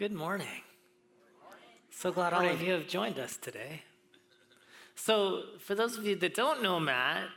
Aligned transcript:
Good 0.00 0.12
morning. 0.14 0.62
So 1.90 2.10
glad 2.10 2.32
all 2.32 2.48
of 2.48 2.62
you 2.62 2.72
have 2.72 2.88
joined 2.88 3.18
us 3.18 3.36
today. 3.36 3.82
So, 4.94 5.42
for 5.58 5.74
those 5.74 5.98
of 5.98 6.06
you 6.06 6.16
that 6.16 6.34
don't 6.34 6.62
know 6.62 6.80
Matt, 6.80 7.28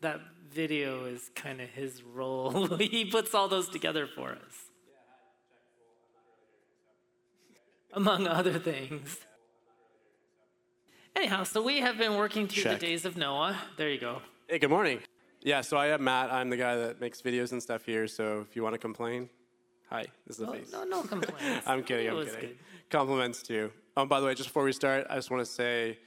that 0.00 0.20
video 0.50 1.04
is 1.04 1.30
kind 1.34 1.60
of 1.60 1.68
his 1.68 2.02
role. 2.02 2.64
he 2.78 3.04
puts 3.04 3.34
all 3.34 3.46
those 3.46 3.68
together 3.68 4.06
for 4.06 4.30
us. 4.30 4.54
Among 7.92 8.26
other 8.26 8.58
things. 8.58 9.18
Anyhow, 11.14 11.44
so 11.44 11.60
we 11.60 11.80
have 11.80 11.98
been 11.98 12.16
working 12.16 12.48
through 12.48 12.62
Check. 12.62 12.80
the 12.80 12.86
days 12.86 13.04
of 13.04 13.18
Noah. 13.18 13.54
There 13.76 13.90
you 13.90 14.00
go. 14.00 14.22
Hey, 14.48 14.58
good 14.58 14.70
morning. 14.70 15.00
Yeah, 15.42 15.60
so 15.60 15.76
I 15.76 15.88
am 15.88 16.02
Matt. 16.02 16.32
I'm 16.32 16.48
the 16.48 16.56
guy 16.56 16.76
that 16.76 17.02
makes 17.02 17.20
videos 17.20 17.52
and 17.52 17.62
stuff 17.62 17.84
here. 17.84 18.08
So 18.08 18.46
if 18.48 18.56
you 18.56 18.62
want 18.62 18.72
to 18.72 18.78
complain, 18.78 19.28
hi, 19.88 20.06
this 20.26 20.38
is 20.38 20.44
the 20.44 20.48
Oh, 20.48 20.52
face. 20.52 20.72
no, 20.72 20.84
no 20.84 21.02
complaints. 21.02 21.42
I'm 21.66 21.82
kidding. 21.82 22.08
I'm 22.10 22.24
kidding. 22.24 22.40
good. 22.40 22.56
Compliments 22.90 23.42
too. 23.42 23.70
Um, 23.96 24.08
by 24.08 24.20
the 24.20 24.26
way, 24.26 24.34
just 24.34 24.48
before 24.50 24.64
we 24.64 24.72
start, 24.72 25.06
I 25.10 25.16
just 25.16 25.30
want 25.30 25.44
to 25.44 25.50
say, 25.50 25.98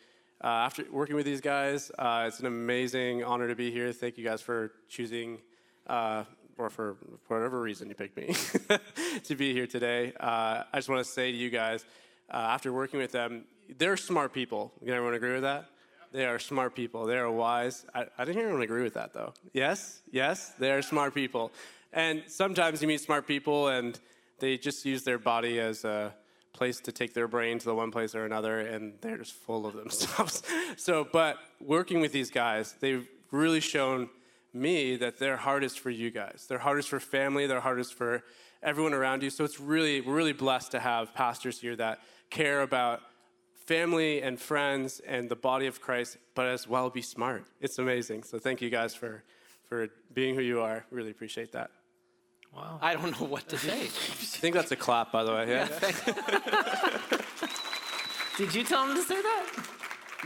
uh, 0.44 0.47
after 0.47 0.85
working 0.91 1.16
with 1.16 1.25
these 1.25 1.41
guys, 1.41 1.91
uh, 2.00 2.25
it's 2.27 2.39
an 2.39 2.45
amazing 2.45 3.23
honor 3.23 3.47
to 3.47 3.55
be 3.55 3.72
here. 3.72 3.91
Thank 3.91 4.17
you 4.17 4.23
guys 4.23 4.41
for 4.41 4.72
choosing, 4.88 5.39
uh, 5.88 6.23
or 6.57 6.69
for 6.69 6.97
whatever 7.27 7.59
reason 7.61 7.89
you 7.89 7.95
picked 7.95 8.16
me 8.16 8.33
to 9.25 9.35
be 9.35 9.53
here 9.53 9.67
today. 9.67 10.13
Uh, 10.19 10.63
I 10.72 10.77
just 10.77 10.88
want 10.89 11.03
to 11.05 11.09
say 11.11 11.31
to 11.31 11.38
you 11.38 11.50
guys, 11.50 11.83
uh, 12.31 12.38
after 12.38 12.72
working 12.72 13.00
with 13.00 13.11
them, 13.11 13.45
they're 13.77 13.97
smart 13.97 14.33
people. 14.33 14.72
Can 14.80 14.89
everyone 14.89 15.13
agree 15.16 15.33
with 15.33 15.41
that? 15.44 15.66
They 16.11 16.25
are 16.25 16.39
smart 16.39 16.75
people. 16.75 17.05
They 17.05 17.17
are 17.17 17.30
wise. 17.30 17.85
I, 17.94 18.05
I 18.17 18.25
didn't 18.25 18.38
hear 18.38 18.45
anyone 18.45 18.61
agree 18.63 18.81
with 18.83 18.95
that 18.95 19.13
though. 19.13 19.33
Yes, 19.53 20.02
yes, 20.11 20.53
they 20.57 20.72
are 20.72 20.81
smart 20.81 21.13
people. 21.13 21.52
And 21.91 22.23
sometimes 22.27 22.81
you 22.81 22.87
meet 22.87 23.01
smart 23.01 23.27
people 23.27 23.67
and 23.67 23.99
they 24.39 24.57
just 24.57 24.85
use 24.85 25.03
their 25.03 25.17
body 25.17 25.59
as 25.59 25.83
a 25.83 26.13
place 26.53 26.79
to 26.81 26.91
take 26.91 27.13
their 27.13 27.27
brain 27.27 27.59
to 27.59 27.65
the 27.65 27.75
one 27.75 27.91
place 27.91 28.15
or 28.15 28.25
another, 28.25 28.59
and 28.59 28.93
they're 29.01 29.17
just 29.17 29.33
full 29.33 29.65
of 29.65 29.73
themselves. 29.75 30.43
so, 30.77 31.07
but 31.11 31.37
working 31.59 32.01
with 32.01 32.11
these 32.11 32.31
guys, 32.31 32.75
they've 32.79 33.07
really 33.31 33.59
shown 33.59 34.09
me 34.53 34.95
that 34.95 35.19
their 35.19 35.37
heart 35.37 35.63
is 35.63 35.75
for 35.75 35.89
you 35.89 36.09
guys. 36.09 36.45
Their 36.49 36.57
heart 36.59 36.79
is 36.79 36.85
for 36.85 36.99
family. 36.99 37.45
Their 37.47 37.59
heart 37.59 37.79
is 37.79 37.91
for 37.91 38.23
everyone 38.63 38.93
around 38.93 39.21
you. 39.21 39.29
So 39.29 39.43
it's 39.43 39.59
really, 39.59 40.01
we're 40.01 40.15
really 40.15 40.33
blessed 40.33 40.71
to 40.71 40.79
have 40.79 41.13
pastors 41.13 41.61
here 41.61 41.75
that 41.75 41.99
care 42.29 42.61
about 42.61 43.01
family 43.65 44.21
and 44.21 44.39
friends 44.39 44.99
and 45.05 45.29
the 45.29 45.35
body 45.35 45.67
of 45.67 45.79
Christ, 45.79 46.17
but 46.33 46.47
as 46.47 46.67
well 46.67 46.89
be 46.89 47.03
smart. 47.03 47.45
It's 47.61 47.77
amazing. 47.77 48.23
So 48.23 48.39
thank 48.39 48.61
you 48.61 48.69
guys 48.69 48.95
for 48.95 49.23
for 49.69 49.87
being 50.13 50.33
who 50.33 50.41
you 50.41 50.59
are. 50.61 50.83
Really 50.89 51.11
appreciate 51.11 51.51
that. 51.51 51.69
Wow. 52.55 52.80
I 52.81 52.94
don't 52.94 53.19
know 53.19 53.28
what 53.28 53.47
to 53.50 53.58
say. 53.58 53.83
I 53.83 53.86
think 53.86 54.55
that's 54.55 54.72
a 54.72 54.75
clap, 54.75 55.11
by 55.11 55.23
the 55.23 55.31
way. 55.31 55.50
Yeah. 55.50 55.67
Did 58.38 58.56
you 58.56 58.64
tell 58.64 58.88
him 58.88 58.95
to 58.95 59.02
say 59.02 59.22
that? 59.22 59.45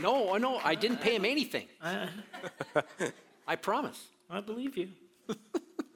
No, 0.00 0.36
no, 0.36 0.58
I 0.64 0.74
didn't 0.74 1.00
pay 1.00 1.16
him 1.16 1.24
anything. 1.24 1.66
I 3.46 3.56
promise. 3.56 4.06
I 4.30 4.40
believe 4.40 4.76
you. 4.76 4.88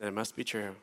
It 0.01 0.15
must 0.15 0.37
be 0.37 0.45
true. 0.45 0.77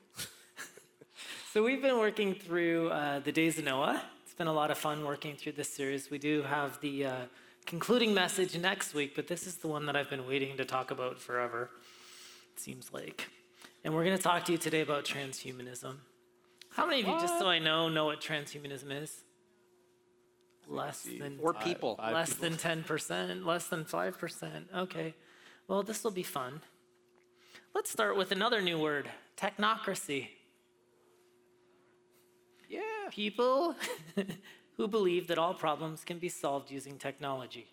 So 1.53 1.64
we've 1.64 1.81
been 1.81 2.00
working 2.00 2.36
through 2.36 2.90
uh, 2.90 3.19
the 3.19 3.31
days 3.31 3.58
of 3.58 3.64
Noah. 3.64 4.02
It's 4.25 4.34
been 4.34 4.48
a 4.48 4.52
lot 4.53 4.72
of 4.72 4.78
fun 4.78 5.06
working 5.06 5.38
through 5.38 5.53
this 5.53 5.69
series. 5.69 6.12
We 6.12 6.18
do 6.18 6.42
have 6.42 6.81
the 6.81 7.06
uh, 7.06 7.16
concluding 7.66 8.14
message 8.14 8.58
next 8.58 8.94
week, 8.94 9.16
but 9.16 9.28
this 9.28 9.48
is 9.48 9.56
the 9.56 9.69
one 9.69 9.86
that 9.86 9.96
I've 9.96 10.09
been 10.09 10.28
waiting 10.28 10.58
to 10.58 10.66
talk 10.66 10.92
about 10.92 11.18
forever. 11.18 11.69
It 12.53 12.59
seems 12.59 12.92
like, 12.92 13.30
and 13.85 13.94
we're 13.94 14.03
going 14.03 14.18
to 14.18 14.22
talk 14.23 14.44
to 14.46 14.51
you 14.51 14.57
today 14.57 14.81
about 14.81 15.06
transhumanism. 15.06 15.97
How 16.72 16.88
many 16.88 17.01
of 17.01 17.07
you, 17.07 17.13
just 17.19 17.38
so 17.40 17.47
I 17.47 17.59
know, 17.59 17.88
know 17.88 18.06
what 18.06 18.19
transhumanism 18.19 18.91
is? 19.03 19.23
Less 20.68 21.03
than 21.03 21.38
Or 21.41 21.53
people. 21.53 21.95
Five 21.95 22.13
less 22.13 22.34
people. 22.34 22.50
than 22.50 22.57
ten 22.57 22.84
percent, 22.84 23.45
less 23.45 23.68
than 23.68 23.85
five 23.85 24.18
percent. 24.18 24.68
Okay, 24.75 25.13
well 25.68 25.84
this 25.84 26.03
will 26.03 26.12
be 26.12 26.24
fun. 26.24 26.62
Let's 27.75 27.91
start 27.91 28.18
with 28.18 28.31
another 28.31 28.59
new 28.62 28.79
word: 28.79 29.07
technocracy 29.38 30.29
Yeah. 32.68 32.81
people 33.12 33.75
who 34.78 34.88
believe 34.88 35.28
that 35.28 35.38
all 35.38 35.53
problems 35.53 36.03
can 36.03 36.18
be 36.18 36.29
solved 36.29 36.72
using 36.72 36.97
technology. 36.97 37.68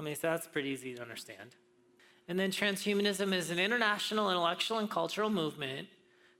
I 0.00 0.02
mean, 0.02 0.14
so 0.14 0.22
that's 0.30 0.46
pretty 0.46 0.70
easy 0.70 0.94
to 0.94 1.02
understand. 1.02 1.54
And 2.32 2.40
then 2.40 2.50
transhumanism 2.50 3.34
is 3.34 3.50
an 3.50 3.58
international 3.58 4.30
intellectual 4.30 4.78
and 4.78 4.88
cultural 4.88 5.28
movement 5.28 5.86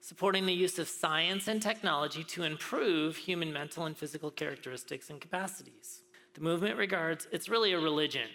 supporting 0.01 0.47
the 0.47 0.53
use 0.55 0.79
of 0.79 0.89
science 0.89 1.49
and 1.49 1.61
technology 1.61 2.25
to 2.25 2.45
improve 2.45 3.15
human 3.15 3.53
mental 3.53 3.85
and 3.85 3.95
physical 3.95 4.31
characteristics 4.31 5.11
and 5.11 5.21
capacities. 5.21 6.01
The 6.33 6.41
movement 6.41 6.79
regards, 6.79 7.29
it's 7.31 7.51
really 7.51 7.75
a 7.75 7.79
religion. 7.79 8.31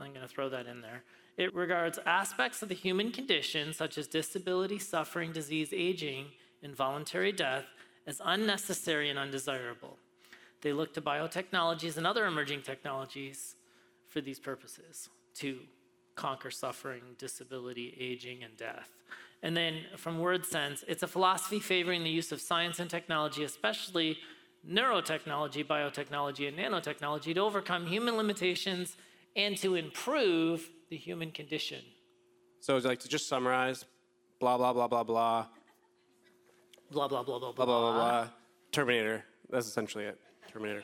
I'm 0.00 0.12
going 0.12 0.26
to 0.26 0.28
throw 0.28 0.48
that 0.48 0.66
in 0.66 0.80
there. 0.80 1.04
It 1.36 1.54
regards 1.54 2.00
aspects 2.06 2.60
of 2.60 2.68
the 2.68 2.74
human 2.74 3.12
condition, 3.12 3.72
such 3.72 3.96
as 3.96 4.08
disability, 4.08 4.80
suffering, 4.80 5.30
disease, 5.30 5.72
aging, 5.72 6.26
and 6.60 6.74
voluntary 6.74 7.30
death, 7.30 7.66
as 8.08 8.20
unnecessary 8.24 9.10
and 9.10 9.16
undesirable. 9.16 9.96
They 10.60 10.72
look 10.72 10.92
to 10.94 11.00
biotechnologies 11.00 11.96
and 11.96 12.04
other 12.04 12.26
emerging 12.26 12.62
technologies 12.62 13.54
for 14.08 14.20
these 14.20 14.40
purposes 14.40 15.08
to 15.36 15.60
conquer 16.26 16.50
suffering, 16.50 17.02
disability, 17.18 17.86
aging, 18.08 18.38
and 18.46 18.54
death. 18.56 18.90
And 19.42 19.56
then 19.56 19.74
from 19.96 20.14
word 20.18 20.44
sense, 20.44 20.84
it's 20.86 21.02
a 21.02 21.06
philosophy 21.16 21.60
favoring 21.60 22.04
the 22.04 22.10
use 22.20 22.30
of 22.34 22.40
science 22.50 22.78
and 22.82 22.90
technology, 22.90 23.42
especially 23.42 24.18
neurotechnology, 24.78 25.62
biotechnology, 25.66 26.44
and 26.48 26.56
nanotechnology, 26.58 27.34
to 27.34 27.40
overcome 27.40 27.86
human 27.86 28.14
limitations 28.22 28.96
and 29.34 29.56
to 29.64 29.76
improve 29.76 30.68
the 30.90 30.96
human 30.96 31.30
condition. 31.30 31.82
So 32.60 32.76
it's 32.76 32.84
like 32.84 33.00
to 33.00 33.08
just 33.08 33.26
summarize, 33.28 33.86
blah 34.40 34.56
blah 34.58 34.72
blah 34.74 34.88
blah 34.88 35.04
blah 35.04 35.46
Blah, 36.92 37.06
blah, 37.06 37.22
blah, 37.22 37.38
blah, 37.38 37.52
blah 37.52 37.64
blah 37.64 37.80
blah 37.80 37.94
blah. 37.94 38.28
Terminator. 38.72 39.24
That's 39.48 39.68
essentially 39.68 40.04
it. 40.10 40.18
Terminator. 40.52 40.82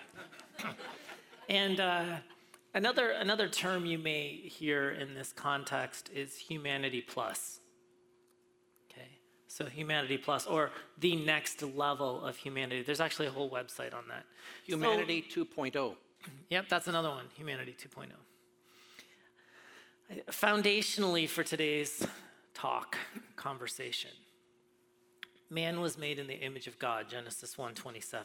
And 1.49 1.81
uh, 1.81 2.05
another, 2.77 3.11
another 3.11 3.49
term 3.49 3.87
you 3.87 3.99
may 3.99 4.29
hear 4.29 4.91
in 4.91 5.15
this 5.15 5.33
context 5.33 6.11
is 6.15 6.37
humanity 6.37 7.01
plus. 7.01 7.59
Okay, 8.91 9.09
so 9.49 9.65
humanity 9.67 10.19
plus, 10.19 10.47
or 10.47 10.71
the 10.99 11.17
next 11.17 11.63
level 11.63 12.25
of 12.25 12.37
humanity. 12.37 12.83
There's 12.83 13.01
actually 13.01 13.27
a 13.27 13.33
whole 13.33 13.51
website 13.51 13.95
on 13.95 14.05
that. 14.09 14.25
Humanity 14.65 15.25
oh. 15.37 15.45
2.0. 15.45 15.97
Yep, 16.51 16.69
that's 16.69 16.89
another 16.89 17.11
one, 17.11 17.27
Humanity 17.37 17.77
2.0. 17.81 18.09
Foundationally 20.29 21.29
for 21.29 21.45
today's 21.45 22.05
talk, 22.53 22.97
conversation, 23.37 24.11
man 25.49 25.81
was 25.81 25.97
made 25.97 26.19
in 26.19 26.27
the 26.27 26.35
image 26.35 26.67
of 26.67 26.81
God, 26.81 27.09
Genesis 27.09 27.55
1:27. 27.55 28.25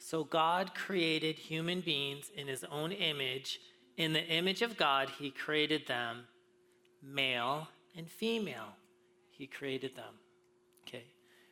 So 0.00 0.24
God 0.24 0.74
created 0.74 1.36
human 1.36 1.80
beings 1.82 2.30
in 2.34 2.48
his 2.48 2.64
own 2.64 2.90
image. 2.90 3.60
In 4.00 4.14
the 4.14 4.26
image 4.28 4.62
of 4.62 4.78
God, 4.78 5.10
he 5.18 5.30
created 5.30 5.86
them, 5.86 6.24
male 7.02 7.68
and 7.94 8.08
female. 8.08 8.72
He 9.30 9.46
created 9.46 9.94
them. 9.94 10.14
Okay. 10.88 11.04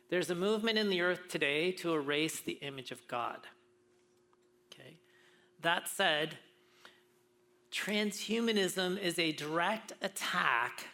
There's 0.09 0.31
a 0.31 0.35
movement 0.35 0.79
in 0.79 0.89
the 0.89 1.01
earth 1.01 1.27
today 1.29 1.71
to 1.73 1.93
erase 1.93 2.39
the 2.39 2.53
image 2.53 2.89
of 2.89 3.07
God. 3.07 3.37
Okay. 4.73 4.97
That 5.61 5.89
said, 5.89 6.39
transhumanism 7.71 8.99
is 8.99 9.19
a 9.19 9.31
direct 9.31 9.93
attack 10.01 10.87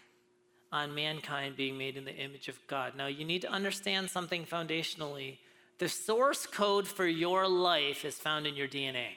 on 0.73 0.93
mankind 0.93 1.55
being 1.55 1.77
made 1.77 1.95
in 1.95 2.03
the 2.03 2.17
image 2.17 2.49
of 2.49 2.59
God. 2.67 2.97
Now, 2.97 3.07
you 3.07 3.23
need 3.23 3.43
to 3.43 3.49
understand 3.49 4.09
something 4.09 4.43
foundationally. 4.43 5.37
The 5.77 5.87
source 5.87 6.47
code 6.47 6.85
for 6.85 7.07
your 7.07 7.47
life 7.47 8.03
is 8.03 8.15
found 8.15 8.45
in 8.45 8.55
your 8.55 8.67
DNA. 8.67 9.11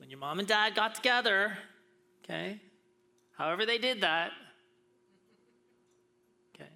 When 0.00 0.08
your 0.08 0.18
mom 0.18 0.38
and 0.38 0.48
dad 0.48 0.74
got 0.74 0.94
together, 0.94 1.58
okay, 2.24 2.58
however 3.36 3.66
they 3.66 3.76
did 3.76 4.00
that, 4.00 4.30
okay, 6.54 6.70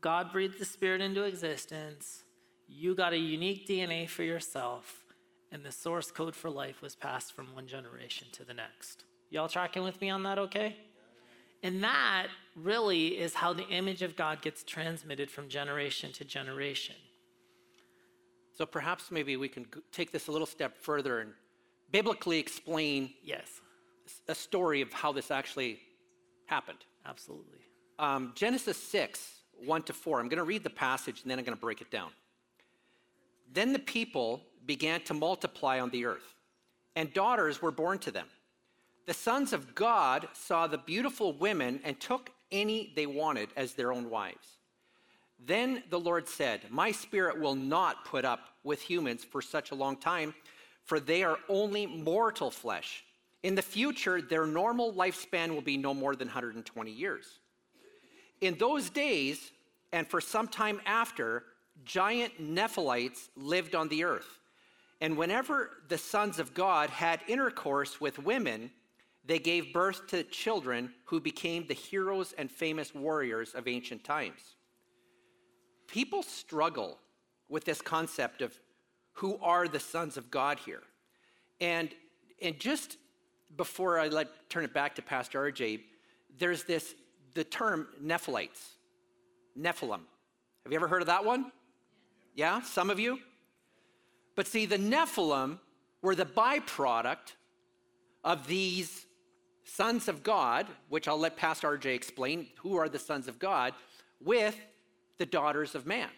God 0.00 0.32
breathed 0.32 0.58
the 0.58 0.64
Spirit 0.64 1.02
into 1.02 1.24
existence. 1.24 2.24
You 2.66 2.94
got 2.94 3.12
a 3.12 3.18
unique 3.18 3.68
DNA 3.68 4.08
for 4.08 4.22
yourself, 4.22 5.04
and 5.52 5.62
the 5.62 5.70
source 5.70 6.10
code 6.10 6.34
for 6.34 6.48
life 6.48 6.80
was 6.80 6.96
passed 6.96 7.34
from 7.34 7.54
one 7.54 7.66
generation 7.66 8.28
to 8.32 8.44
the 8.44 8.54
next. 8.54 9.04
Y'all 9.28 9.48
tracking 9.48 9.82
with 9.82 10.00
me 10.00 10.08
on 10.08 10.22
that, 10.22 10.38
okay? 10.38 10.76
And 11.62 11.84
that 11.84 12.28
really 12.56 13.08
is 13.08 13.34
how 13.34 13.52
the 13.52 13.68
image 13.68 14.00
of 14.00 14.16
God 14.16 14.40
gets 14.40 14.64
transmitted 14.64 15.30
from 15.30 15.50
generation 15.50 16.12
to 16.12 16.24
generation. 16.24 16.96
So 18.56 18.64
perhaps 18.64 19.10
maybe 19.10 19.36
we 19.36 19.50
can 19.50 19.66
take 19.92 20.12
this 20.12 20.28
a 20.28 20.32
little 20.32 20.46
step 20.46 20.78
further 20.78 21.20
and 21.20 21.32
biblically 21.92 22.38
explain 22.38 23.10
Yes, 23.22 23.60
a 24.28 24.34
story 24.34 24.80
of 24.80 24.92
how 24.92 25.12
this 25.12 25.30
actually 25.30 25.80
happened. 26.46 26.78
absolutely. 27.06 27.58
Um, 27.98 28.32
Genesis 28.34 28.78
6, 28.78 29.30
1 29.66 29.82
to 29.82 29.92
4. 29.92 30.20
I'm 30.20 30.28
going 30.28 30.38
to 30.38 30.44
read 30.44 30.64
the 30.64 30.70
passage 30.70 31.20
and 31.22 31.30
then 31.30 31.38
I'm 31.38 31.44
going 31.44 31.56
to 31.56 31.60
break 31.60 31.80
it 31.82 31.90
down. 31.90 32.10
Then 33.52 33.72
the 33.72 33.78
people 33.78 34.40
began 34.64 35.00
to 35.02 35.14
multiply 35.14 35.80
on 35.80 35.90
the 35.90 36.06
earth, 36.06 36.34
and 36.96 37.12
daughters 37.12 37.60
were 37.60 37.70
born 37.72 37.98
to 37.98 38.10
them. 38.10 38.26
The 39.06 39.14
sons 39.14 39.52
of 39.52 39.74
God 39.74 40.28
saw 40.34 40.66
the 40.66 40.78
beautiful 40.78 41.32
women 41.32 41.80
and 41.84 41.98
took 41.98 42.30
any 42.52 42.92
they 42.94 43.06
wanted 43.06 43.48
as 43.56 43.74
their 43.74 43.92
own 43.92 44.08
wives. 44.08 44.58
Then 45.44 45.82
the 45.90 45.98
Lord 45.98 46.28
said, 46.28 46.60
My 46.70 46.92
spirit 46.92 47.40
will 47.40 47.54
not 47.54 48.04
put 48.04 48.24
up 48.24 48.40
with 48.62 48.80
humans 48.80 49.24
for 49.24 49.42
such 49.42 49.70
a 49.70 49.74
long 49.74 49.96
time, 49.96 50.34
for 50.84 51.00
they 51.00 51.22
are 51.22 51.38
only 51.48 51.86
mortal 51.86 52.50
flesh. 52.50 53.04
In 53.42 53.54
the 53.54 53.62
future, 53.62 54.20
their 54.20 54.46
normal 54.46 54.92
lifespan 54.92 55.54
will 55.54 55.62
be 55.62 55.76
no 55.76 55.94
more 55.94 56.14
than 56.14 56.28
120 56.28 56.90
years. 56.90 57.40
In 58.40 58.56
those 58.58 58.90
days, 58.90 59.52
and 59.92 60.06
for 60.06 60.20
some 60.20 60.48
time 60.48 60.80
after, 60.86 61.44
giant 61.84 62.40
Nephilites 62.40 63.28
lived 63.36 63.74
on 63.74 63.88
the 63.88 64.04
earth. 64.04 64.38
And 65.00 65.16
whenever 65.16 65.70
the 65.88 65.98
sons 65.98 66.38
of 66.38 66.52
God 66.52 66.90
had 66.90 67.20
intercourse 67.26 68.00
with 68.00 68.18
women, 68.18 68.70
they 69.24 69.38
gave 69.38 69.72
birth 69.72 70.06
to 70.08 70.22
children 70.24 70.92
who 71.04 71.20
became 71.20 71.66
the 71.66 71.74
heroes 71.74 72.34
and 72.36 72.50
famous 72.50 72.94
warriors 72.94 73.54
of 73.54 73.68
ancient 73.68 74.04
times. 74.04 74.56
People 75.86 76.22
struggle 76.22 76.98
with 77.48 77.64
this 77.64 77.80
concept 77.80 78.42
of 78.42 78.58
who 79.20 79.38
are 79.42 79.68
the 79.68 79.78
sons 79.78 80.16
of 80.16 80.30
God 80.30 80.58
here. 80.64 80.82
And, 81.60 81.90
and 82.40 82.58
just 82.58 82.96
before 83.54 83.98
I 83.98 84.08
let 84.08 84.48
turn 84.48 84.64
it 84.64 84.72
back 84.72 84.94
to 84.94 85.02
Pastor 85.02 85.40
RJ, 85.52 85.80
there's 86.38 86.64
this 86.64 86.94
the 87.34 87.44
term 87.44 87.86
Nephilites, 88.02 88.76
Nephilim. 89.58 90.00
Have 90.64 90.72
you 90.72 90.76
ever 90.76 90.88
heard 90.88 91.02
of 91.02 91.08
that 91.08 91.22
one? 91.22 91.52
Yeah, 92.34 92.62
some 92.62 92.88
of 92.88 92.98
you? 92.98 93.18
But 94.36 94.46
see, 94.46 94.64
the 94.64 94.78
Nephilim 94.78 95.58
were 96.00 96.14
the 96.14 96.24
byproduct 96.24 97.34
of 98.24 98.46
these 98.46 99.04
sons 99.64 100.08
of 100.08 100.22
God, 100.22 100.66
which 100.88 101.06
I'll 101.06 101.18
let 101.18 101.36
Pastor 101.36 101.76
RJ 101.76 101.94
explain 101.94 102.46
who 102.56 102.76
are 102.76 102.88
the 102.88 102.98
sons 102.98 103.28
of 103.28 103.38
God, 103.38 103.74
with 104.18 104.58
the 105.18 105.26
daughters 105.26 105.74
of 105.74 105.86
man. 105.86 106.08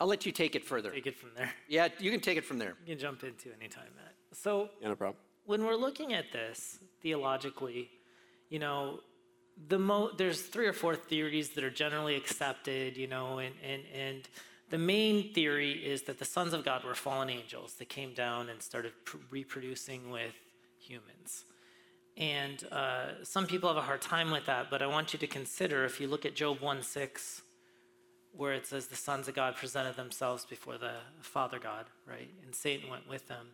I'll 0.00 0.06
let 0.08 0.26
you 0.26 0.32
take 0.32 0.54
it 0.56 0.64
further. 0.64 0.90
Take 0.90 1.06
it 1.06 1.16
from 1.16 1.30
there. 1.36 1.52
Yeah, 1.68 1.88
you 1.98 2.10
can 2.10 2.20
take 2.20 2.36
it 2.38 2.44
from 2.44 2.58
there. 2.58 2.74
You 2.86 2.94
can 2.94 2.98
jump 2.98 3.22
into 3.24 3.48
anytime, 3.58 3.88
Matt. 3.96 4.14
So, 4.32 4.68
Yeah, 4.80 4.88
no 4.88 4.96
problem. 4.96 5.16
when 5.44 5.64
we're 5.64 5.76
looking 5.76 6.12
at 6.12 6.32
this 6.32 6.78
theologically, 7.02 7.90
you 8.50 8.58
know, 8.58 9.00
the 9.68 9.78
mo- 9.78 10.10
there's 10.16 10.42
three 10.42 10.66
or 10.66 10.72
four 10.72 10.96
theories 10.96 11.50
that 11.50 11.62
are 11.62 11.70
generally 11.70 12.16
accepted, 12.16 12.96
you 12.96 13.06
know, 13.06 13.38
and, 13.38 13.54
and, 13.64 13.82
and 13.94 14.28
the 14.70 14.78
main 14.78 15.32
theory 15.32 15.72
is 15.72 16.02
that 16.02 16.18
the 16.18 16.24
sons 16.24 16.52
of 16.52 16.64
God 16.64 16.82
were 16.84 16.94
fallen 16.96 17.30
angels 17.30 17.74
that 17.74 17.88
came 17.88 18.12
down 18.14 18.48
and 18.48 18.60
started 18.60 18.92
pr- 19.04 19.18
reproducing 19.30 20.10
with 20.10 20.34
humans. 20.78 21.44
And 22.16 22.64
uh, 22.72 23.22
some 23.24 23.46
people 23.46 23.68
have 23.68 23.76
a 23.76 23.82
hard 23.86 24.02
time 24.02 24.30
with 24.32 24.46
that, 24.46 24.70
but 24.70 24.82
I 24.82 24.86
want 24.88 25.12
you 25.12 25.18
to 25.20 25.26
consider 25.28 25.84
if 25.84 26.00
you 26.00 26.08
look 26.08 26.24
at 26.26 26.34
Job 26.34 26.60
1 26.60 26.82
6, 26.82 27.42
where 28.36 28.52
it 28.52 28.66
says 28.66 28.86
the 28.86 28.96
sons 28.96 29.28
of 29.28 29.34
God 29.34 29.56
presented 29.56 29.96
themselves 29.96 30.44
before 30.44 30.78
the 30.78 30.94
Father 31.20 31.58
God, 31.58 31.86
right? 32.06 32.30
And 32.44 32.54
Satan 32.54 32.90
went 32.90 33.08
with 33.08 33.28
them. 33.28 33.48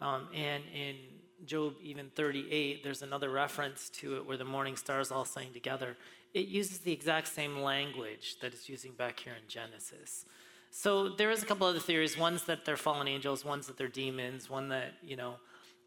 Um, 0.00 0.28
and 0.34 0.62
in 0.74 0.96
Job 1.44 1.74
even 1.82 2.10
38, 2.14 2.82
there's 2.82 3.02
another 3.02 3.30
reference 3.30 3.88
to 3.90 4.16
it 4.16 4.26
where 4.26 4.36
the 4.36 4.44
morning 4.44 4.76
stars 4.76 5.10
all 5.10 5.24
sang 5.24 5.52
together. 5.52 5.96
It 6.34 6.48
uses 6.48 6.78
the 6.78 6.92
exact 6.92 7.28
same 7.28 7.60
language 7.60 8.36
that 8.40 8.52
it's 8.52 8.68
using 8.68 8.92
back 8.92 9.20
here 9.20 9.34
in 9.34 9.48
Genesis. 9.48 10.24
So 10.70 11.08
there 11.08 11.30
is 11.30 11.42
a 11.42 11.46
couple 11.46 11.66
other 11.66 11.78
theories. 11.78 12.18
One's 12.18 12.44
that 12.44 12.64
they're 12.64 12.76
fallen 12.76 13.08
angels, 13.08 13.44
one's 13.44 13.66
that 13.68 13.78
they're 13.78 13.88
demons, 13.88 14.50
one 14.50 14.68
that, 14.68 14.94
you 15.02 15.16
know, 15.16 15.36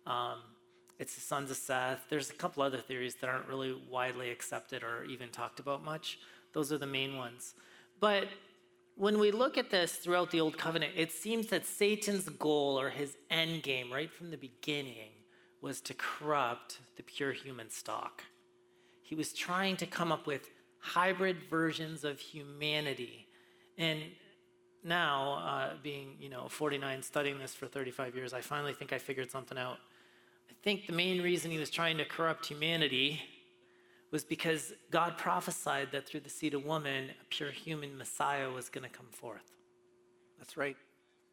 um, 0.07 0.39
it's 0.99 1.15
the 1.15 1.21
sons 1.21 1.51
of 1.51 1.57
Seth. 1.57 2.05
There's 2.09 2.29
a 2.29 2.33
couple 2.33 2.63
other 2.63 2.77
theories 2.77 3.15
that 3.15 3.29
aren't 3.29 3.47
really 3.47 3.75
widely 3.89 4.31
accepted 4.31 4.83
or 4.83 5.03
even 5.05 5.29
talked 5.29 5.59
about 5.59 5.83
much. 5.83 6.19
Those 6.53 6.71
are 6.71 6.77
the 6.77 6.87
main 6.87 7.17
ones. 7.17 7.53
But 8.01 8.27
when 8.95 9.19
we 9.19 9.31
look 9.31 9.57
at 9.57 9.69
this 9.69 9.93
throughout 9.93 10.31
the 10.31 10.41
Old 10.41 10.57
Covenant, 10.57 10.93
it 10.97 11.11
seems 11.13 11.47
that 11.47 11.65
Satan's 11.65 12.27
goal 12.27 12.77
or 12.77 12.89
his 12.89 13.15
end 13.29 13.63
game 13.63 13.93
right 13.93 14.11
from 14.11 14.31
the 14.31 14.37
beginning 14.37 15.11
was 15.61 15.79
to 15.81 15.93
corrupt 15.93 16.79
the 16.97 17.03
pure 17.03 17.31
human 17.31 17.69
stock. 17.69 18.23
He 19.03 19.15
was 19.15 19.31
trying 19.31 19.77
to 19.77 19.85
come 19.85 20.11
up 20.11 20.25
with 20.25 20.49
hybrid 20.79 21.37
versions 21.49 22.03
of 22.03 22.19
humanity. 22.19 23.27
And 23.77 24.01
now, 24.83 25.33
uh, 25.33 25.73
being, 25.83 26.15
you 26.19 26.29
know, 26.29 26.47
49, 26.49 27.03
studying 27.03 27.37
this 27.37 27.53
for 27.53 27.67
35 27.67 28.15
years, 28.15 28.33
I 28.33 28.41
finally 28.41 28.73
think 28.73 28.91
I 28.91 28.97
figured 28.97 29.29
something 29.29 29.57
out. 29.57 29.77
I 30.49 30.53
think 30.63 30.87
the 30.87 30.93
main 30.93 31.21
reason 31.21 31.51
he 31.51 31.59
was 31.59 31.69
trying 31.69 31.97
to 31.99 32.05
corrupt 32.05 32.47
humanity 32.47 33.21
was 34.11 34.23
because 34.25 34.73
God 34.91 35.17
prophesied 35.17 35.91
that 35.93 36.05
through 36.05 36.19
the 36.19 36.29
seed 36.29 36.53
of 36.53 36.65
woman, 36.65 37.09
a 37.09 37.25
pure 37.29 37.51
human 37.51 37.97
Messiah 37.97 38.49
was 38.49 38.69
going 38.69 38.83
to 38.83 38.89
come 38.95 39.07
forth, 39.11 39.51
That's 40.37 40.57
right. 40.57 40.77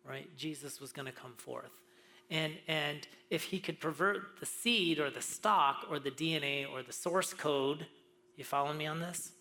right? 0.04 0.34
Jesus 0.36 0.80
was 0.80 0.92
going 0.92 1.06
to 1.06 1.12
come 1.12 1.34
forth. 1.36 1.80
And, 2.30 2.54
and 2.69 3.06
if 3.30 3.44
he 3.44 3.58
could 3.58 3.80
pervert 3.80 4.38
the 4.38 4.46
seed 4.46 5.00
or 5.00 5.10
the 5.10 5.22
stock 5.22 5.86
or 5.90 5.98
the 5.98 6.10
DNA 6.10 6.70
or 6.70 6.82
the 6.82 6.92
source 6.92 7.32
code, 7.32 7.86
you 8.36 8.44
following 8.44 8.78
me 8.78 8.86
on 8.86 9.00
this? 9.00 9.32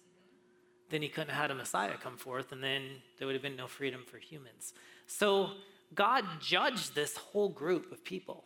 Then 0.90 1.02
he 1.02 1.10
couldn't 1.10 1.30
have 1.30 1.42
had 1.42 1.52
a 1.52 1.56
Messiah 1.56 1.98
come 2.02 2.16
forth, 2.16 2.54
and 2.54 2.64
then 2.64 2.84
there 3.18 3.28
would 3.28 3.34
have 3.34 3.44
been 3.44 3.58
no 3.58 3.68
freedom 3.68 4.04
for 4.06 4.18
humans. 4.18 4.74
So 5.06 5.52
God 5.94 6.24
judged 6.40 6.96
this 6.96 7.18
whole 7.18 7.50
group 7.50 7.92
of 7.92 8.04
people, 8.04 8.46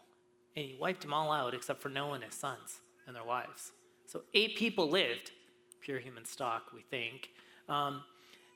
and 0.55 0.65
he 0.65 0.75
wiped 0.79 1.01
them 1.01 1.13
all 1.13 1.31
out 1.31 1.53
except 1.53 1.81
for 1.81 1.89
Noah 1.89 2.13
and 2.13 2.23
his 2.23 2.33
sons 2.33 2.81
and 3.05 3.15
their 3.15 3.23
wives. 3.23 3.71
So 4.11 4.23
eight 4.33 4.57
people 4.57 4.89
lived, 4.89 5.31
pure 5.79 5.99
human 5.99 6.25
stock, 6.25 6.73
we 6.73 6.81
think. 6.81 7.29
Um, 7.69 8.03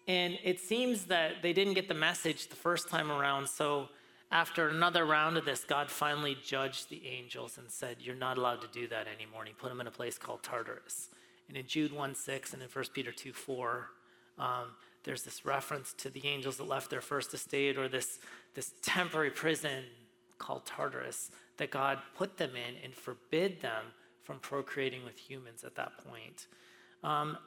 and 0.06 0.38
it 0.44 0.60
seems 0.60 1.06
that 1.06 1.42
they 1.42 1.54
didn't 1.54 1.76
get 1.76 1.88
the 1.88 1.94
message 1.94 2.50
the 2.50 2.58
first 2.58 2.90
time 2.90 3.10
around. 3.10 3.48
So 3.48 3.88
after 4.32 4.68
another 4.68 5.06
round 5.06 5.38
of 5.38 5.46
this, 5.46 5.64
God 5.64 5.90
finally 5.90 6.36
judged 6.44 6.90
the 6.90 7.08
angels 7.08 7.58
and 7.58 7.72
said, 7.72 7.98
You're 8.02 8.16
not 8.16 8.38
allowed 8.38 8.62
to 8.64 8.68
do 8.68 8.86
that 8.90 9.08
anymore. 9.08 9.42
And 9.42 9.48
he 9.48 9.54
put 9.54 9.70
them 9.70 9.80
in 9.80 9.88
a 9.88 9.92
place 9.92 10.18
called 10.18 10.44
Tartarus. 10.44 11.10
And 11.48 11.56
in 11.56 11.66
Jude 11.66 11.94
1 11.94 12.16
6 12.16 12.54
and 12.54 12.62
in 12.62 12.68
1 12.68 12.86
Peter 12.94 13.14
2 13.14 13.32
4, 13.32 13.88
um, 14.38 14.48
there's 15.06 15.24
this 15.24 15.46
reference 15.46 15.94
to 16.00 16.10
the 16.10 16.28
angels 16.28 16.58
that 16.58 16.68
left 16.68 16.90
their 16.90 17.00
first 17.00 17.34
estate 17.34 17.78
or 17.78 17.88
this, 17.88 18.20
this 18.56 18.74
temporary 18.82 19.32
prison 19.32 19.86
called 20.38 20.66
Tartarus 20.66 21.32
that 21.56 21.72
God 21.72 22.00
put 22.18 22.36
them 22.36 22.52
in 22.58 22.76
and 22.84 22.94
forbid 22.94 23.62
them 23.62 23.86
from 24.26 24.40
procreating 24.40 25.06
with 25.06 25.18
humans 25.18 25.64
at 25.64 25.76
that 25.76 25.92
point. 26.10 26.48
Um, 27.04 27.38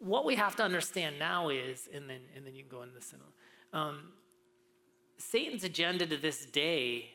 what 0.00 0.24
we 0.24 0.34
have 0.36 0.56
to 0.56 0.62
understand 0.62 1.18
now 1.18 1.48
is, 1.48 1.88
and 1.94 2.10
then, 2.10 2.20
and 2.36 2.44
then 2.44 2.54
you 2.54 2.62
can 2.64 2.70
go 2.70 2.82
into 2.82 2.94
this, 2.94 3.14
um, 3.72 4.12
Satan's 5.16 5.64
agenda 5.64 6.06
to 6.06 6.16
this 6.16 6.44
day 6.46 7.10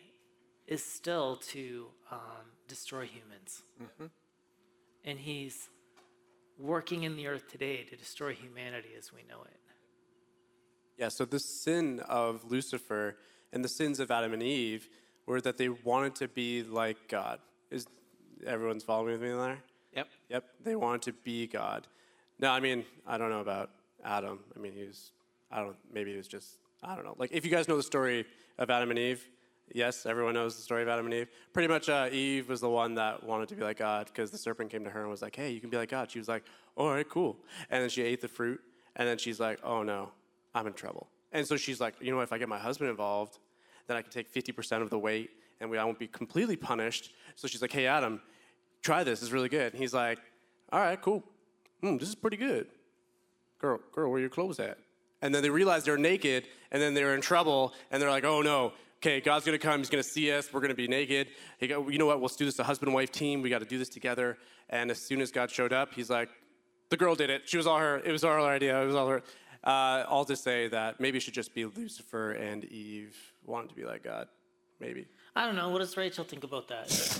is 0.67 0.83
still 0.83 1.35
to 1.35 1.87
um, 2.11 2.19
destroy 2.67 3.05
humans. 3.05 3.63
And 5.03 5.19
he's 5.19 5.69
working 6.57 7.03
in 7.03 7.15
the 7.15 7.27
earth 7.27 7.47
today 7.51 7.83
to 7.83 7.95
destroy 7.95 8.33
humanity 8.33 8.89
as 8.97 9.11
we 9.11 9.21
know 9.29 9.43
it. 9.43 9.59
Yeah, 10.97 11.09
so 11.09 11.25
the 11.25 11.39
sin 11.39 11.99
of 12.07 12.49
Lucifer 12.49 13.17
and 13.51 13.63
the 13.63 13.69
sins 13.69 13.99
of 13.99 14.09
Adam 14.11 14.33
and 14.33 14.41
Eve 14.41 14.87
were 15.25 15.41
that 15.41 15.57
they 15.57 15.69
wanted 15.69 16.15
to 16.15 16.27
be 16.27 16.63
like 16.63 17.09
God. 17.09 17.39
Is 17.69 17.87
everyone's 18.45 18.83
following 18.83 19.13
with 19.13 19.21
me 19.21 19.29
there? 19.29 19.59
Yep. 19.95 20.07
Yep, 20.29 20.45
they 20.63 20.75
wanted 20.75 21.01
to 21.03 21.13
be 21.13 21.47
God. 21.47 21.87
No, 22.39 22.51
I 22.51 22.59
mean, 22.59 22.85
I 23.07 23.17
don't 23.17 23.29
know 23.29 23.39
about 23.39 23.71
Adam. 24.03 24.39
I 24.55 24.59
mean, 24.59 24.73
he 24.73 24.83
was, 24.83 25.11
I 25.51 25.61
don't, 25.61 25.75
maybe 25.93 26.11
he 26.11 26.17
was 26.17 26.27
just, 26.27 26.57
I 26.83 26.95
don't 26.95 27.05
know. 27.05 27.15
Like, 27.17 27.31
if 27.31 27.45
you 27.45 27.51
guys 27.51 27.67
know 27.67 27.77
the 27.77 27.83
story 27.83 28.25
of 28.57 28.69
Adam 28.69 28.89
and 28.89 28.99
Eve, 28.99 29.25
yes, 29.73 30.05
everyone 30.05 30.33
knows 30.33 30.55
the 30.55 30.61
story 30.61 30.81
of 30.81 30.89
Adam 30.89 31.05
and 31.05 31.13
Eve. 31.13 31.29
Pretty 31.53 31.67
much, 31.67 31.87
uh, 31.87 32.09
Eve 32.11 32.49
was 32.49 32.61
the 32.61 32.69
one 32.69 32.95
that 32.95 33.23
wanted 33.23 33.47
to 33.49 33.55
be 33.55 33.63
like 33.63 33.77
God 33.77 34.07
because 34.07 34.31
the 34.31 34.37
serpent 34.37 34.69
came 34.69 34.83
to 34.83 34.89
her 34.89 35.01
and 35.01 35.09
was 35.09 35.21
like, 35.21 35.35
hey, 35.35 35.51
you 35.51 35.61
can 35.61 35.69
be 35.69 35.77
like 35.77 35.89
God. 35.89 36.11
She 36.11 36.19
was 36.19 36.27
like, 36.27 36.43
all 36.75 36.91
right, 36.91 37.07
cool. 37.07 37.37
And 37.69 37.81
then 37.81 37.89
she 37.89 38.01
ate 38.01 38.21
the 38.21 38.27
fruit, 38.27 38.59
and 38.95 39.07
then 39.07 39.17
she's 39.17 39.39
like, 39.39 39.59
oh 39.63 39.81
no, 39.81 40.11
I'm 40.53 40.67
in 40.67 40.73
trouble. 40.73 41.07
And 41.31 41.47
so 41.47 41.57
she's 41.57 41.81
like, 41.81 41.95
you 42.01 42.11
know, 42.11 42.21
if 42.21 42.31
I 42.31 42.37
get 42.37 42.49
my 42.49 42.59
husband 42.59 42.89
involved, 42.89 43.39
then 43.87 43.97
I 43.97 44.01
can 44.01 44.11
take 44.11 44.33
50% 44.33 44.81
of 44.81 44.89
the 44.89 44.99
weight 44.99 45.29
and 45.59 45.69
we, 45.69 45.77
I 45.77 45.83
won't 45.83 45.99
be 45.99 46.07
completely 46.07 46.55
punished. 46.55 47.11
So 47.35 47.47
she's 47.47 47.61
like, 47.61 47.71
hey, 47.71 47.87
Adam, 47.87 48.21
try 48.85 49.03
this. 49.03 49.21
It's 49.21 49.31
really 49.31 49.49
good. 49.49 49.73
And 49.73 49.81
he's 49.81 49.93
like, 49.93 50.19
all 50.71 50.79
right, 50.79 51.01
cool. 51.01 51.23
Mm, 51.83 51.99
this 51.99 52.07
is 52.07 52.15
pretty 52.15 52.37
good. 52.37 52.67
Girl, 53.59 53.79
girl, 53.91 54.09
where 54.09 54.17
are 54.17 54.21
your 54.21 54.29
clothes 54.29 54.59
at? 54.59 54.77
And 55.21 55.33
then 55.33 55.41
they 55.41 55.49
realize 55.49 55.83
they're 55.83 55.97
naked 55.97 56.47
and 56.71 56.81
then 56.81 56.93
they're 56.93 57.15
in 57.15 57.21
trouble 57.21 57.73
and 57.89 58.01
they're 58.01 58.11
like, 58.11 58.23
oh 58.23 58.41
no, 58.41 58.73
okay, 58.97 59.19
God's 59.21 59.45
gonna 59.45 59.57
come, 59.57 59.79
he's 59.79 59.89
gonna 59.89 60.03
see 60.03 60.31
us, 60.31 60.53
we're 60.53 60.61
gonna 60.61 60.75
be 60.75 60.87
naked. 60.87 61.29
He 61.57 61.67
go, 61.67 61.89
you 61.89 61.97
know 61.97 62.05
what, 62.05 62.21
let's 62.21 62.35
do 62.35 62.45
this, 62.45 62.59
a 62.59 62.63
husband 62.63 62.93
wife 62.93 63.11
team, 63.11 63.41
we 63.41 63.49
gotta 63.49 63.65
do 63.65 63.77
this 63.79 63.89
together. 63.89 64.37
And 64.69 64.91
as 64.91 64.99
soon 64.99 65.21
as 65.21 65.31
God 65.31 65.49
showed 65.49 65.73
up, 65.73 65.93
he's 65.93 66.09
like, 66.09 66.29
the 66.89 66.97
girl 66.97 67.15
did 67.15 67.29
it. 67.29 67.49
She 67.49 67.57
was 67.57 67.65
all 67.65 67.79
her, 67.79 67.97
it 67.97 68.11
was 68.11 68.23
all 68.23 68.33
her 68.33 68.41
idea, 68.41 68.79
it 68.79 68.85
was 68.85 68.95
all 68.95 69.07
her. 69.07 69.23
Uh, 69.63 70.05
all 70.07 70.25
to 70.25 70.35
say 70.35 70.67
that 70.67 70.99
maybe 70.99 71.17
it 71.17 71.21
should 71.21 71.33
just 71.33 71.55
be 71.55 71.65
Lucifer 71.65 72.33
and 72.33 72.65
Eve 72.65 73.17
wanted 73.45 73.69
to 73.69 73.75
be 73.75 73.83
like 73.83 74.03
God. 74.03 74.27
Maybe. 74.79 75.07
I 75.35 75.47
don't 75.47 75.55
know. 75.55 75.69
What 75.69 75.79
does 75.79 75.97
Rachel 75.97 76.23
think 76.23 76.43
about 76.43 76.67
that? 76.67 77.19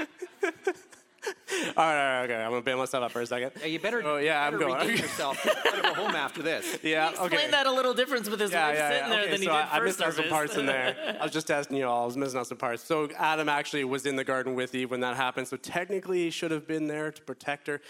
All 1.76 1.84
right, 1.84 2.16
all 2.16 2.20
right, 2.20 2.24
okay. 2.24 2.42
I'm 2.42 2.50
gonna 2.50 2.62
bail 2.62 2.78
myself 2.78 3.04
up 3.04 3.12
for 3.12 3.20
a 3.20 3.26
second. 3.26 3.52
Yeah, 3.60 3.66
you 3.66 3.78
better. 3.78 4.02
Oh, 4.04 4.16
yeah, 4.18 4.46
I'm 4.46 4.58
going. 4.58 4.74
redeem 4.74 4.96
yourself. 5.02 5.42
You 5.44 5.52
better 5.64 5.82
go 5.82 5.94
home 5.94 6.14
after 6.14 6.42
this. 6.42 6.78
Yeah, 6.82 7.10
Explain 7.10 7.32
okay. 7.32 7.50
that 7.50 7.66
a 7.66 7.72
little 7.72 7.94
difference 7.94 8.28
with 8.28 8.40
his 8.40 8.50
Yeah, 8.52 8.68
wife 8.68 8.76
yeah, 8.76 8.88
sitting 8.90 9.02
yeah. 9.04 9.08
there 9.08 9.20
Okay, 9.22 9.30
than 9.30 9.40
he 9.40 9.46
so 9.46 9.52
did 9.52 9.58
I, 9.58 9.62
I 9.62 9.78
first 9.78 9.84
missed 9.98 10.02
out 10.02 10.14
some 10.14 10.28
parts 10.28 10.56
in 10.56 10.66
there. 10.66 11.16
I 11.20 11.22
was 11.24 11.32
just 11.32 11.46
testing 11.46 11.76
you 11.76 11.86
all. 11.86 12.02
I 12.02 12.06
was 12.06 12.16
missing 12.16 12.38
out 12.38 12.46
some 12.46 12.58
parts. 12.58 12.82
So 12.84 13.08
Adam 13.16 13.48
actually 13.48 13.84
was 13.84 14.06
in 14.06 14.16
the 14.16 14.24
garden 14.24 14.54
with 14.54 14.74
Eve 14.74 14.90
when 14.90 15.00
that 15.00 15.16
happened. 15.16 15.48
So 15.48 15.56
technically, 15.56 16.24
he 16.24 16.30
should 16.30 16.50
have 16.50 16.66
been 16.66 16.86
there 16.86 17.10
to 17.12 17.22
protect 17.22 17.66
her. 17.68 17.80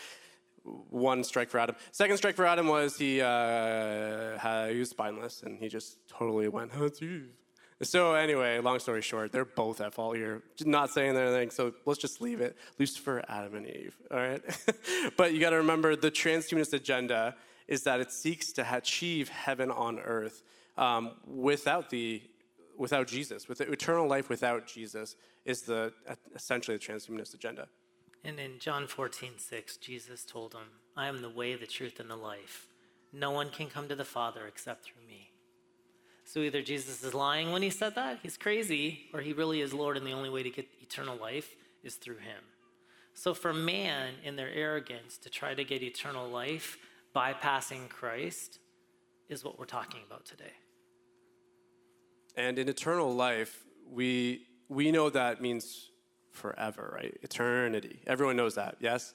One 0.90 1.23
strike 1.25 1.49
for 1.50 1.59
Adam. 1.59 1.76
Second 1.93 2.16
strike 2.16 2.35
for 2.37 2.45
Adam 2.47 2.66
was 2.66 2.97
he 2.99 3.21
uh, 3.21 4.37
had, 4.38 4.73
he 4.73 4.78
was 4.81 4.90
spineless 4.90 5.43
and 5.43 5.59
he 5.59 5.69
just 5.69 5.99
totally 6.09 6.49
went, 6.49 6.73
"Oh, 6.76 6.85
it's 6.87 7.00
Eve." 7.00 7.28
So 7.83 8.14
anyway, 8.14 8.59
long 8.61 8.78
story 8.78 9.02
short, 9.02 9.33
they're 9.33 9.45
both 9.45 9.83
at 9.83 9.92
fault 9.92 10.16
here. 10.16 10.42
Just 10.56 10.66
not 10.66 10.90
saying 10.90 11.16
anything, 11.16 11.50
so 11.50 11.75
let's 11.85 12.00
just 12.00 12.23
leave 12.23 12.40
it. 12.40 12.56
Lucifer, 12.78 13.23
Adam, 13.28 13.54
and 13.54 13.66
Eve. 13.66 13.97
All 14.11 14.16
right, 14.16 14.42
but 15.16 15.35
you 15.35 15.40
got 15.40 15.50
to 15.50 15.56
remember 15.56 15.95
the 15.95 16.11
transhumanist 16.11 16.73
agenda 16.73 17.37
is 17.68 17.83
that 17.83 18.00
it 18.00 18.12
seeks 18.12 18.52
to 18.52 18.75
achieve 18.75 19.28
heaven 19.28 19.71
on 19.71 19.99
earth 19.99 20.42
um, 20.78 21.12
without 21.26 21.90
the 21.90 22.23
without 22.78 23.09
Jesus, 23.09 23.49
with 23.49 23.61
eternal 23.61 24.06
life 24.06 24.28
without 24.28 24.66
Jesus 24.66 25.16
is 25.45 25.62
the 25.62 25.92
essentially 26.35 26.76
the 26.76 26.83
transhumanist 26.83 27.35
agenda. 27.35 27.68
And 28.25 28.40
in 28.40 28.59
John 28.59 28.87
14, 28.87 29.35
6, 29.38 29.76
Jesus 29.76 30.25
told 30.25 30.52
him, 30.52 30.68
I 30.97 31.06
am 31.06 31.23
the 31.23 31.28
way, 31.28 31.54
the 31.54 31.66
truth, 31.66 32.00
and 32.00 32.11
the 32.11 32.16
life. 32.16 32.66
No 33.12 33.30
one 33.30 33.50
can 33.50 33.68
come 33.68 33.87
to 33.88 33.95
the 33.95 34.04
Father 34.04 34.47
except 34.47 34.85
through 34.85 35.06
me. 35.06 35.30
So 36.26 36.40
either 36.40 36.61
Jesus 36.61 37.04
is 37.04 37.14
lying 37.14 37.52
when 37.52 37.62
he 37.62 37.71
said 37.71 37.95
that, 37.95 38.18
he's 38.21 38.37
crazy, 38.37 39.09
or 39.14 39.21
he 39.21 39.33
really 39.33 39.61
is 39.61 39.73
Lord, 39.73 39.97
and 39.97 40.04
the 40.04 40.12
only 40.12 40.28
way 40.28 40.42
to 40.42 40.50
get 40.50 40.66
eternal 40.83 41.16
life 41.16 41.54
is 41.85 41.95
through 41.95 42.16
him. 42.16 42.42
So 43.14 43.33
for 43.33 43.54
man, 43.54 44.14
in 44.25 44.35
their 44.35 44.50
arrogance, 44.50 45.18
to 45.18 45.30
try 45.30 45.54
to 45.54 45.62
get 45.62 45.85
eternal 45.85 46.28
life 46.28 46.78
bypassing 47.14 47.88
Christ 47.88 48.59
is 49.28 49.45
what 49.45 49.56
we're 49.56 49.66
talking 49.66 50.00
about 50.04 50.26
today. 50.26 50.52
And 52.37 52.59
in 52.59 52.68
eternal 52.68 53.14
life, 53.14 53.64
we 53.88 54.47
we 54.68 54.90
know 54.90 55.09
that 55.11 55.40
means 55.40 55.92
forever, 56.33 56.92
right? 56.92 57.16
Eternity. 57.23 58.00
Everyone 58.04 58.37
knows 58.37 58.56
that, 58.56 58.76
yes? 58.80 59.14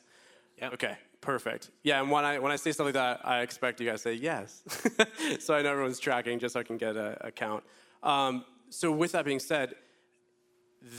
Yeah. 0.57 0.69
Okay, 0.69 0.97
perfect. 1.21 1.71
Yeah, 1.83 2.01
and 2.01 2.11
when 2.11 2.25
I 2.25 2.39
when 2.39 2.51
I 2.51 2.55
say 2.55 2.71
stuff 2.71 2.85
like 2.85 2.95
that, 2.95 3.21
I 3.23 3.41
expect 3.41 3.79
you 3.79 3.87
guys 3.87 3.99
to 4.03 4.09
say 4.09 4.13
yes. 4.15 4.63
so 5.39 5.53
I 5.53 5.61
know 5.61 5.71
everyone's 5.71 5.99
tracking, 5.99 6.39
just 6.39 6.53
so 6.53 6.59
I 6.59 6.63
can 6.63 6.77
get 6.77 6.95
a, 6.95 7.17
a 7.21 7.31
count. 7.31 7.63
Um, 8.03 8.43
so 8.69 8.91
with 8.91 9.11
that 9.13 9.25
being 9.25 9.39
said, 9.39 9.75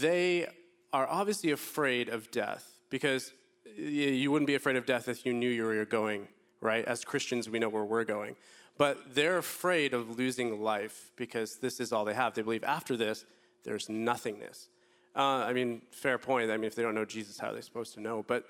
they 0.01 0.47
are 0.93 1.07
obviously 1.07 1.51
afraid 1.51 2.09
of 2.09 2.31
death 2.31 2.79
because 2.91 3.33
you 3.77 4.31
wouldn't 4.31 4.47
be 4.47 4.55
afraid 4.55 4.77
of 4.77 4.87
death 4.87 5.09
if 5.09 5.25
you 5.25 5.33
knew 5.33 5.49
you 5.49 5.65
were 5.65 5.85
going, 5.85 6.29
right? 6.61 6.85
As 6.85 7.05
Christians, 7.05 7.49
we 7.49 7.59
know 7.59 7.69
where 7.69 7.85
we're 7.85 8.05
going. 8.05 8.37
But 8.79 9.15
they're 9.15 9.39
afraid 9.39 9.95
of 9.95 10.19
losing 10.19 10.63
life 10.63 11.11
because 11.17 11.57
this 11.57 11.81
is 11.81 11.93
all 11.93 12.05
they 12.05 12.15
have. 12.15 12.35
They 12.35 12.43
believe 12.43 12.65
after 12.65 12.97
this, 12.97 13.25
there's 13.65 13.89
nothingness. 13.89 14.69
Uh, 15.15 15.45
I 15.45 15.53
mean, 15.53 15.83
fair 15.91 16.19
point. 16.19 16.51
I 16.51 16.57
mean, 16.57 16.65
if 16.65 16.75
they 16.75 16.83
don't 16.83 16.95
know 16.95 17.05
Jesus, 17.05 17.39
how 17.39 17.51
are 17.51 17.55
they 17.55 17.61
supposed 17.61 17.95
to 17.95 18.01
know? 18.01 18.25
But 18.27 18.47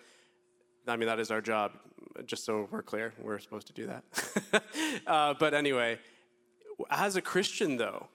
I 0.87 0.97
mean, 0.97 1.07
that 1.07 1.21
is 1.21 1.31
our 1.31 1.41
job, 1.41 1.73
just 2.27 2.45
so 2.45 2.69
we're 2.71 2.83
clear. 2.83 3.15
We're 3.21 3.39
supposed 3.39 3.67
to 3.69 3.73
do 3.73 3.87
that. 3.87 4.63
uh, 5.07 5.35
but 5.39 5.55
anyway, 5.55 5.99
as 6.91 7.17
a 7.17 7.23
Christian, 7.23 7.77
though, 7.77 8.09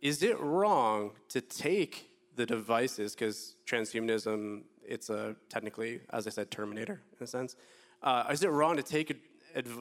is 0.00 0.22
it 0.22 0.38
wrong 0.40 1.12
to 1.28 1.40
take 1.40 2.10
the 2.36 2.46
devices, 2.46 3.14
because 3.14 3.56
transhumanism, 3.66 4.62
it's 4.82 5.10
a 5.10 5.36
technically, 5.48 6.00
as 6.10 6.26
I 6.26 6.30
said, 6.30 6.50
terminator 6.50 7.02
in 7.18 7.24
a 7.24 7.26
sense. 7.26 7.56
Uh, 8.02 8.24
is 8.30 8.42
it 8.42 8.48
wrong 8.48 8.76
to 8.76 8.82
take 8.82 9.14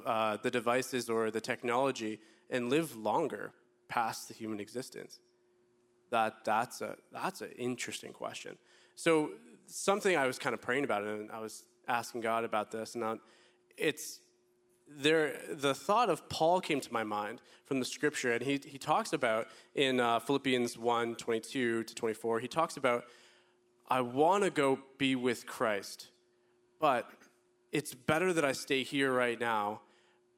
uh, 0.05 0.37
the 0.43 0.51
devices 0.51 1.09
or 1.09 1.31
the 1.31 1.39
technology 1.39 2.19
and 2.49 2.69
live 2.69 2.95
longer 2.97 3.53
past 3.87 4.27
the 4.27 4.33
human 4.33 4.59
existence? 4.59 5.19
That, 6.09 6.43
that's, 6.43 6.81
a, 6.81 6.95
that's 7.13 7.41
an 7.41 7.51
interesting 7.57 8.11
question. 8.11 8.57
So, 8.95 9.31
something 9.67 10.17
I 10.17 10.25
was 10.25 10.39
kind 10.39 10.55
of 10.55 10.61
praying 10.61 10.83
about, 10.83 11.03
and 11.03 11.31
I 11.31 11.39
was 11.39 11.63
asking 11.89 12.21
God 12.21 12.43
about 12.43 12.71
this, 12.71 12.95
and 12.95 13.03
I, 13.03 13.15
it's 13.77 14.19
there, 14.87 15.39
the 15.49 15.75
thought 15.75 16.09
of 16.09 16.27
Paul 16.29 16.61
came 16.61 16.79
to 16.81 16.93
my 16.93 17.03
mind 17.03 17.41
from 17.65 17.79
the 17.79 17.85
scripture, 17.85 18.31
and 18.33 18.41
he, 18.41 18.59
he 18.65 18.77
talks 18.77 19.13
about 19.13 19.47
in 19.75 19.99
uh, 19.99 20.19
Philippians 20.19 20.77
1 20.77 21.15
22 21.15 21.83
to 21.83 21.95
24, 21.95 22.39
he 22.39 22.47
talks 22.47 22.77
about, 22.77 23.05
I 23.87 24.01
want 24.01 24.43
to 24.43 24.49
go 24.49 24.79
be 24.97 25.15
with 25.15 25.45
Christ, 25.45 26.07
but 26.79 27.09
it's 27.71 27.93
better 27.93 28.33
that 28.33 28.45
I 28.45 28.51
stay 28.51 28.83
here 28.83 29.11
right 29.11 29.39
now 29.39 29.81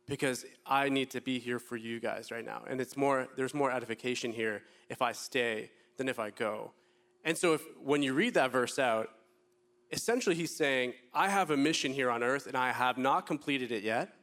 because 0.07 0.45
I 0.65 0.89
need 0.89 1.09
to 1.11 1.21
be 1.21 1.39
here 1.39 1.59
for 1.59 1.77
you 1.77 1.99
guys 1.99 2.31
right 2.31 2.45
now. 2.45 2.63
And 2.67 2.81
it's 2.81 2.97
more, 2.97 3.29
there's 3.37 3.53
more 3.53 3.71
edification 3.71 4.33
here 4.33 4.63
if 4.89 5.01
I 5.01 5.13
stay 5.13 5.71
than 5.95 6.09
if 6.09 6.19
I 6.19 6.31
go. 6.31 6.71
And 7.23 7.37
so 7.37 7.53
if, 7.53 7.61
when 7.81 8.03
you 8.03 8.13
read 8.13 8.33
that 8.33 8.51
verse 8.51 8.79
out, 8.79 9.09
essentially 9.91 10.35
he's 10.35 10.55
saying, 10.55 10.93
I 11.13 11.29
have 11.29 11.51
a 11.51 11.57
mission 11.57 11.93
here 11.93 12.09
on 12.09 12.23
earth 12.23 12.47
and 12.47 12.55
I 12.55 12.71
have 12.71 12.97
not 12.97 13.25
completed 13.25 13.71
it 13.71 13.83
yet 13.83 14.15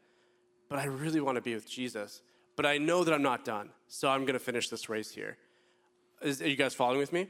but 0.68 0.78
I 0.78 0.84
really 0.84 1.20
want 1.20 1.36
to 1.36 1.42
be 1.42 1.54
with 1.54 1.68
Jesus. 1.68 2.22
But 2.56 2.66
I 2.66 2.78
know 2.78 3.04
that 3.04 3.14
I'm 3.14 3.22
not 3.22 3.44
done, 3.44 3.70
so 3.86 4.08
I'm 4.08 4.22
going 4.22 4.34
to 4.34 4.40
finish 4.40 4.68
this 4.68 4.88
race 4.88 5.10
here. 5.10 5.38
Is, 6.20 6.42
are 6.42 6.48
you 6.48 6.56
guys 6.56 6.74
following 6.74 6.98
with 6.98 7.12
me? 7.12 7.28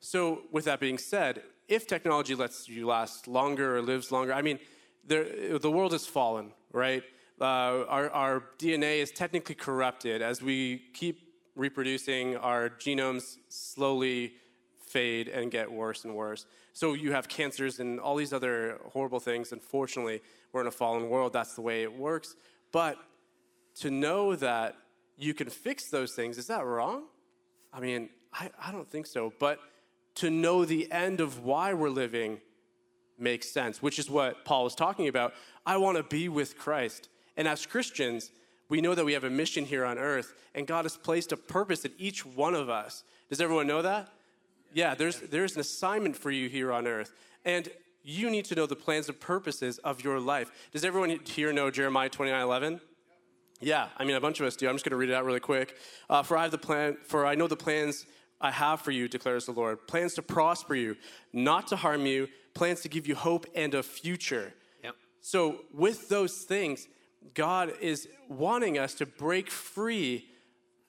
So, 0.00 0.42
with 0.50 0.64
that 0.64 0.80
being 0.80 0.96
said, 0.96 1.42
if 1.68 1.86
technology 1.86 2.34
lets 2.34 2.68
you 2.68 2.86
last 2.86 3.28
longer 3.28 3.76
or 3.76 3.82
lives 3.82 4.10
longer, 4.10 4.32
I 4.32 4.40
mean, 4.40 4.58
there, 5.06 5.58
the 5.58 5.70
world 5.70 5.92
has 5.92 6.06
fallen, 6.06 6.52
right? 6.72 7.02
Uh, 7.38 7.84
our, 7.86 8.10
our 8.10 8.44
DNA 8.58 9.00
is 9.02 9.10
technically 9.10 9.54
corrupted 9.54 10.22
as 10.22 10.42
we 10.42 10.82
keep 10.94 11.20
reproducing. 11.54 12.36
Our 12.36 12.70
genomes 12.70 13.36
slowly 13.48 14.34
fade 14.78 15.28
and 15.28 15.50
get 15.50 15.70
worse 15.70 16.04
and 16.04 16.14
worse. 16.14 16.46
So 16.72 16.94
you 16.94 17.12
have 17.12 17.28
cancers 17.28 17.80
and 17.80 17.98
all 18.00 18.16
these 18.16 18.32
other 18.32 18.78
horrible 18.92 19.20
things. 19.20 19.52
Unfortunately, 19.52 20.22
we're 20.52 20.60
in 20.60 20.66
a 20.66 20.72
fallen 20.72 21.08
world. 21.08 21.32
That's 21.32 21.54
the 21.54 21.62
way 21.62 21.82
it 21.82 21.92
works. 21.92 22.36
But 22.72 22.96
to 23.76 23.90
know 23.90 24.36
that 24.36 24.76
you 25.16 25.34
can 25.34 25.50
fix 25.50 25.90
those 25.90 26.12
things, 26.12 26.38
is 26.38 26.46
that 26.46 26.64
wrong? 26.64 27.04
I 27.72 27.80
mean, 27.80 28.08
I, 28.32 28.50
I 28.62 28.72
don't 28.72 28.88
think 28.88 29.06
so. 29.06 29.32
But 29.38 29.58
to 30.16 30.30
know 30.30 30.64
the 30.64 30.90
end 30.90 31.20
of 31.20 31.44
why 31.44 31.74
we're 31.74 31.90
living 31.90 32.40
makes 33.18 33.48
sense, 33.50 33.82
which 33.82 33.98
is 33.98 34.08
what 34.08 34.44
Paul 34.44 34.64
was 34.64 34.74
talking 34.74 35.08
about. 35.08 35.34
I 35.66 35.76
want 35.76 35.98
to 35.98 36.02
be 36.02 36.28
with 36.28 36.58
Christ. 36.58 37.08
And 37.36 37.46
as 37.46 37.66
Christians, 37.66 38.30
we 38.68 38.80
know 38.80 38.94
that 38.94 39.04
we 39.04 39.12
have 39.12 39.24
a 39.24 39.30
mission 39.30 39.64
here 39.64 39.84
on 39.84 39.98
earth, 39.98 40.34
and 40.54 40.66
God 40.66 40.84
has 40.84 40.96
placed 40.96 41.32
a 41.32 41.36
purpose 41.36 41.84
in 41.84 41.92
each 41.98 42.24
one 42.24 42.54
of 42.54 42.68
us. 42.68 43.04
Does 43.28 43.40
everyone 43.40 43.66
know 43.66 43.82
that? 43.82 44.08
Yeah, 44.72 44.94
there's, 44.94 45.20
there's 45.20 45.54
an 45.54 45.60
assignment 45.60 46.16
for 46.16 46.30
you 46.30 46.48
here 46.48 46.72
on 46.72 46.86
earth. 46.86 47.12
And 47.44 47.68
you 48.02 48.30
need 48.30 48.44
to 48.46 48.54
know 48.54 48.66
the 48.66 48.76
plans 48.76 49.08
and 49.08 49.18
purposes 49.18 49.78
of 49.78 50.02
your 50.02 50.20
life. 50.20 50.50
Does 50.72 50.84
everyone 50.84 51.20
here 51.24 51.52
know 51.52 51.70
Jeremiah 51.70 52.08
29 52.08 52.40
11? 52.40 52.80
Yeah, 53.60 53.88
I 53.98 54.04
mean, 54.04 54.16
a 54.16 54.20
bunch 54.20 54.40
of 54.40 54.46
us 54.46 54.56
do. 54.56 54.68
I'm 54.68 54.74
just 54.74 54.84
going 54.84 54.92
to 54.92 54.96
read 54.96 55.10
it 55.10 55.14
out 55.14 55.24
really 55.24 55.40
quick. 55.40 55.76
Uh, 56.08 56.22
for 56.22 56.36
I 56.36 56.42
have 56.42 56.50
the 56.50 56.58
plan, 56.58 56.96
for 57.04 57.26
I 57.26 57.34
know 57.34 57.46
the 57.46 57.56
plans 57.56 58.06
I 58.40 58.50
have 58.50 58.80
for 58.80 58.90
you, 58.90 59.06
declares 59.06 59.44
the 59.44 59.52
Lord. 59.52 59.86
Plans 59.86 60.14
to 60.14 60.22
prosper 60.22 60.74
you, 60.74 60.96
not 61.34 61.66
to 61.68 61.76
harm 61.76 62.06
you, 62.06 62.28
plans 62.54 62.80
to 62.82 62.88
give 62.88 63.06
you 63.06 63.14
hope 63.14 63.46
and 63.54 63.74
a 63.74 63.82
future. 63.82 64.54
Yep. 64.82 64.96
So, 65.20 65.60
with 65.74 66.08
those 66.08 66.38
things, 66.44 66.88
God 67.34 67.74
is 67.82 68.08
wanting 68.28 68.78
us 68.78 68.94
to 68.94 69.06
break 69.06 69.50
free 69.50 70.26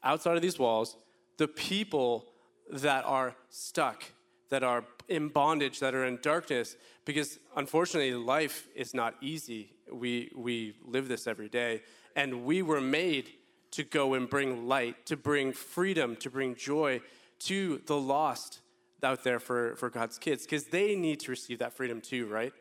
outside 0.02 0.38
of 0.38 0.42
these 0.42 0.58
walls 0.58 0.96
the 1.38 1.48
people 1.48 2.31
that 2.72 3.06
are 3.06 3.36
stuck, 3.50 4.04
that 4.50 4.63
are 4.63 4.84
in 5.08 5.28
bondage, 5.28 5.80
that 5.80 5.94
are 5.94 6.06
in 6.06 6.20
darkness, 6.22 6.75
because 7.06 7.40
unfortunately, 7.56 8.13
life 8.13 8.68
is 8.75 8.94
not 8.94 9.16
easy. 9.22 9.74
We, 9.92 10.32
we 10.36 10.75
live 10.86 11.08
this 11.08 11.28
every 11.28 11.50
day, 11.50 11.82
and 12.16 12.46
we 12.46 12.62
were 12.62 12.82
made 12.82 13.30
to 13.72 13.84
go 13.84 14.13
and 14.13 14.30
bring 14.30 14.68
light, 14.68 15.06
to 15.06 15.18
bring 15.18 15.54
freedom, 15.54 16.16
to 16.18 16.30
bring 16.30 16.56
joy 16.56 17.01
to 17.40 17.82
the 17.86 17.98
lost 17.98 18.60
out 19.04 19.24
there 19.24 19.40
for, 19.40 19.75
for 19.75 19.90
God's 19.90 20.18
kids, 20.18 20.44
because 20.44 20.66
they 20.66 20.96
need 20.96 21.20
to 21.22 21.32
receive 21.32 21.60
that 21.60 21.74
freedom 21.74 22.01
too, 22.01 22.28
right? 22.28 22.54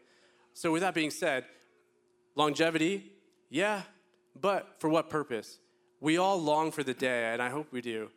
So, 0.54 0.72
with 0.72 0.80
that 0.82 0.94
being 0.94 1.10
said, 1.10 1.44
longevity, 2.34 3.12
yeah, 3.48 3.82
but 4.40 4.76
for 4.78 4.88
what 4.88 5.10
purpose? 5.10 5.58
We 6.00 6.16
all 6.16 6.40
long 6.40 6.70
for 6.70 6.82
the 6.82 6.94
day, 6.94 7.32
and 7.32 7.42
I 7.42 7.50
hope 7.50 7.72
we 7.72 7.80
do, 7.80 8.10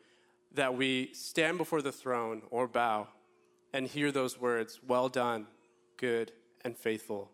that 0.53 0.75
we 0.75 1.09
stand 1.13 1.57
before 1.57 1.81
the 1.81 1.91
throne 1.91 2.41
or 2.49 2.67
bow 2.67 3.07
and 3.73 3.87
hear 3.87 4.11
those 4.11 4.39
words, 4.39 4.79
Well 4.87 5.09
done, 5.09 5.47
good 5.97 6.31
and 6.63 6.77
faithful 6.77 7.31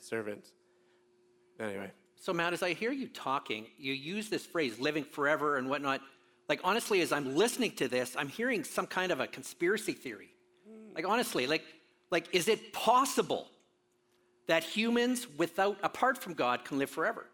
servant. 0.00 0.46
Anyway. 1.60 1.90
So, 2.16 2.32
Matt, 2.32 2.52
as 2.52 2.62
I 2.62 2.72
hear 2.72 2.92
you 2.92 3.08
talking, 3.08 3.66
you 3.76 3.92
use 3.92 4.28
this 4.28 4.46
phrase, 4.46 4.78
living 4.78 5.04
forever 5.04 5.56
and 5.56 5.68
whatnot. 5.68 6.00
Like, 6.48 6.60
honestly, 6.64 7.00
as 7.00 7.12
I'm 7.12 7.36
listening 7.36 7.72
to 7.72 7.88
this, 7.88 8.16
I'm 8.18 8.28
hearing 8.28 8.64
some 8.64 8.86
kind 8.86 9.12
of 9.12 9.20
a 9.20 9.26
conspiracy 9.26 9.92
theory. 9.92 10.30
Like, 10.94 11.06
honestly, 11.06 11.46
like, 11.46 11.64
like 12.10 12.34
is 12.34 12.48
it 12.48 12.72
possible 12.72 13.48
that 14.46 14.62
humans 14.62 15.26
without, 15.36 15.78
apart 15.82 16.18
from 16.18 16.34
God, 16.34 16.64
can 16.64 16.78
live 16.78 16.90
forever? 16.90 17.26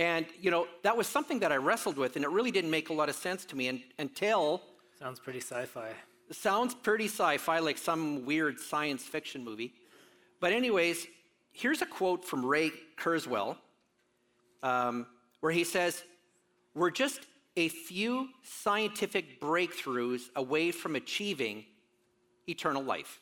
And, 0.00 0.24
you 0.40 0.50
know, 0.50 0.66
that 0.82 0.96
was 0.96 1.06
something 1.06 1.40
that 1.40 1.52
I 1.52 1.56
wrestled 1.56 1.98
with, 1.98 2.16
and 2.16 2.24
it 2.24 2.30
really 2.30 2.50
didn't 2.50 2.70
make 2.70 2.88
a 2.88 2.94
lot 2.94 3.10
of 3.10 3.14
sense 3.14 3.44
to 3.44 3.54
me 3.54 3.68
and, 3.68 3.82
until. 3.98 4.62
Sounds 4.98 5.20
pretty 5.20 5.40
sci 5.40 5.66
fi. 5.66 5.90
Sounds 6.32 6.74
pretty 6.74 7.04
sci 7.04 7.36
fi, 7.36 7.58
like 7.58 7.76
some 7.76 8.24
weird 8.24 8.58
science 8.58 9.02
fiction 9.02 9.44
movie. 9.44 9.74
But, 10.40 10.54
anyways, 10.54 11.06
here's 11.52 11.82
a 11.82 11.86
quote 11.86 12.24
from 12.24 12.46
Ray 12.46 12.70
Kurzweil, 12.98 13.58
um, 14.62 15.06
where 15.40 15.52
he 15.52 15.64
says, 15.64 16.02
We're 16.74 16.90
just 16.90 17.20
a 17.58 17.68
few 17.68 18.30
scientific 18.42 19.38
breakthroughs 19.38 20.30
away 20.34 20.70
from 20.70 20.96
achieving 20.96 21.66
eternal 22.48 22.82
life. 22.82 23.20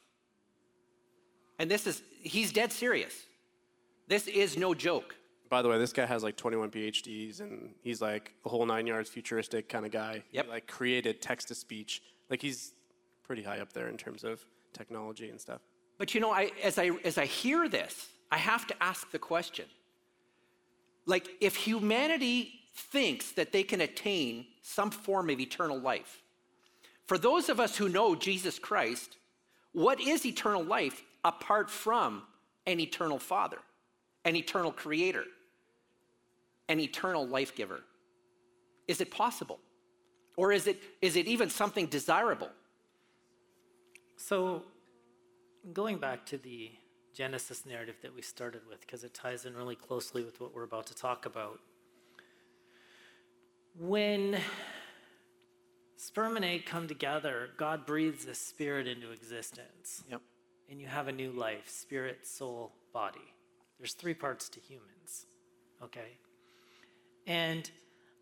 And 1.58 1.68
this 1.68 1.88
is, 1.88 2.02
he's 2.22 2.52
dead 2.52 2.70
serious. 2.70 3.14
This 4.06 4.28
is 4.28 4.56
no 4.56 4.74
joke. 4.74 5.16
By 5.48 5.62
the 5.62 5.68
way, 5.68 5.78
this 5.78 5.92
guy 5.92 6.06
has 6.06 6.22
like 6.22 6.36
21 6.36 6.70
PhDs 6.70 7.40
and 7.40 7.74
he's 7.82 8.02
like 8.02 8.34
a 8.44 8.48
whole 8.48 8.66
nine 8.66 8.86
yards 8.86 9.08
futuristic 9.08 9.68
kind 9.68 9.86
of 9.86 9.92
guy. 9.92 10.22
Yep. 10.32 10.44
He 10.44 10.50
like 10.50 10.66
created 10.66 11.22
text 11.22 11.48
to 11.48 11.54
speech. 11.54 12.02
Like 12.28 12.42
he's 12.42 12.72
pretty 13.22 13.42
high 13.42 13.60
up 13.60 13.72
there 13.72 13.88
in 13.88 13.96
terms 13.96 14.24
of 14.24 14.44
technology 14.72 15.30
and 15.30 15.40
stuff. 15.40 15.60
But 15.96 16.14
you 16.14 16.20
know, 16.20 16.30
I, 16.30 16.50
as, 16.62 16.78
I, 16.78 16.90
as 17.04 17.18
I 17.18 17.26
hear 17.26 17.68
this, 17.68 18.08
I 18.30 18.38
have 18.38 18.66
to 18.66 18.82
ask 18.82 19.10
the 19.10 19.18
question 19.18 19.64
like, 21.08 21.26
if 21.40 21.56
humanity 21.56 22.60
thinks 22.74 23.32
that 23.32 23.50
they 23.50 23.62
can 23.62 23.80
attain 23.80 24.44
some 24.60 24.90
form 24.90 25.30
of 25.30 25.40
eternal 25.40 25.80
life, 25.80 26.22
for 27.06 27.16
those 27.16 27.48
of 27.48 27.58
us 27.58 27.78
who 27.78 27.88
know 27.88 28.14
Jesus 28.14 28.58
Christ, 28.58 29.16
what 29.72 29.98
is 30.00 30.26
eternal 30.26 30.62
life 30.62 31.02
apart 31.24 31.70
from 31.70 32.22
an 32.66 32.78
eternal 32.78 33.18
Father, 33.18 33.56
an 34.26 34.36
eternal 34.36 34.70
Creator, 34.70 35.24
an 36.68 36.80
eternal 36.80 37.26
life 37.26 37.54
giver? 37.54 37.80
Is 38.86 39.00
it 39.00 39.10
possible? 39.10 39.58
Or 40.36 40.52
is 40.52 40.66
it, 40.66 40.82
is 41.02 41.16
it 41.16 41.26
even 41.26 41.50
something 41.50 41.86
desirable? 41.86 42.50
So, 44.16 44.62
going 45.72 45.98
back 45.98 46.24
to 46.26 46.38
the 46.38 46.70
Genesis 47.14 47.66
narrative 47.66 47.96
that 48.02 48.14
we 48.14 48.22
started 48.22 48.62
with, 48.68 48.80
because 48.80 49.02
it 49.02 49.12
ties 49.12 49.44
in 49.44 49.56
really 49.56 49.74
closely 49.74 50.22
with 50.22 50.40
what 50.40 50.54
we're 50.54 50.62
about 50.62 50.86
to 50.86 50.94
talk 50.94 51.26
about. 51.26 51.58
When 53.76 54.38
sperm 55.96 56.36
and 56.36 56.44
egg 56.44 56.64
come 56.64 56.86
together, 56.86 57.50
God 57.56 57.86
breathes 57.86 58.26
a 58.26 58.34
spirit 58.34 58.86
into 58.86 59.10
existence. 59.10 60.04
Yep. 60.08 60.20
And 60.70 60.80
you 60.80 60.86
have 60.86 61.08
a 61.08 61.12
new 61.12 61.32
life 61.32 61.68
spirit, 61.68 62.24
soul, 62.26 62.72
body. 62.92 63.34
There's 63.78 63.94
three 63.94 64.14
parts 64.14 64.48
to 64.50 64.60
humans, 64.60 65.26
okay? 65.82 66.18
And 67.28 67.70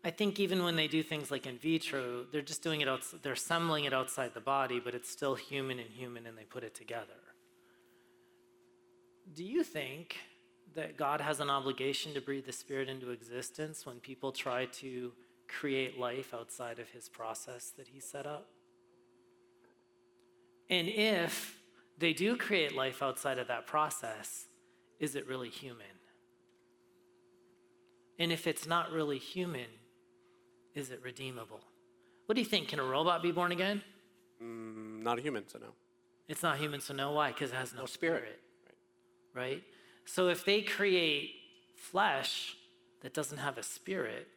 I 0.03 0.11
think 0.11 0.37
even 0.39 0.63
when 0.63 0.75
they 0.75 0.87
do 0.87 1.01
things 1.01 1.31
like 1.31 1.47
in 1.47 1.57
vitro, 1.57 2.25
they're 2.31 2.41
just 2.41 2.61
doing 2.61 2.81
it, 2.81 2.89
outside, 2.89 3.21
they're 3.23 3.33
assembling 3.33 3.85
it 3.85 3.93
outside 3.93 4.33
the 4.33 4.41
body, 4.41 4.81
but 4.83 4.93
it's 4.93 5.09
still 5.09 5.33
human 5.33 5.79
and 5.79 5.89
human 5.89 6.27
and 6.27 6.37
they 6.37 6.43
put 6.43 6.63
it 6.63 6.75
together. 6.75 7.05
Do 9.33 9.45
you 9.45 9.63
think 9.63 10.17
that 10.75 10.97
God 10.97 11.21
has 11.21 11.39
an 11.39 11.49
obligation 11.49 12.13
to 12.13 12.21
breathe 12.21 12.45
the 12.45 12.51
Spirit 12.51 12.89
into 12.89 13.11
existence 13.11 13.85
when 13.85 13.99
people 13.99 14.31
try 14.31 14.65
to 14.65 15.13
create 15.47 15.97
life 15.97 16.33
outside 16.33 16.77
of 16.77 16.89
his 16.89 17.07
process 17.07 17.71
that 17.77 17.87
he 17.87 18.01
set 18.01 18.25
up? 18.25 18.49
And 20.69 20.89
if 20.89 21.61
they 21.97 22.11
do 22.11 22.35
create 22.35 22.75
life 22.75 23.01
outside 23.01 23.39
of 23.39 23.47
that 23.47 23.67
process, 23.67 24.47
is 24.99 25.15
it 25.15 25.27
really 25.27 25.49
human? 25.49 25.96
And 28.19 28.31
if 28.31 28.47
it's 28.47 28.65
not 28.67 28.91
really 28.91 29.17
human, 29.19 29.67
is 30.73 30.89
it 30.89 31.01
redeemable? 31.03 31.61
What 32.25 32.35
do 32.35 32.41
you 32.41 32.47
think? 32.47 32.69
Can 32.69 32.79
a 32.79 32.83
robot 32.83 33.21
be 33.23 33.31
born 33.31 33.51
again? 33.51 33.81
Mm, 34.43 35.03
not 35.03 35.19
a 35.19 35.21
human, 35.21 35.47
so 35.47 35.59
no. 35.59 35.67
It's 36.27 36.43
not 36.43 36.57
human, 36.57 36.81
so 36.81 36.93
no. 36.93 37.11
Why? 37.11 37.31
Because 37.31 37.51
it 37.51 37.55
has 37.55 37.73
no, 37.73 37.81
No 37.81 37.85
spirit. 37.85 38.19
spirit 38.21 38.39
right? 39.33 39.63
So 40.05 40.29
if 40.29 40.43
they 40.43 40.61
create 40.61 41.31
flesh 41.75 42.57
that 43.01 43.13
doesn't 43.13 43.37
have 43.37 43.57
a 43.57 43.63
spirit, 43.63 44.27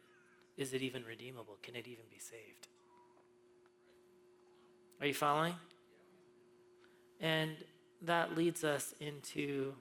is 0.57 0.73
it 0.73 0.81
even 0.81 1.03
redeemable? 1.03 1.57
Can 1.63 1.75
it 1.75 1.87
even 1.87 2.05
be 2.09 2.19
saved? 2.19 2.67
Are 4.99 5.07
you 5.07 5.13
following? 5.13 5.55
And 7.19 7.55
that 8.03 8.37
leads 8.37 8.63
us 8.63 8.93
into 8.99 9.73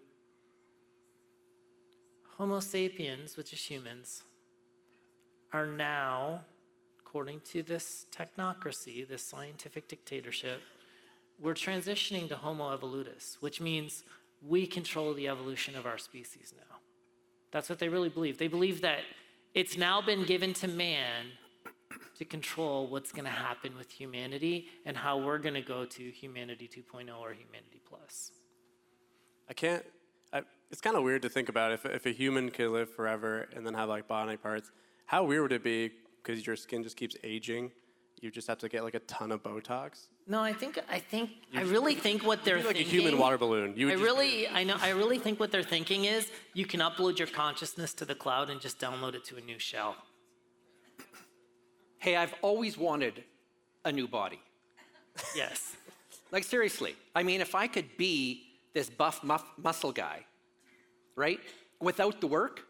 Homo 2.41 2.61
sapiens, 2.61 3.37
which 3.37 3.53
is 3.53 3.61
humans, 3.61 4.23
are 5.53 5.67
now, 5.67 6.41
according 6.99 7.39
to 7.41 7.63
this 7.63 8.07
technocracy, 8.11 9.07
this 9.07 9.23
scientific 9.23 9.89
dictatorship, 9.89 10.63
we're 11.39 11.53
transitioning 11.53 12.31
to 12.31 12.37
Homo 12.37 12.75
evolutus, 12.75 13.37
which 13.41 13.61
means 13.61 14.05
we 14.41 14.67
control 14.67 15.13
the 15.13 15.29
evolution 15.29 15.77
of 15.77 15.85
our 15.85 15.99
species 15.99 16.55
now. 16.57 16.77
That's 17.51 17.69
what 17.69 17.79
they 17.79 17.91
really 17.91 18.09
believe. 18.09 18.39
They 18.39 18.49
believe 18.49 18.81
that 18.81 19.01
it's 19.53 19.77
now 19.77 20.01
been 20.01 20.25
given 20.25 20.55
to 20.55 20.67
man 20.67 21.27
to 22.17 22.25
control 22.25 22.87
what's 22.87 23.13
going 23.13 23.27
to 23.27 23.31
happen 23.31 23.77
with 23.77 23.91
humanity 23.91 24.69
and 24.87 24.97
how 24.97 25.19
we're 25.19 25.37
going 25.37 25.57
to 25.57 25.61
go 25.61 25.85
to 25.85 26.11
humanity 26.11 26.71
2.0 26.75 27.03
or 27.19 27.35
humanity 27.35 27.83
plus. 27.87 28.33
I 29.47 29.53
can't. 29.53 29.85
I, 30.33 30.43
it's 30.71 30.81
kind 30.81 30.97
of 30.97 31.03
weird 31.03 31.23
to 31.23 31.29
think 31.29 31.49
about 31.49 31.73
if, 31.73 31.85
if 31.87 32.07
a 32.07 32.11
human 32.11 32.51
could 32.51 32.71
live 32.71 32.91
forever 32.95 33.49
and 33.55 33.67
then 33.67 33.75
have 33.75 33.89
like 33.89 34.07
body 34.09 34.37
parts. 34.37 34.71
How 35.07 35.25
weird 35.25 35.43
would 35.43 35.53
it 35.53 35.65
be 35.65 35.91
because 36.23 36.47
your 36.47 36.57
skin 36.57 36.83
just 36.83 36.97
keeps 36.97 37.17
aging? 37.25 37.73
You 38.21 38.31
just 38.31 38.47
have 38.49 38.59
to 38.59 38.69
get 38.69 38.85
like 38.85 38.95
a 38.95 38.99
ton 39.01 39.33
of 39.33 39.43
Botox. 39.43 40.09
No, 40.27 40.41
I 40.41 40.53
think 40.53 40.79
I 40.91 40.99
think 40.99 41.31
I 41.55 41.63
really 41.63 41.95
think 41.95 42.23
what 42.25 42.45
they're 42.45 42.57
You'd 42.59 42.63
be 42.63 42.67
like 42.69 42.77
thinking. 42.77 42.99
a 42.99 43.03
human 43.03 43.19
water 43.19 43.39
balloon. 43.39 43.73
You 43.77 43.87
would 43.87 43.93
I 43.93 43.97
just- 43.97 44.05
really, 44.05 44.47
I 44.49 44.63
know, 44.63 44.77
I 44.81 44.91
really 44.91 45.19
think 45.19 45.41
what 45.41 45.51
they're 45.51 45.63
thinking 45.63 46.05
is 46.05 46.31
you 46.53 46.67
can 46.67 46.81
upload 46.81 47.19
your 47.19 47.29
consciousness 47.29 47.95
to 47.95 48.05
the 48.05 48.15
cloud 48.15 48.51
and 48.51 48.61
just 48.61 48.79
download 48.79 49.15
it 49.15 49.25
to 49.25 49.37
a 49.37 49.41
new 49.41 49.59
shell. 49.59 49.97
Hey, 51.99 52.17
I've 52.17 52.35
always 52.43 52.79
wanted 52.79 53.25
a 53.85 53.93
new 53.93 54.07
body. 54.09 54.41
Yes. 55.35 55.75
Like, 56.31 56.45
seriously. 56.45 56.95
I 57.15 57.23
mean, 57.23 57.41
if 57.41 57.55
I 57.55 57.67
could 57.67 57.97
be 57.97 58.45
this 58.73 58.89
buff 58.91 59.23
muff, 59.25 59.45
muscle 59.57 59.93
guy, 59.93 60.25
right, 61.17 61.41
without 61.81 62.21
the 62.21 62.27
work, 62.27 62.63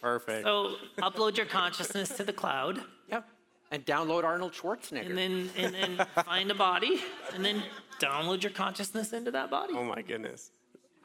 Perfect. 0.00 0.44
So 0.44 0.76
upload 0.98 1.36
your 1.36 1.46
consciousness 1.46 2.10
to 2.16 2.24
the 2.24 2.32
cloud, 2.32 2.80
yeah, 3.08 3.22
and 3.70 3.84
download 3.86 4.24
Arnold 4.24 4.52
Schwarzenegger. 4.52 5.06
and 5.08 5.16
then 5.18 5.50
and 5.56 5.74
then 5.74 6.06
find 6.24 6.50
a 6.50 6.54
body, 6.54 7.00
and 7.34 7.44
then 7.44 7.62
download 8.00 8.42
your 8.42 8.52
consciousness 8.52 9.12
into 9.12 9.30
that 9.30 9.50
body. 9.50 9.72
oh 9.76 9.84
my 9.84 10.02
goodness. 10.02 10.50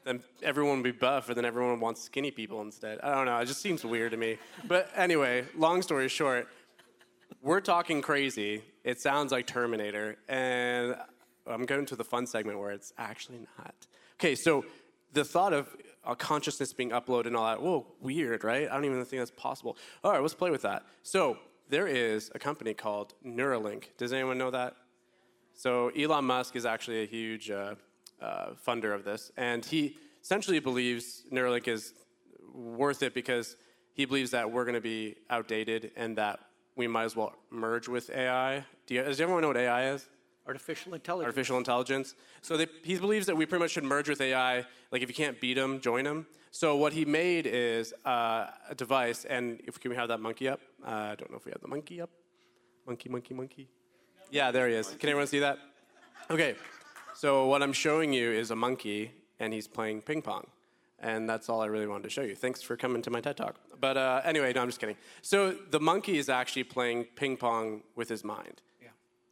Then 0.04 0.22
everyone 0.42 0.76
would 0.76 0.84
be 0.84 0.92
buff, 0.92 1.28
and 1.28 1.36
then 1.36 1.44
everyone 1.44 1.78
wants 1.78 2.00
skinny 2.02 2.30
people 2.30 2.62
instead. 2.62 3.00
I 3.02 3.14
don't 3.14 3.26
know. 3.26 3.36
It 3.38 3.44
just 3.46 3.60
seems 3.60 3.84
weird 3.84 4.12
to 4.12 4.16
me. 4.16 4.38
But 4.66 4.90
anyway, 4.96 5.44
long 5.54 5.82
story 5.82 6.08
short, 6.08 6.48
we're 7.42 7.60
talking 7.60 8.00
crazy. 8.00 8.62
It 8.82 8.98
sounds 8.98 9.30
like 9.30 9.46
Terminator, 9.46 10.16
and 10.26 10.96
I'm 11.52 11.64
going 11.64 11.86
to 11.86 11.96
the 11.96 12.04
fun 12.04 12.26
segment 12.26 12.58
where 12.58 12.70
it's 12.70 12.92
actually 12.98 13.40
not. 13.58 13.74
Okay, 14.14 14.34
so 14.34 14.64
the 15.12 15.24
thought 15.24 15.52
of 15.52 15.74
a 16.04 16.16
consciousness 16.16 16.72
being 16.72 16.90
uploaded 16.90 17.26
and 17.26 17.36
all 17.36 17.46
that, 17.46 17.60
whoa, 17.60 17.86
weird, 18.00 18.44
right? 18.44 18.68
I 18.68 18.74
don't 18.74 18.84
even 18.84 19.04
think 19.04 19.20
that's 19.20 19.30
possible. 19.30 19.76
All 20.02 20.12
right, 20.12 20.20
let's 20.20 20.34
play 20.34 20.50
with 20.50 20.62
that. 20.62 20.84
So 21.02 21.38
there 21.68 21.86
is 21.86 22.30
a 22.34 22.38
company 22.38 22.74
called 22.74 23.14
Neuralink. 23.24 23.84
Does 23.98 24.12
anyone 24.12 24.38
know 24.38 24.50
that? 24.50 24.76
So 25.54 25.88
Elon 25.90 26.24
Musk 26.24 26.56
is 26.56 26.64
actually 26.64 27.02
a 27.02 27.06
huge 27.06 27.50
uh, 27.50 27.74
uh, 28.20 28.50
funder 28.66 28.94
of 28.94 29.04
this, 29.04 29.30
and 29.36 29.64
he 29.64 29.96
essentially 30.22 30.58
believes 30.58 31.24
Neuralink 31.32 31.68
is 31.68 31.92
worth 32.54 33.02
it 33.02 33.14
because 33.14 33.56
he 33.94 34.04
believes 34.04 34.30
that 34.30 34.50
we're 34.50 34.64
going 34.64 34.74
to 34.74 34.80
be 34.80 35.16
outdated 35.28 35.92
and 35.96 36.16
that 36.16 36.40
we 36.76 36.86
might 36.86 37.04
as 37.04 37.16
well 37.16 37.34
merge 37.50 37.88
with 37.88 38.10
AI. 38.10 38.64
Do 38.86 38.94
you, 38.94 39.02
does 39.02 39.20
everyone 39.20 39.42
know 39.42 39.48
what 39.48 39.56
AI 39.56 39.90
is? 39.90 40.08
Artificial 40.46 40.94
intelligence. 40.94 41.26
Artificial 41.26 41.58
intelligence. 41.58 42.14
So 42.42 42.56
they, 42.56 42.66
he 42.82 42.96
believes 42.98 43.26
that 43.26 43.36
we 43.36 43.46
pretty 43.46 43.62
much 43.62 43.72
should 43.72 43.84
merge 43.84 44.08
with 44.08 44.20
AI. 44.20 44.64
Like 44.90 45.02
if 45.02 45.08
you 45.08 45.14
can't 45.14 45.40
beat 45.40 45.54
them, 45.54 45.80
join 45.80 46.04
them. 46.04 46.26
So 46.50 46.76
what 46.76 46.92
he 46.92 47.04
made 47.04 47.46
is 47.46 47.94
uh, 48.04 48.46
a 48.68 48.74
device, 48.74 49.24
and 49.24 49.60
if 49.64 49.78
can 49.78 49.90
we 49.90 49.96
have 49.96 50.08
that 50.08 50.18
monkey 50.18 50.48
up? 50.48 50.60
Uh, 50.84 50.90
I 50.90 51.14
don't 51.14 51.30
know 51.30 51.36
if 51.36 51.44
we 51.44 51.52
have 51.52 51.60
the 51.60 51.68
monkey 51.68 52.00
up. 52.00 52.10
Monkey, 52.86 53.08
monkey, 53.08 53.34
monkey. 53.34 53.68
Yeah, 54.32 54.50
there 54.50 54.68
he 54.68 54.74
is. 54.74 54.88
Can 54.88 55.08
everyone 55.10 55.28
see 55.28 55.38
that? 55.40 55.58
Okay. 56.28 56.56
So 57.14 57.46
what 57.46 57.62
I'm 57.62 57.72
showing 57.72 58.12
you 58.12 58.32
is 58.32 58.50
a 58.50 58.56
monkey, 58.56 59.12
and 59.38 59.52
he's 59.52 59.68
playing 59.68 60.02
ping 60.02 60.22
pong. 60.22 60.46
And 60.98 61.28
that's 61.28 61.48
all 61.48 61.60
I 61.60 61.66
really 61.66 61.86
wanted 61.86 62.04
to 62.04 62.10
show 62.10 62.22
you. 62.22 62.34
Thanks 62.34 62.62
for 62.62 62.76
coming 62.76 63.00
to 63.02 63.10
my 63.10 63.20
TED 63.20 63.36
Talk. 63.36 63.56
But 63.80 63.96
uh, 63.96 64.20
anyway, 64.24 64.52
no, 64.52 64.62
I'm 64.62 64.68
just 64.68 64.80
kidding. 64.80 64.96
So 65.22 65.52
the 65.70 65.80
monkey 65.80 66.18
is 66.18 66.28
actually 66.28 66.64
playing 66.64 67.04
ping 67.16 67.36
pong 67.36 67.82
with 67.94 68.08
his 68.08 68.22
mind. 68.22 68.60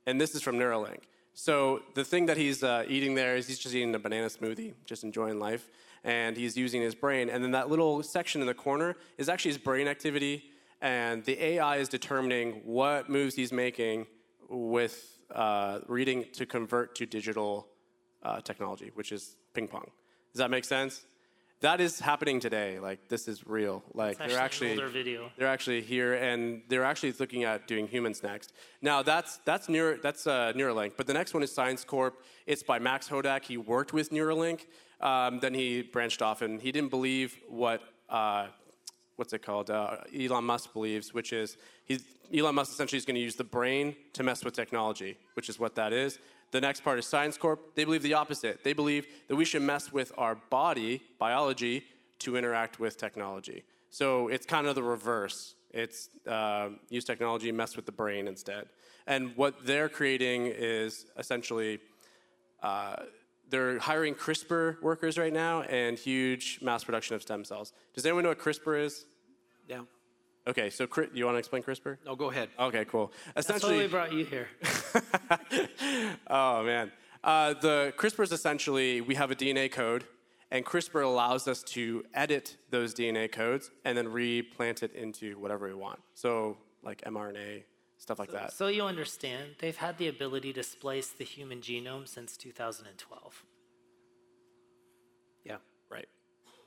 And 0.09 0.19
this 0.19 0.35
is 0.35 0.41
from 0.41 0.57
Neuralink. 0.57 1.01
So 1.35 1.83
the 1.93 2.03
thing 2.03 2.25
that 2.27 2.39
he's 2.39 2.65
uh, 2.65 2.87
eating 2.89 3.15
there 3.15 3.37
is 3.37 3.47
he's 3.47 3.59
just 3.59 3.75
eating 3.75 3.95
a 3.95 3.99
banana 3.99 4.29
smoothie, 4.29 4.73
just 4.87 5.05
enjoying 5.05 5.39
life. 5.39 5.69
And 6.03 6.35
he's 6.35 6.57
using 6.57 6.81
his 6.81 6.95
brain. 6.95 7.29
And 7.29 7.45
then 7.45 7.51
that 7.51 7.69
little 7.69 8.03
section 8.03 8.41
in 8.41 8.47
the 8.47 8.55
corner 8.55 8.97
is 9.19 9.29
actually 9.29 9.51
his 9.51 9.59
brain 9.59 9.87
activity. 9.87 10.45
And 10.81 11.23
the 11.27 11.37
AI 11.45 11.77
is 11.77 11.91
determining 11.91 12.63
what 12.65 13.11
moves 13.11 13.35
he's 13.35 13.53
making 13.53 14.07
with 14.49 15.19
uh, 15.35 15.81
reading 15.89 16.25
to 16.33 16.47
convert 16.47 16.95
to 16.95 17.05
digital 17.05 17.69
uh, 18.23 18.41
technology, 18.41 18.91
which 18.95 19.13
is 19.13 19.37
ping 19.53 19.69
pong. 19.69 19.91
Does 20.33 20.39
that 20.39 20.51
make 20.51 20.65
sense? 20.65 21.05
That 21.61 21.81
is 21.81 21.99
happening 21.99 22.39
today. 22.39 22.79
Like 22.79 23.09
this 23.09 23.27
is 23.27 23.45
real. 23.47 23.83
Like 23.93 24.11
It's 24.11 24.19
they're 24.19 24.41
actually 24.41 24.71
actually 24.71 24.71
older 24.71 24.89
video. 24.89 25.31
they're 25.37 25.49
actually 25.49 25.83
here, 25.83 26.15
and 26.15 26.63
they're 26.69 26.85
actually 26.85 27.13
looking 27.19 27.43
at 27.43 27.67
doing 27.67 27.89
humans 27.89 28.23
next. 28.23 28.53
Now 28.81 29.03
that's 29.03 29.39
that's 29.45 29.69
Neuro, 29.69 29.99
that's 30.01 30.27
uh, 30.29 30.53
Neuralink, 30.55 30.93
but 30.97 31.09
the 31.09 31.15
next 31.15 31.35
one 31.35 31.43
is 31.43 31.51
Science 31.53 31.85
Corp. 31.85 32.23
It's 32.47 32.63
by 32.63 32.79
Max 32.79 33.09
Hodak. 33.09 33.45
He 33.45 33.57
worked 33.57 33.93
with 33.93 34.11
Neuralink, 34.11 34.67
um, 35.01 35.41
then 35.41 35.53
he 35.53 35.83
branched 35.83 36.23
off, 36.23 36.43
and 36.43 36.63
he 36.63 36.71
didn't 36.71 36.91
believe 36.91 37.37
what 37.49 37.83
uh, 38.09 38.47
what's 39.17 39.33
it 39.33 39.43
called? 39.43 39.69
Uh, 39.69 39.97
Elon 40.17 40.45
Musk 40.45 40.73
believes, 40.73 41.13
which 41.13 41.33
is 41.33 41.57
he's, 41.85 42.05
Elon 42.33 42.55
Musk 42.55 42.71
essentially 42.71 42.99
is 42.99 43.05
going 43.05 43.17
to 43.17 43.21
use 43.21 43.35
the 43.35 43.43
brain 43.43 43.97
to 44.13 44.23
mess 44.23 44.45
with 44.45 44.55
technology, 44.55 45.19
which 45.35 45.49
is 45.49 45.59
what 45.59 45.75
that 45.75 45.93
is. 45.93 46.21
The 46.51 46.61
next 46.61 46.83
part 46.83 46.99
is 46.99 47.07
Science 47.07 47.37
Corp. 47.37 47.75
They 47.75 47.85
believe 47.85 48.03
the 48.03 48.15
opposite. 48.15 48.65
They 48.65 48.73
believe 48.73 49.07
that 49.29 49.37
we 49.37 49.45
should 49.45 49.63
mess 49.63 49.93
with 49.93 50.13
our 50.17 50.35
body, 50.35 51.03
biology, 51.19 51.85
to 52.21 52.37
interact 52.37 52.81
with 52.81 52.97
technology. 52.97 53.65
So 53.91 54.29
it's 54.29 54.47
kind 54.47 54.67
of 54.67 54.75
the 54.75 54.83
reverse. 54.83 55.55
It's 55.71 56.09
uh, 56.27 56.71
use 56.89 57.05
technology, 57.05 57.53
mess 57.53 57.77
with 57.77 57.87
the 57.87 57.93
brain 57.93 58.27
instead. 58.27 58.67
And 59.07 59.37
what 59.37 59.65
they're 59.65 59.89
creating 59.89 60.47
is 60.47 61.07
essentially 61.19 61.81
uh, 62.63 62.97
they're 63.51 63.79
hiring 63.79 64.15
CRISPR 64.15 64.83
workers 64.83 65.19
right 65.19 65.33
now 65.33 65.63
and 65.63 65.99
huge 65.99 66.59
mass 66.63 66.85
production 66.85 67.17
of 67.17 67.23
stem 67.23 67.45
cells. 67.45 67.73
Does 67.95 68.05
anyone 68.05 68.25
know 68.25 68.31
what 68.31 68.39
CRISPR 68.39 68.85
is? 68.85 69.07
Yeah. 69.69 69.81
Okay, 70.47 70.71
so 70.71 70.89
you 71.13 71.27
want 71.27 71.35
to 71.35 71.39
explain 71.39 71.63
CRISPR? 71.63 71.99
No, 72.07 72.17
go 72.17 72.31
ahead. 72.31 72.49
Okay, 72.59 72.87
cool. 72.87 73.13
That's 73.35 73.63
why 73.63 73.77
we 73.77 73.87
brought 73.87 74.13
you 74.13 74.25
here. 74.25 74.49
oh 76.29 76.63
man, 76.65 76.93
uh, 77.25 77.55
the 77.55 77.93
CRISPR 77.97 78.23
is 78.25 78.33
essentially 78.33 79.01
we 79.01 79.15
have 79.15 79.31
a 79.31 79.35
DNA 79.37 79.71
code, 79.71 80.05
and 80.51 80.65
CRISPR 80.65 81.05
allows 81.05 81.47
us 81.49 81.63
to 81.65 82.05
edit 82.15 82.57
those 82.71 82.95
DNA 82.95 83.31
codes 83.31 83.71
and 83.85 83.97
then 83.97 84.09
replant 84.09 84.83
it 84.83 84.95
into 84.95 85.39
whatever 85.39 85.67
we 85.69 85.75
want. 85.75 86.01
So 86.15 86.57
like 86.83 87.03
mRNA, 87.03 87.65
stuff 87.99 88.19
like 88.19 88.31
that. 88.33 88.53
So 88.53 88.69
you 88.69 88.85
understand, 88.85 89.57
they've 89.59 89.77
had 89.77 89.99
the 89.99 90.09
ability 90.09 90.53
to 90.55 90.63
splice 90.63 91.09
the 91.09 91.25
human 91.25 91.61
genome 91.61 92.07
since 92.09 92.37
2012. 92.37 93.45
Yeah. 95.45 95.57
Right. 95.91 96.09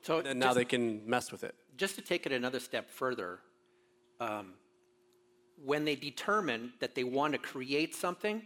So 0.02 0.20
And 0.20 0.39
now 0.39 0.48
just, 0.48 0.58
they 0.58 0.65
can 0.65 1.08
mess 1.10 1.32
with 1.32 1.44
it. 1.44 1.56
just 1.78 1.96
to 1.96 2.02
take 2.02 2.26
it 2.26 2.32
another 2.32 2.60
step 2.60 2.89
further, 2.89 3.39
um, 4.20 4.54
when 5.63 5.86
they 5.86 5.95
determine 5.95 6.74
that 6.80 6.95
they 6.95 7.04
want 7.04 7.34
to 7.34 7.39
create 7.39 7.95
something, 7.95 8.41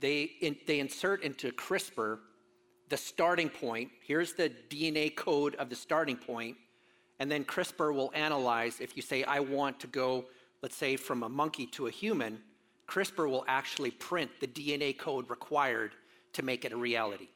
they, 0.00 0.30
in, 0.40 0.56
they 0.66 0.80
insert 0.80 1.22
into 1.22 1.50
CRISPR 1.52 2.18
the 2.88 2.96
starting 2.96 3.48
point. 3.48 3.90
Here's 4.06 4.32
the 4.32 4.50
DNA 4.70 5.14
code 5.14 5.54
of 5.56 5.68
the 5.68 5.76
starting 5.76 6.16
point, 6.16 6.56
and 7.18 7.30
then 7.30 7.44
CRISPR 7.44 7.94
will 7.94 8.10
analyze 8.14 8.80
if 8.80 8.96
you 8.96 9.02
say, 9.02 9.24
I 9.24 9.40
want 9.40 9.80
to 9.80 9.86
go, 9.86 10.26
let's 10.62 10.76
say, 10.76 10.96
from 10.96 11.22
a 11.22 11.28
monkey 11.28 11.66
to 11.66 11.86
a 11.86 11.90
human, 11.90 12.40
CRISPR 12.88 13.28
will 13.28 13.44
actually 13.48 13.90
print 13.90 14.30
the 14.40 14.46
DNA 14.46 14.96
code 14.96 15.28
required 15.28 15.92
to 16.32 16.42
make 16.42 16.64
it 16.64 16.72
a 16.72 16.76
reality. 16.76 17.28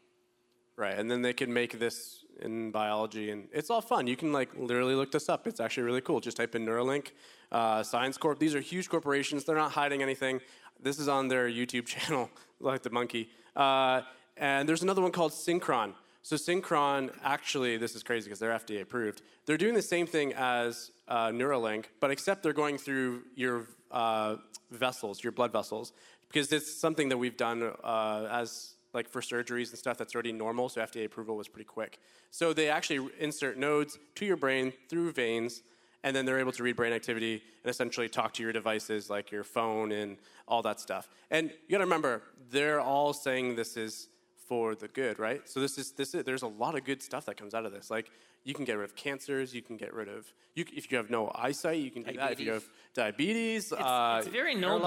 Right, 0.77 0.99
and 0.99 1.11
then 1.11 1.21
they 1.21 1.35
can 1.35 1.53
make 1.53 1.79
this 1.79 2.25
in 2.41 2.71
biology, 2.71 3.31
and 3.31 3.49
it's 3.53 3.69
all 3.69 3.83
fun. 3.83 4.07
You 4.07 4.17
can 4.17 4.33
like 4.33 4.51
literally 4.57 4.95
look 4.95 5.13
this 5.13 5.29
up. 5.29 5.47
It's 5.47 5.61
actually 5.61 5.83
really 5.83 6.01
cool. 6.01 6.21
Just 6.21 6.39
type 6.39 6.55
in 6.55 6.65
Neuralink, 6.65 7.09
uh, 7.53 7.83
Science 7.83 8.17
Corp. 8.17 8.39
These 8.39 8.55
are 8.55 8.61
huge 8.61 8.89
corporations. 8.89 9.45
They're 9.45 9.55
not 9.57 9.73
hiding 9.73 10.03
anything. 10.03 10.41
This 10.81 10.99
is 10.99 11.07
on 11.07 11.29
their 11.29 11.49
YouTube 11.49 11.87
channel, 11.95 12.31
like 12.59 12.83
the 12.83 12.91
monkey. 12.91 13.29
Uh, 13.55 14.01
and 14.37 14.69
there's 14.69 14.83
another 14.83 15.03
one 15.03 15.13
called 15.13 15.33
Synchron. 15.33 15.93
So 16.23 16.37
Synchron, 16.37 17.13
actually, 17.23 17.77
this 17.77 17.95
is 17.95 18.03
crazy 18.03 18.27
because 18.27 18.39
they're 18.39 18.53
FDA 18.53 18.83
approved. 18.83 19.23
They're 19.45 19.57
doing 19.57 19.75
the 19.75 19.83
same 19.83 20.07
thing 20.07 20.33
as 20.35 20.93
uh, 21.09 21.29
Neuralink, 21.29 21.87
but 22.01 22.11
except 22.11 22.43
they're 22.43 22.53
going 22.53 22.79
through 22.79 23.23
your 23.35 23.67
uh, 23.91 24.37
vessels, 24.71 25.23
your 25.23 25.33
blood 25.33 25.53
vessels, 25.53 25.93
because 26.29 26.53
it's 26.53 26.73
something 26.73 27.09
that 27.09 27.19
we've 27.19 27.37
done 27.37 27.73
uh, 27.85 28.29
as 28.31 28.75
like 28.95 29.09
for 29.09 29.21
surgeries 29.21 29.71
and 29.71 29.79
stuff 29.79 29.99
that's 29.99 30.15
already 30.15 30.33
normal. 30.33 30.69
So 30.69 30.81
FDA 30.81 31.05
approval 31.05 31.37
was 31.37 31.49
pretty 31.49 31.65
quick. 31.65 31.99
So 32.31 32.53
they 32.53 32.69
actually 32.69 33.11
insert 33.19 33.59
nodes 33.59 33.99
to 34.17 34.25
your 34.25 34.37
brain 34.37 34.73
through 34.89 35.13
veins, 35.13 35.63
and 36.03 36.15
then 36.15 36.25
they're 36.27 36.39
able 36.39 36.53
to 36.53 36.63
read 36.63 36.77
brain 36.77 36.93
activity 36.93 37.43
and 37.65 37.71
essentially 37.71 38.09
talk 38.09 38.33
to 38.35 38.43
your 38.43 38.53
devices 38.53 39.09
like 39.09 39.31
your 39.31 39.45
phone 39.45 39.93
and 39.93 40.17
all 40.49 40.63
that 40.63 40.81
stuff. 40.81 41.09
And 41.31 41.51
you 41.51 41.71
got 41.71 41.79
to 41.79 41.85
remember, 41.85 42.23
they're 42.51 42.81
all 42.81 43.13
saying 43.13 43.57
this 43.57 43.77
is 43.77 44.09
for 44.49 44.75
the 44.75 44.89
good, 44.89 45.19
right? 45.19 45.49
So 45.49 45.61
this 45.61 45.79
is 45.79 45.93
this 45.93 46.15
is 46.15 46.25
there's 46.25 46.43
a 46.43 46.49
lot 46.49 46.77
of 46.77 46.85
good 46.85 47.03
stuff 47.03 47.27
that 47.27 47.37
comes 47.37 47.55
out 47.55 47.65
of 47.65 47.73
this. 47.73 47.91
Like 47.91 48.11
you 48.45 48.55
can 48.55 48.65
get 48.65 48.77
rid 48.77 48.85
of 48.85 48.97
cancers, 48.97 49.55
you 49.55 49.63
can 49.63 49.77
get 49.77 49.95
rid 49.95 50.09
of 50.09 50.33
you, 50.55 50.65
if 50.75 50.91
you 50.91 50.99
have 50.99 51.09
no 51.09 51.31
eyesight, 51.35 51.79
you 51.79 51.91
can 51.91 52.03
do 52.03 52.13
that. 52.15 52.33
If 52.33 52.41
you 52.41 52.53
have 52.53 52.69
diabetes, 52.93 53.73
uh, 53.73 54.17
it's 54.19 54.29
very 54.29 54.55
noble. 54.55 54.81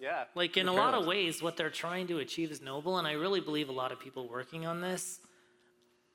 yeah, 0.00 0.24
Like 0.34 0.56
in 0.56 0.66
a 0.66 0.72
lot 0.72 0.94
of 0.94 1.06
ways, 1.06 1.42
what 1.42 1.56
they're 1.56 1.70
trying 1.70 2.08
to 2.08 2.18
achieve 2.18 2.50
is 2.50 2.60
noble, 2.62 2.98
and 2.98 3.06
I 3.06 3.12
really 3.12 3.40
believe 3.40 3.68
a 3.68 3.72
lot 3.72 3.92
of 3.92 4.00
people 4.00 4.28
working 4.28 4.66
on 4.66 4.80
this 4.80 5.20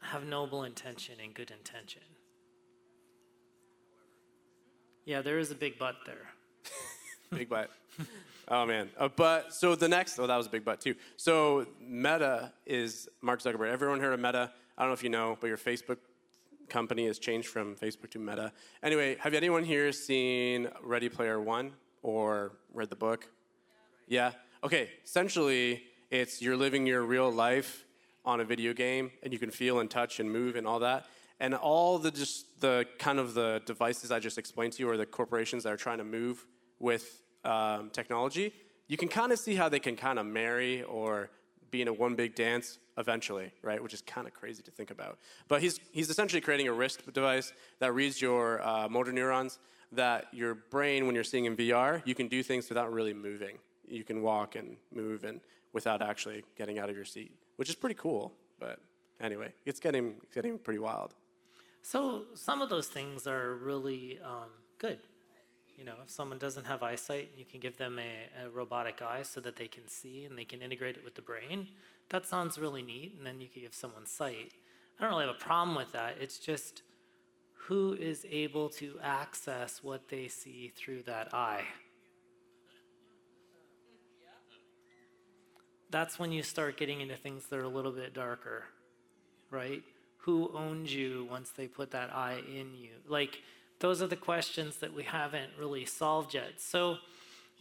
have 0.01 0.25
noble 0.25 0.63
intention 0.63 1.15
and 1.23 1.33
good 1.33 1.51
intention. 1.51 2.01
Yeah, 5.07 5.21
there 5.21 5.39
is 5.39 5.51
a 5.51 5.55
big 5.55 5.79
butt 5.79 5.95
there. 6.05 6.27
Big 7.31 7.47
butt. 7.47 7.69
oh 8.49 8.65
man. 8.65 8.89
Uh, 8.97 9.07
but 9.07 9.53
so 9.53 9.73
the 9.73 9.87
next, 9.87 10.19
oh, 10.19 10.27
that 10.27 10.35
was 10.35 10.47
a 10.47 10.49
big 10.49 10.65
butt 10.65 10.81
too. 10.81 10.95
So 11.15 11.65
Meta 11.79 12.51
is 12.65 13.07
Mark 13.21 13.41
Zuckerberg. 13.41 13.71
Everyone 13.71 14.01
heard 14.01 14.13
of 14.13 14.19
Meta? 14.19 14.51
I 14.77 14.81
don't 14.81 14.89
know 14.89 14.93
if 14.93 15.03
you 15.03 15.09
know, 15.09 15.37
but 15.39 15.47
your 15.47 15.57
Facebook 15.57 15.97
company 16.67 17.05
has 17.07 17.19
changed 17.19 17.47
from 17.47 17.73
Facebook 17.75 18.09
to 18.11 18.19
Meta. 18.19 18.51
Anyway, 18.83 19.15
have 19.21 19.33
anyone 19.33 19.63
here 19.63 19.93
seen 19.93 20.67
Ready 20.83 21.07
Player 21.07 21.39
One 21.39 21.71
or 22.03 22.57
read 22.73 22.89
the 22.89 22.97
book? 22.97 23.29
Yeah. 24.09 24.31
Okay. 24.61 24.89
Essentially, 25.05 25.83
it's 26.11 26.41
you're 26.41 26.57
living 26.57 26.85
your 26.85 27.03
real 27.03 27.31
life 27.31 27.85
on 28.25 28.41
a 28.41 28.43
video 28.43 28.73
game, 28.73 29.11
and 29.23 29.31
you 29.31 29.39
can 29.39 29.51
feel 29.51 29.79
and 29.79 29.89
touch 29.89 30.19
and 30.19 30.29
move 30.29 30.57
and 30.57 30.67
all 30.67 30.79
that. 30.79 31.05
And 31.39 31.53
all 31.53 31.99
the 31.99 32.11
just 32.11 32.59
the 32.61 32.85
kind 32.97 33.19
of 33.19 33.33
the 33.33 33.61
devices 33.65 34.11
I 34.11 34.19
just 34.19 34.37
explained 34.37 34.73
to 34.73 34.83
you, 34.83 34.89
or 34.89 34.97
the 34.97 35.05
corporations 35.05 35.63
that 35.63 35.73
are 35.73 35.77
trying 35.77 35.99
to 35.99 36.03
move 36.03 36.45
with 36.79 37.21
um, 37.43 37.89
technology, 37.91 38.53
you 38.87 38.97
can 38.97 39.07
kind 39.07 39.31
of 39.31 39.39
see 39.39 39.55
how 39.55 39.69
they 39.69 39.79
can 39.79 39.95
kind 39.95 40.17
of 40.19 40.25
marry 40.25 40.83
or 40.83 41.29
be 41.71 41.81
in 41.81 41.87
a 41.87 41.93
one 41.93 42.15
big 42.15 42.35
dance 42.35 42.79
eventually, 42.97 43.51
right? 43.61 43.81
Which 43.81 43.93
is 43.93 44.01
kind 44.01 44.27
of 44.27 44.33
crazy 44.33 44.63
to 44.63 44.71
think 44.71 44.91
about. 44.91 45.19
But 45.47 45.61
he's 45.61 45.79
he's 45.91 46.09
essentially 46.09 46.41
creating 46.41 46.67
a 46.67 46.73
wrist 46.73 47.01
device 47.13 47.53
that 47.79 47.93
reads 47.93 48.21
your 48.21 48.65
uh, 48.65 48.87
motor 48.89 49.11
neurons. 49.11 49.59
That 49.93 50.27
your 50.33 50.55
brain, 50.55 51.05
when 51.05 51.15
you're 51.15 51.23
seeing 51.23 51.45
in 51.45 51.55
VR, 51.55 52.01
you 52.05 52.13
can 52.13 52.27
do 52.27 52.43
things 52.43 52.67
without 52.67 52.91
really 52.91 53.13
moving. 53.13 53.57
You 53.87 54.03
can 54.03 54.21
walk 54.21 54.55
and 54.55 54.75
move 54.93 55.23
and 55.23 55.39
without 55.71 56.01
actually 56.01 56.43
getting 56.57 56.77
out 56.77 56.89
of 56.89 56.95
your 56.95 57.05
seat, 57.05 57.31
which 57.55 57.69
is 57.69 57.75
pretty 57.75 57.95
cool. 57.95 58.33
But 58.59 58.79
anyway, 59.21 59.53
it's 59.65 59.79
getting 59.79 60.15
it's 60.23 60.33
getting 60.33 60.57
pretty 60.57 60.79
wild. 60.79 61.13
So 61.89 62.23
some 62.33 62.61
of 62.61 62.69
those 62.69 62.87
things 62.87 63.27
are 63.27 63.55
really 63.55 64.19
um, 64.21 64.49
good. 64.77 64.99
You 65.77 65.85
know, 65.85 65.93
if 66.03 66.09
someone 66.09 66.37
doesn't 66.37 66.65
have 66.65 66.83
eyesight, 66.83 67.31
you 67.37 67.45
can 67.45 67.61
give 67.61 67.77
them 67.77 67.97
a, 67.97 68.43
a 68.45 68.49
robotic 68.49 69.01
eye 69.01 69.21
so 69.23 69.39
that 69.39 69.55
they 69.55 69.69
can 69.69 69.87
see 69.87 70.25
and 70.25 70.37
they 70.37 70.43
can 70.43 70.61
integrate 70.61 70.97
it 70.97 71.05
with 71.05 71.15
the 71.15 71.21
brain. 71.21 71.69
That 72.09 72.25
sounds 72.25 72.57
really 72.57 72.81
neat. 72.81 73.15
And 73.17 73.25
then 73.25 73.39
you 73.39 73.47
can 73.47 73.61
give 73.61 73.73
someone 73.73 74.05
sight. 74.05 74.51
I 74.99 75.03
don't 75.03 75.11
really 75.11 75.27
have 75.27 75.35
a 75.37 75.39
problem 75.39 75.77
with 75.77 75.93
that. 75.93 76.17
It's 76.19 76.39
just 76.39 76.81
who 77.53 77.93
is 77.93 78.25
able 78.29 78.67
to 78.67 78.99
access 79.01 79.81
what 79.81 80.09
they 80.09 80.27
see 80.27 80.73
through 80.75 81.03
that 81.03 81.33
eye? 81.33 81.63
That's 85.89 86.19
when 86.19 86.33
you 86.33 86.43
start 86.43 86.75
getting 86.75 86.99
into 86.99 87.15
things 87.15 87.45
that 87.45 87.57
are 87.57 87.63
a 87.63 87.69
little 87.69 87.93
bit 87.93 88.13
darker, 88.13 88.65
right? 89.49 89.83
Who 90.27 90.51
owns 90.53 90.93
you 90.93 91.25
once 91.31 91.51
they 91.51 91.67
put 91.67 91.91
that 91.91 92.13
eye 92.13 92.41
in 92.45 92.75
you? 92.75 92.89
Like, 93.07 93.41
those 93.79 94.01
are 94.01 94.07
the 94.07 94.17
questions 94.17 94.75
that 94.79 94.93
we 94.93 95.03
haven't 95.03 95.51
really 95.57 95.85
solved 95.85 96.33
yet. 96.33 96.59
So, 96.59 96.97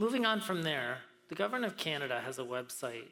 moving 0.01 0.27
on 0.27 0.41
from 0.41 0.65
there, 0.65 0.99
the 1.29 1.37
government 1.37 1.65
of 1.65 1.77
Canada 1.77 2.21
has 2.25 2.41
a 2.41 2.43
website. 2.43 3.07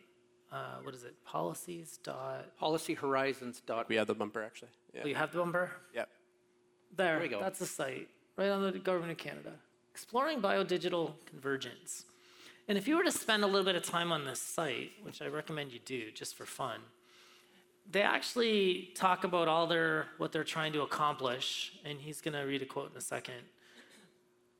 Uh, 0.51 0.79
what 0.83 0.93
is 0.93 1.05
it? 1.05 1.15
Policies. 1.25 2.01
Dot. 2.03 2.47
Policyhorizons.org. 2.61 3.87
We 3.89 3.95
have 3.95 4.09
the 4.09 4.15
bumper 4.17 4.43
actually. 4.43 4.71
Yeah. 4.93 5.03
Oh, 5.05 5.07
you 5.07 5.15
have 5.15 5.31
the 5.31 5.39
bumper? 5.39 5.71
Yep. 5.95 6.09
There, 6.97 7.21
we 7.21 7.29
go. 7.29 7.39
that's 7.39 7.61
the 7.61 7.67
site, 7.67 8.09
right 8.37 8.49
on 8.49 8.61
the 8.61 8.77
government 8.81 9.13
of 9.13 9.19
Canada. 9.19 9.53
Exploring 9.93 10.43
biodigital 10.43 11.13
convergence. 11.27 12.07
And 12.67 12.77
if 12.77 12.89
you 12.89 12.97
were 12.97 13.05
to 13.05 13.13
spend 13.13 13.45
a 13.45 13.47
little 13.47 13.65
bit 13.65 13.77
of 13.77 13.85
time 13.85 14.11
on 14.11 14.25
this 14.25 14.41
site, 14.41 14.91
which 15.05 15.23
I 15.23 15.27
recommend 15.27 15.71
you 15.71 15.79
do 15.85 16.11
just 16.11 16.35
for 16.35 16.45
fun, 16.45 16.81
they 17.91 18.03
actually 18.03 18.91
talk 18.95 19.25
about 19.25 19.49
all 19.49 19.67
their 19.67 20.07
what 20.19 20.33
they're 20.33 20.45
trying 20.45 20.73
to 20.73 20.83
accomplish, 20.83 21.73
and 21.85 21.99
he's 22.01 22.21
going 22.21 22.35
to 22.35 22.43
read 22.43 22.63
a 22.63 22.67
quote 22.67 22.91
in 22.91 22.97
a 22.97 23.01
second. 23.01 23.43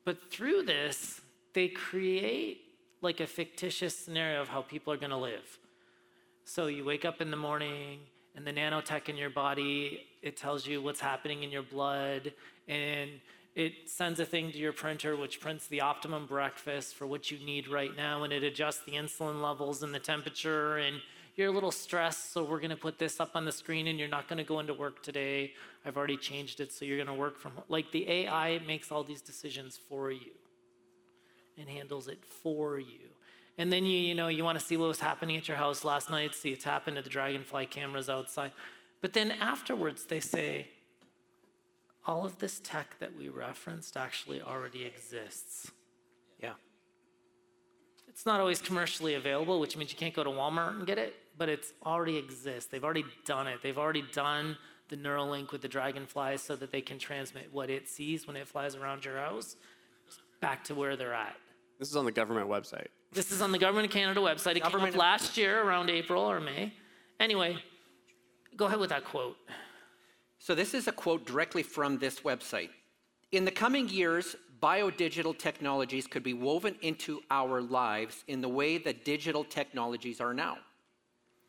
But 0.03 0.29
through 0.29 0.63
this, 0.63 1.21
they 1.53 1.67
create 1.67 2.61
like 3.01 3.19
a 3.19 3.27
fictitious 3.27 3.97
scenario 3.97 4.41
of 4.41 4.47
how 4.47 4.61
people 4.61 4.93
are 4.93 4.97
going 4.97 5.11
to 5.11 5.17
live. 5.17 5.59
So 6.43 6.67
you 6.67 6.85
wake 6.85 7.05
up 7.05 7.21
in 7.21 7.31
the 7.31 7.37
morning, 7.37 7.99
and 8.35 8.45
the 8.45 8.51
nanotech 8.51 9.09
in 9.09 9.17
your 9.17 9.29
body, 9.29 10.01
it 10.21 10.37
tells 10.37 10.67
you 10.67 10.81
what's 10.81 10.99
happening 10.99 11.43
in 11.43 11.51
your 11.51 11.63
blood, 11.63 12.33
and 12.67 13.09
it 13.55 13.89
sends 13.89 14.19
a 14.19 14.25
thing 14.25 14.51
to 14.51 14.57
your 14.57 14.73
printer 14.73 15.15
which 15.15 15.39
prints 15.39 15.67
the 15.67 15.81
optimum 15.81 16.25
breakfast 16.25 16.95
for 16.95 17.07
what 17.07 17.31
you 17.31 17.39
need 17.45 17.67
right 17.67 17.95
now, 17.95 18.23
and 18.23 18.33
it 18.33 18.43
adjusts 18.43 18.81
the 18.85 18.93
insulin 18.93 19.41
levels 19.41 19.81
and 19.81 19.93
the 19.93 19.99
temperature, 19.99 20.77
and 20.77 20.97
you're 21.35 21.49
a 21.49 21.51
little 21.51 21.71
stressed, 21.71 22.31
so 22.31 22.43
we're 22.43 22.59
gonna 22.59 22.77
put 22.77 22.97
this 22.97 23.19
up 23.19 23.31
on 23.35 23.45
the 23.45 23.51
screen, 23.51 23.87
and 23.87 23.99
you're 23.99 24.07
not 24.07 24.27
gonna 24.27 24.43
go 24.43 24.59
into 24.59 24.73
work 24.73 25.03
today. 25.03 25.53
I've 25.85 25.97
already 25.97 26.17
changed 26.17 26.59
it, 26.61 26.71
so 26.71 26.85
you're 26.85 26.97
gonna 26.97 27.17
work 27.17 27.37
from 27.37 27.51
home. 27.53 27.65
Like 27.67 27.91
the 27.91 28.09
AI 28.09 28.59
makes 28.65 28.91
all 28.91 29.03
these 29.03 29.21
decisions 29.21 29.77
for 29.77 30.11
you 30.11 30.31
and 31.57 31.69
handles 31.69 32.07
it 32.07 32.23
for 32.25 32.79
you. 32.79 33.09
And 33.57 33.71
then 33.71 33.85
you, 33.85 33.97
you 33.97 34.15
know, 34.15 34.27
you 34.27 34.43
want 34.43 34.59
to 34.59 34.65
see 34.65 34.75
what 34.75 34.87
was 34.87 34.99
happening 34.99 35.37
at 35.37 35.47
your 35.47 35.57
house 35.57 35.85
last 35.85 36.09
night, 36.09 36.35
see 36.35 36.51
it's 36.51 36.65
happened 36.65 36.97
to 36.97 37.01
the 37.01 37.09
dragonfly 37.09 37.67
cameras 37.67 38.09
outside. 38.09 38.51
But 39.01 39.13
then 39.13 39.31
afterwards 39.31 40.05
they 40.05 40.19
say, 40.19 40.67
all 42.07 42.25
of 42.25 42.37
this 42.39 42.59
tech 42.63 42.97
that 42.99 43.15
we 43.17 43.29
referenced 43.29 43.97
actually 43.97 44.41
already 44.41 44.83
exists. 44.83 45.71
Yeah. 46.41 46.53
It's 48.07 48.25
not 48.25 48.39
always 48.39 48.61
commercially 48.61 49.15
available, 49.15 49.59
which 49.59 49.75
means 49.75 49.91
you 49.91 49.97
can't 49.97 50.13
go 50.13 50.23
to 50.23 50.29
Walmart 50.29 50.77
and 50.77 50.85
get 50.85 50.97
it, 50.97 51.15
but 51.37 51.49
it's 51.49 51.73
already 51.85 52.17
exists. 52.17 52.69
They've 52.69 52.83
already 52.83 53.05
done 53.25 53.47
it. 53.47 53.59
They've 53.61 53.77
already 53.77 54.03
done 54.13 54.57
the 54.89 54.97
Neuralink 54.97 55.51
with 55.51 55.61
the 55.61 55.67
dragonflies 55.67 56.41
so 56.41 56.55
that 56.55 56.71
they 56.71 56.81
can 56.81 56.99
transmit 56.99 57.49
what 57.51 57.69
it 57.69 57.87
sees 57.89 58.27
when 58.27 58.35
it 58.35 58.47
flies 58.47 58.75
around 58.75 59.03
your 59.03 59.17
house 59.17 59.55
back 60.41 60.63
to 60.65 60.75
where 60.75 60.95
they're 60.95 61.13
at. 61.13 61.35
This 61.79 61.89
is 61.89 61.95
on 61.95 62.05
the 62.05 62.11
government 62.11 62.47
website. 62.49 62.87
This 63.15 63.31
is 63.31 63.41
on 63.41 63.53
the 63.53 63.57
Government 63.57 63.85
of 63.87 63.93
Canada 63.93 64.19
website. 64.19 64.57
It 64.57 64.63
Government 64.63 64.91
came 64.91 64.99
up 64.99 65.05
last 65.05 65.37
year 65.37 65.63
around 65.63 65.89
April 65.89 66.21
or 66.21 66.41
May. 66.41 66.73
Anyway, 67.19 67.57
go 68.57 68.65
ahead 68.65 68.77
with 68.77 68.89
that 68.89 69.05
quote. 69.05 69.37
So, 70.37 70.53
this 70.53 70.73
is 70.73 70.89
a 70.89 70.91
quote 70.91 71.25
directly 71.25 71.63
from 71.63 71.97
this 71.97 72.19
website. 72.19 72.69
In 73.31 73.45
the 73.45 73.51
coming 73.51 73.87
years, 73.87 74.35
biodigital 74.61 75.37
technologies 75.37 76.07
could 76.07 76.23
be 76.23 76.33
woven 76.33 76.75
into 76.81 77.21
our 77.31 77.61
lives 77.61 78.25
in 78.27 78.41
the 78.41 78.49
way 78.49 78.77
that 78.79 79.05
digital 79.05 79.45
technologies 79.45 80.19
are 80.19 80.33
now. 80.33 80.57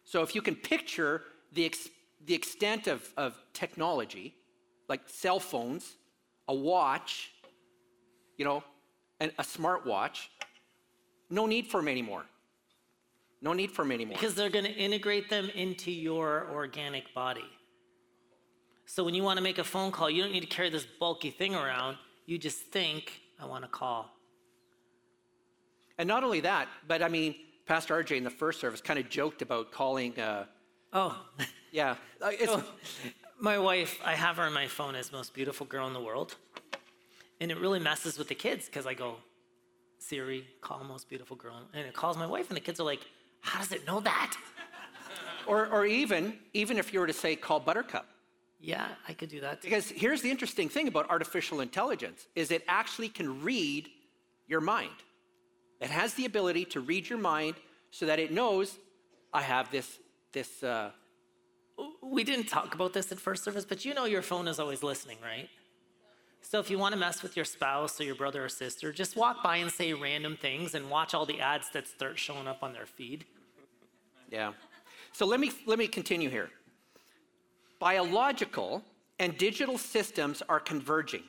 So, 0.07 0.23
if 0.23 0.35
you 0.35 0.40
can 0.40 0.55
picture 0.55 1.23
the, 1.53 1.66
ex- 1.66 1.90
the 2.25 2.33
extent 2.33 2.87
of, 2.87 3.12
of 3.16 3.35
technology, 3.53 4.35
like 4.88 5.03
cell 5.07 5.40
phones, 5.40 5.97
a 6.49 6.55
watch, 6.55 7.33
you 8.38 8.45
know, 8.45 8.62
and 9.19 9.33
a 9.38 9.42
smartwatch, 9.42 10.29
no 11.29 11.47
need 11.47 11.66
for 11.66 11.81
them 11.81 11.88
anymore. 11.88 12.25
No 13.42 13.53
need 13.53 13.73
for 13.73 13.83
them 13.83 13.90
anymore. 13.92 14.14
Because 14.14 14.37
they're 14.37 14.49
going 14.49 14.64
to 14.64 14.73
integrate 14.75 15.29
them 15.29 15.51
into 15.55 15.90
your 15.90 16.47
organic 16.53 17.12
body. 17.12 17.45
So 18.87 19.03
when 19.03 19.14
you 19.14 19.25
want 19.25 19.38
to 19.38 19.42
make 19.42 19.59
a 19.59 19.64
phone 19.64 19.90
call, 19.90 20.09
you 20.09 20.23
don't 20.23 20.33
need 20.33 20.40
to 20.40 20.47
carry 20.47 20.71
this 20.71 20.87
bulky 21.01 21.31
thing 21.31 21.57
around. 21.57 21.97
You 22.27 22.38
just 22.38 22.59
think, 22.59 23.21
I 23.40 23.45
want 23.45 23.64
to 23.64 23.69
call. 23.69 24.09
And 25.99 26.07
not 26.07 26.23
only 26.23 26.40
that, 26.40 26.69
but 26.87 27.03
I 27.03 27.09
mean, 27.09 27.35
Pastor 27.66 28.02
RJ 28.02 28.16
in 28.16 28.24
the 28.24 28.31
first 28.31 28.61
service 28.61 28.81
kind 28.81 28.98
of 28.98 29.09
joked 29.09 29.42
about 29.42 29.72
calling, 29.72 30.18
uh, 30.18 30.46
Oh, 30.92 31.20
yeah, 31.72 31.96
uh, 32.22 32.29
it's, 32.33 32.57
my 33.40 33.59
wife, 33.59 34.00
I 34.05 34.14
have 34.14 34.37
her 34.37 34.44
on 34.44 34.52
my 34.52 34.68
phone 34.68 34.94
as 34.94 35.12
most 35.12 35.35
beautiful 35.35 35.66
girl 35.66 35.87
in 35.87 35.92
the 35.92 36.00
world. 36.00 36.37
And 37.40 37.50
it 37.50 37.59
really 37.59 37.81
messes 37.81 38.18
with 38.18 38.29
the 38.29 38.35
kids 38.35 38.66
because 38.66 38.87
I 38.87 38.94
go, 38.94 39.16
Siri, 39.98 40.46
call 40.61 40.83
most 40.85 41.09
beautiful 41.09 41.37
girl. 41.37 41.61
And 41.74 41.87
it 41.87 41.92
calls 41.92 42.16
my 42.16 42.26
wife, 42.26 42.48
and 42.48 42.57
the 42.57 42.61
kids 42.61 42.81
are 42.81 42.85
like, 42.85 43.00
How 43.40 43.59
does 43.59 43.72
it 43.72 43.87
know 43.87 44.00
that? 44.00 44.37
or, 45.46 45.66
or 45.66 45.85
even, 45.85 46.38
even 46.55 46.79
if 46.79 46.94
you 46.94 47.00
were 47.00 47.07
to 47.07 47.12
say 47.12 47.35
call 47.35 47.61
Buttercup. 47.61 48.07
Yeah, 48.61 48.87
I 49.07 49.12
could 49.12 49.29
do 49.29 49.40
that. 49.40 49.61
too. 49.61 49.68
Because 49.68 49.90
here's 49.90 50.22
the 50.22 50.31
interesting 50.31 50.68
thing 50.68 50.88
about 50.88 51.11
artificial 51.11 51.61
intelligence 51.61 52.26
is 52.35 52.50
it 52.50 52.64
actually 52.68 53.09
can 53.09 53.42
read 53.42 53.90
your 54.46 54.61
mind. 54.61 54.90
It 55.80 55.90
has 55.90 56.14
the 56.14 56.24
ability 56.24 56.64
to 56.66 56.80
read 56.80 57.08
your 57.08 57.18
mind 57.18 57.56
so 57.90 58.06
that 58.06 58.18
it 58.18 58.32
knows 58.32 58.78
I 59.32 59.42
have 59.42 59.70
this, 59.70 59.98
this, 60.32 60.62
uh, 60.62 60.90
We 62.02 62.24
didn't 62.24 62.46
talk 62.48 62.74
about 62.74 62.92
this 62.92 63.12
at 63.12 63.20
first 63.20 63.44
service, 63.44 63.64
but 63.64 63.84
you 63.84 63.92
know 63.92 64.06
your 64.06 64.22
phone 64.22 64.48
is 64.48 64.58
always 64.58 64.82
listening, 64.82 65.18
right? 65.22 65.48
So 66.40 66.60
if 66.60 66.70
you 66.70 66.78
want 66.78 66.92
to 66.94 66.98
mess 66.98 67.22
with 67.22 67.36
your 67.36 67.44
spouse 67.44 68.00
or 68.00 68.04
your 68.04 68.14
brother 68.14 68.44
or 68.44 68.48
sister, 68.48 68.92
just 68.92 69.16
walk 69.16 69.42
by 69.42 69.56
and 69.56 69.70
say 69.70 69.92
random 69.92 70.36
things 70.36 70.74
and 70.74 70.88
watch 70.88 71.12
all 71.12 71.26
the 71.26 71.40
ads 71.40 71.70
that 71.70 71.86
start 71.88 72.18
showing 72.18 72.46
up 72.46 72.62
on 72.62 72.72
their 72.72 72.86
feed. 72.86 73.24
Yeah. 74.30 74.52
So 75.12 75.26
let 75.26 75.40
me, 75.40 75.50
let 75.66 75.78
me 75.78 75.88
continue 75.88 76.30
here. 76.30 76.50
Biological 77.80 78.82
and 79.18 79.36
digital 79.36 79.76
systems 79.76 80.42
are 80.48 80.60
converging 80.60 81.24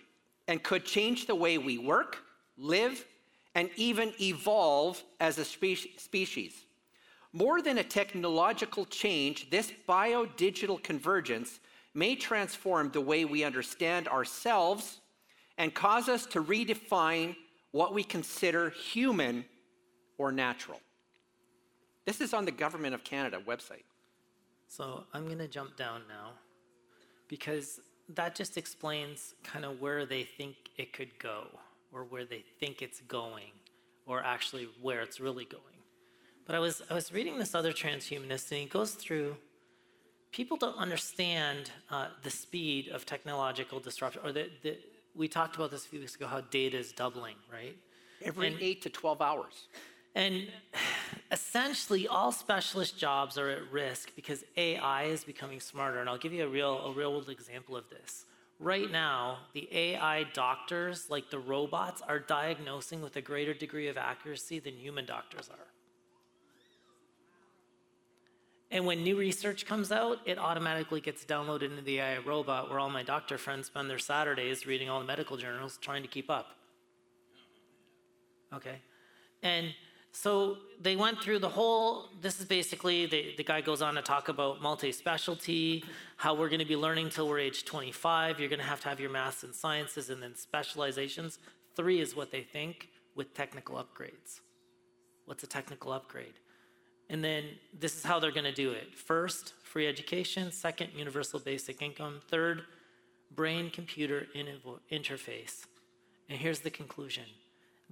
and 0.47 0.61
could 0.61 0.85
change 0.85 1.25
the 1.25 1.35
way 1.35 1.57
we 1.57 1.77
work, 1.77 2.19
live, 2.57 3.05
and 3.57 3.71
even 3.75 4.13
evolve 4.21 5.03
as 5.19 5.39
a 5.39 5.43
spe- 5.43 5.97
species. 5.97 6.53
More 7.33 7.59
than 7.59 7.79
a 7.79 7.83
technological 7.83 8.85
change, 8.85 9.49
this 9.49 9.73
biodigital 9.89 10.81
convergence 10.81 11.59
may 11.95 12.15
transform 12.15 12.91
the 12.91 13.01
way 13.01 13.25
we 13.25 13.43
understand 13.43 14.07
ourselves 14.09 15.01
and 15.57 15.73
cause 15.73 16.07
us 16.07 16.27
to 16.27 16.43
redefine 16.43 17.35
what 17.71 17.95
we 17.95 18.03
consider 18.03 18.69
human 18.69 19.43
or 20.19 20.31
natural. 20.31 20.79
This 22.05 22.21
is 22.21 22.35
on 22.35 22.45
the 22.45 22.51
Government 22.51 22.93
of 22.93 23.03
Canada 23.03 23.41
website. 23.45 23.85
So 24.67 25.03
I'm 25.13 25.25
going 25.25 25.39
to 25.39 25.47
jump 25.47 25.75
down 25.75 26.03
now 26.07 26.33
because 27.27 27.79
that 28.09 28.35
just 28.35 28.55
explains 28.55 29.33
kind 29.43 29.65
of 29.65 29.81
where 29.81 30.05
they 30.05 30.23
think 30.23 30.55
it 30.77 30.93
could 30.93 31.17
go 31.17 31.47
or 31.91 32.03
where 32.03 32.25
they 32.25 32.43
think 32.59 32.81
it's 32.81 33.01
going 33.01 33.51
or 34.05 34.23
actually 34.23 34.67
where 34.81 35.01
it's 35.01 35.19
really 35.19 35.45
going. 35.45 35.63
But 36.45 36.55
I 36.55 36.59
was, 36.59 36.81
I 36.89 36.93
was 36.93 37.11
reading 37.11 37.37
this 37.37 37.53
other 37.53 37.71
transhumanist 37.73 38.51
and 38.51 38.61
he 38.61 38.65
goes 38.67 38.91
through 38.91 39.35
people 40.31 40.57
don't 40.57 40.77
understand 40.77 41.71
uh, 41.89 42.07
the 42.23 42.29
speed 42.29 42.89
of 42.89 43.05
technological 43.05 43.79
disruption 43.79 44.21
or 44.23 44.31
the, 44.31 44.49
the, 44.61 44.77
we 45.15 45.27
talked 45.27 45.55
about 45.55 45.71
this 45.71 45.85
a 45.85 45.89
few 45.89 45.99
weeks 45.99 46.15
ago 46.15 46.27
how 46.27 46.41
data 46.41 46.77
is 46.77 46.91
doubling, 46.91 47.35
right? 47.51 47.75
Every 48.21 48.47
And- 48.47 48.61
eight 48.61 48.81
to 48.83 48.89
12 48.89 49.21
hours. 49.21 49.67
And 50.15 50.47
essentially, 51.31 52.07
all 52.07 52.31
specialist 52.31 52.97
jobs 52.97 53.37
are 53.37 53.49
at 53.49 53.71
risk 53.71 54.15
because 54.15 54.43
AI 54.55 55.03
is 55.03 55.23
becoming 55.23 55.59
smarter. 55.59 55.99
And 55.99 56.09
I'll 56.09 56.17
give 56.17 56.33
you 56.33 56.43
a 56.43 56.47
real, 56.47 56.79
a 56.87 56.91
real 56.91 57.11
world 57.11 57.29
example 57.29 57.77
of 57.77 57.87
this. 57.89 58.25
Right 58.59 58.91
now, 58.91 59.37
the 59.53 59.69
AI 59.71 60.23
doctors, 60.33 61.09
like 61.09 61.29
the 61.29 61.37
robots, 61.37 62.01
are 62.01 62.19
diagnosing 62.19 63.01
with 63.01 63.15
a 63.15 63.21
greater 63.21 63.53
degree 63.53 63.87
of 63.87 63.97
accuracy 63.97 64.59
than 64.59 64.73
human 64.73 65.05
doctors 65.05 65.47
are. 65.49 65.67
And 68.69 68.85
when 68.85 69.03
new 69.03 69.15
research 69.15 69.65
comes 69.65 69.91
out, 69.91 70.17
it 70.25 70.37
automatically 70.37 70.99
gets 70.99 71.23
downloaded 71.23 71.69
into 71.69 71.83
the 71.83 71.99
AI 71.99 72.17
robot 72.17 72.69
where 72.69 72.79
all 72.79 72.89
my 72.89 73.03
doctor 73.03 73.37
friends 73.37 73.67
spend 73.67 73.89
their 73.89 73.99
Saturdays 73.99 74.65
reading 74.65 74.89
all 74.89 74.99
the 74.99 75.05
medical 75.05 75.37
journals 75.37 75.77
trying 75.79 76.01
to 76.01 76.07
keep 76.07 76.29
up. 76.29 76.47
Okay? 78.53 78.81
And 79.43 79.73
So 80.19 80.57
they 80.81 80.95
went 80.95 81.21
through 81.21 81.37
the 81.37 81.49
whole, 81.49 82.09
this 82.21 82.39
is 82.39 82.47
basically, 82.47 83.05
the, 83.05 83.35
the 83.37 83.43
guy 83.43 83.61
goes 83.61 83.83
on 83.83 83.93
to 83.93 84.01
talk 84.01 84.29
about 84.29 84.63
multi-specialty, 84.63 85.83
how 86.15 86.33
we're 86.33 86.49
gonna 86.49 86.65
be 86.65 86.75
learning 86.75 87.11
till 87.11 87.29
we're 87.29 87.37
age 87.37 87.65
25. 87.65 88.39
You're 88.39 88.49
gonna 88.49 88.63
have 88.63 88.81
to 88.81 88.89
have 88.89 88.99
your 88.99 89.11
maths 89.11 89.43
and 89.43 89.53
sciences 89.53 90.09
and 90.09 90.23
then 90.23 90.35
specializations. 90.35 91.37
Three 91.75 92.01
is 92.01 92.15
what 92.15 92.31
they 92.31 92.41
think 92.41 92.89
with 93.13 93.35
technical 93.35 93.75
upgrades. 93.75 94.39
What's 95.25 95.43
a 95.43 95.47
technical 95.47 95.91
upgrade? 95.91 96.33
And 97.11 97.23
then 97.23 97.43
this 97.79 97.95
is 97.95 98.03
how 98.03 98.19
they're 98.19 98.31
gonna 98.31 98.51
do 98.51 98.71
it. 98.71 98.95
First, 98.95 99.53
free 99.61 99.85
education. 99.85 100.51
Second, 100.51 100.89
universal 100.95 101.39
basic 101.39 101.83
income. 101.83 102.21
Third, 102.27 102.63
brain-computer 103.35 104.29
interface. 104.91 105.67
And 106.27 106.39
here's 106.39 106.61
the 106.61 106.71
conclusion. 106.71 107.25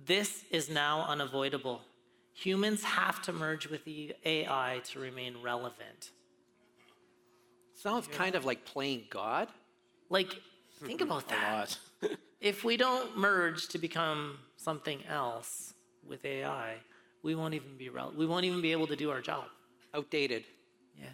This 0.03 0.43
is 0.49 0.71
now 0.71 1.05
unavoidable. 1.07 1.81
Humans 2.35 2.83
have 2.83 3.21
to 3.23 3.33
merge 3.33 3.67
with 3.69 3.85
the 3.85 4.13
AI 4.25 4.81
to 4.91 4.99
remain 4.99 5.35
relevant. 5.41 6.11
Sounds 7.73 8.07
kind 8.07 8.35
of 8.35 8.43
like 8.43 8.65
playing 8.65 9.05
God. 9.09 9.47
Like, 10.09 10.35
think 10.83 10.99
mm-hmm. 10.99 11.11
about 11.11 11.29
that. 11.29 11.77
if 12.41 12.65
we 12.65 12.75
don't 12.75 13.17
merge 13.17 13.69
to 13.69 13.77
become 13.77 14.37
something 14.57 14.99
else 15.09 15.73
with 16.05 16.25
AI, 16.25 16.75
we 17.23 17.35
won't 17.35 17.53
even 17.53 17.77
be 17.77 17.87
rel- 17.87 18.13
we 18.15 18.25
won't 18.25 18.43
even 18.43 18.61
be 18.61 18.73
able 18.73 18.87
to 18.87 18.97
do 18.97 19.11
our 19.11 19.21
job. 19.21 19.45
Outdated. 19.93 20.43
Yeah. 20.99 21.05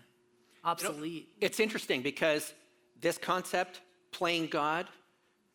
Obsolete. 0.64 1.30
It's 1.40 1.60
interesting 1.60 2.02
because 2.02 2.52
this 3.00 3.20
concept, 3.20 3.82
playing 4.12 4.48
God, 4.48 4.88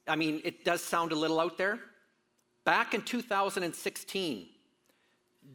I 0.07 0.15
mean, 0.15 0.41
it 0.45 0.65
does 0.65 0.81
sound 0.81 1.11
a 1.11 1.17
little 1.17 1.41
out 1.41 1.59
there. 1.59 1.81
Back 2.65 2.95
in 2.95 3.03
2016, 3.03 4.47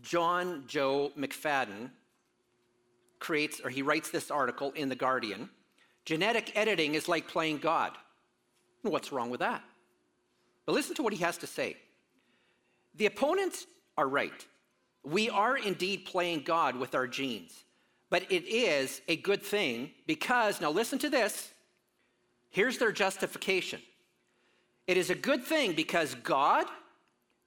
Johnjoe 0.01 1.15
McFadden 1.17 1.91
creates, 3.19 3.61
or 3.63 3.69
he 3.69 3.81
writes 3.81 4.09
this 4.09 4.31
article 4.31 4.71
in 4.71 4.89
The 4.89 4.95
Guardian 4.95 5.49
Genetic 6.05 6.51
editing 6.55 6.95
is 6.95 7.07
like 7.07 7.27
playing 7.27 7.59
God. 7.59 7.91
What's 8.81 9.11
wrong 9.11 9.29
with 9.29 9.41
that? 9.41 9.63
But 10.65 10.73
listen 10.73 10.95
to 10.95 11.03
what 11.03 11.13
he 11.13 11.23
has 11.23 11.37
to 11.37 11.47
say. 11.47 11.77
The 12.95 13.05
opponents 13.05 13.67
are 13.97 14.07
right. 14.07 14.45
We 15.03 15.29
are 15.29 15.57
indeed 15.57 16.05
playing 16.05 16.41
God 16.41 16.75
with 16.75 16.95
our 16.95 17.07
genes, 17.07 17.65
but 18.09 18.23
it 18.31 18.45
is 18.47 19.01
a 19.07 19.15
good 19.15 19.41
thing 19.41 19.91
because, 20.05 20.61
now 20.61 20.71
listen 20.71 20.99
to 20.99 21.09
this. 21.09 21.51
Here's 22.49 22.77
their 22.77 22.91
justification 22.91 23.81
it 24.87 24.97
is 24.97 25.09
a 25.09 25.15
good 25.15 25.43
thing 25.43 25.73
because 25.73 26.15
God 26.15 26.65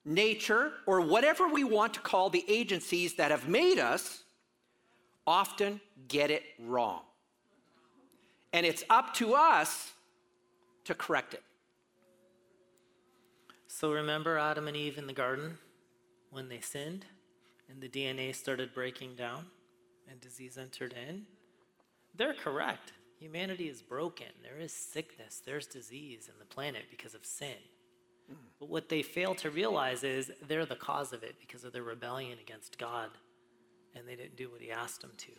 nature, 0.05 0.73
or 0.87 1.01
whatever 1.01 1.49
we 1.49 1.65
want 1.65 1.95
to 1.95 2.01
call 2.01 2.31
the 2.31 2.45
agencies 2.49 3.15
that 3.15 3.31
have 3.31 3.49
made 3.49 3.79
us, 3.79 4.25
often 5.27 5.81
get 6.09 6.31
it 6.31 6.43
wrong. 6.59 7.01
And 8.53 8.65
it's 8.67 8.85
up 8.91 9.15
to 9.15 9.35
us 9.35 9.93
to 10.85 10.95
correct 10.95 11.35
it. 11.35 11.43
So 13.67 13.93
remember 13.93 14.39
Adam 14.39 14.69
and 14.69 14.77
Eve 14.77 14.99
in 14.99 15.07
the 15.07 15.13
garden 15.13 15.59
when 16.31 16.49
they 16.49 16.61
sinned 16.61 17.07
and 17.69 17.81
the 17.81 17.89
DNA 17.89 18.35
started 18.35 18.73
breaking 18.73 19.17
down 19.17 19.47
and 20.09 20.21
disease 20.21 20.57
entered 20.57 20.95
in? 21.09 21.25
They're 22.15 22.35
correct. 22.35 22.93
Humanity 23.19 23.69
is 23.69 23.83
broken. 23.83 24.29
There 24.43 24.59
is 24.61 24.73
sickness, 24.73 25.43
there's 25.45 25.67
disease 25.67 26.29
in 26.33 26.39
the 26.39 26.45
planet 26.45 26.85
because 26.91 27.15
of 27.15 27.25
sin. 27.25 27.57
But 28.59 28.69
what 28.69 28.89
they 28.89 29.03
fail 29.03 29.35
to 29.37 29.51
realize 29.51 30.03
is 30.05 30.33
they're 30.47 30.67
the 30.67 30.77
cause 30.77 31.13
of 31.13 31.23
it 31.23 31.37
because 31.41 31.65
of 31.65 31.73
their 31.73 31.83
rebellion 31.83 32.39
against 32.41 32.79
God 32.79 33.11
and 33.95 34.09
they 34.09 34.17
didn't 34.17 34.37
do 34.37 34.51
what 34.51 34.61
He 34.61 34.71
asked 34.71 35.01
them 35.01 35.13
to. 35.19 35.33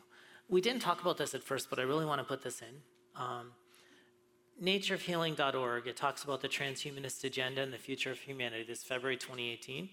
We 0.47 0.61
didn't 0.61 0.81
talk 0.81 1.01
about 1.01 1.17
this 1.17 1.33
at 1.33 1.43
first, 1.43 1.69
but 1.69 1.79
I 1.79 1.83
really 1.83 2.05
want 2.05 2.21
to 2.21 2.25
put 2.25 2.43
this 2.43 2.61
in. 2.61 3.21
Um, 3.21 3.51
natureofhealing.org, 4.61 5.87
it 5.87 5.97
talks 5.97 6.23
about 6.23 6.41
the 6.41 6.47
transhumanist 6.47 7.23
agenda 7.23 7.61
and 7.61 7.73
the 7.73 7.77
future 7.77 8.11
of 8.11 8.19
humanity. 8.19 8.63
This 8.63 8.83
February 8.83 9.17
2018. 9.17 9.89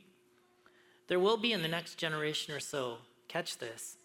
There 1.09 1.19
will 1.19 1.37
be 1.37 1.53
in 1.53 1.63
the 1.63 1.69
next 1.69 1.97
generation 1.97 2.55
or 2.55 2.61
so, 2.61 2.99
catch 3.29 3.59
this, 3.59 3.97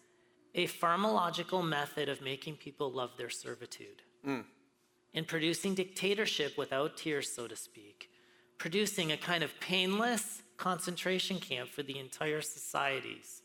a 0.54 0.66
pharmacological 0.66 1.66
method 1.66 2.08
of 2.08 2.20
making 2.20 2.56
people 2.56 2.90
love 2.90 3.10
their 3.16 3.30
servitude. 3.30 4.02
Mm. 4.26 4.44
In 5.14 5.24
producing 5.24 5.74
dictatorship 5.74 6.58
without 6.58 6.96
tears, 6.96 7.30
so 7.30 7.46
to 7.46 7.56
speak 7.56 8.10
producing 8.58 9.12
a 9.12 9.16
kind 9.16 9.42
of 9.42 9.58
painless 9.60 10.42
concentration 10.56 11.38
camp 11.38 11.70
for 11.70 11.82
the 11.82 11.98
entire 11.98 12.40
societies, 12.40 13.42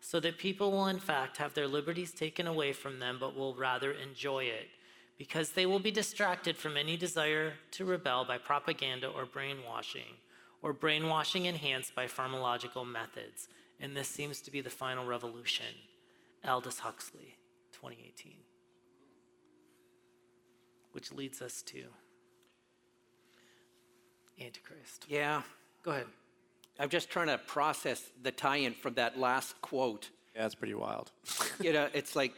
so 0.00 0.20
that 0.20 0.38
people 0.38 0.70
will, 0.70 0.86
in 0.86 0.98
fact, 0.98 1.36
have 1.36 1.54
their 1.54 1.68
liberties 1.68 2.12
taken 2.12 2.46
away 2.46 2.72
from 2.72 2.98
them, 2.98 3.18
but 3.20 3.36
will 3.36 3.54
rather 3.54 3.92
enjoy 3.92 4.44
it, 4.44 4.68
because 5.18 5.50
they 5.50 5.66
will 5.66 5.78
be 5.78 5.90
distracted 5.90 6.56
from 6.56 6.76
any 6.76 6.96
desire 6.96 7.54
to 7.72 7.84
rebel 7.84 8.24
by 8.24 8.38
propaganda 8.38 9.08
or 9.08 9.26
brainwashing, 9.26 10.16
or 10.62 10.72
brainwashing 10.72 11.46
enhanced 11.46 11.94
by 11.94 12.06
pharmacological 12.06 12.86
methods. 12.86 13.48
And 13.80 13.96
this 13.96 14.08
seems 14.08 14.40
to 14.42 14.50
be 14.52 14.60
the 14.60 14.70
final 14.70 15.04
revolution. 15.04 15.66
Aldous 16.46 16.78
Huxley, 16.78 17.36
2018. 17.72 18.34
Which 20.92 21.10
leads 21.10 21.42
us 21.42 21.62
to 21.62 21.86
Antichrist. 24.44 25.06
Yeah. 25.08 25.42
Go 25.82 25.92
ahead. 25.92 26.06
I'm 26.78 26.88
just 26.88 27.10
trying 27.10 27.28
to 27.28 27.38
process 27.38 28.02
the 28.22 28.32
tie 28.32 28.56
in 28.56 28.74
from 28.74 28.94
that 28.94 29.18
last 29.18 29.60
quote. 29.60 30.10
Yeah, 30.34 30.46
it's 30.46 30.54
pretty 30.54 30.74
wild. 30.74 31.10
you 31.60 31.72
know, 31.72 31.88
it's 31.92 32.16
like, 32.16 32.32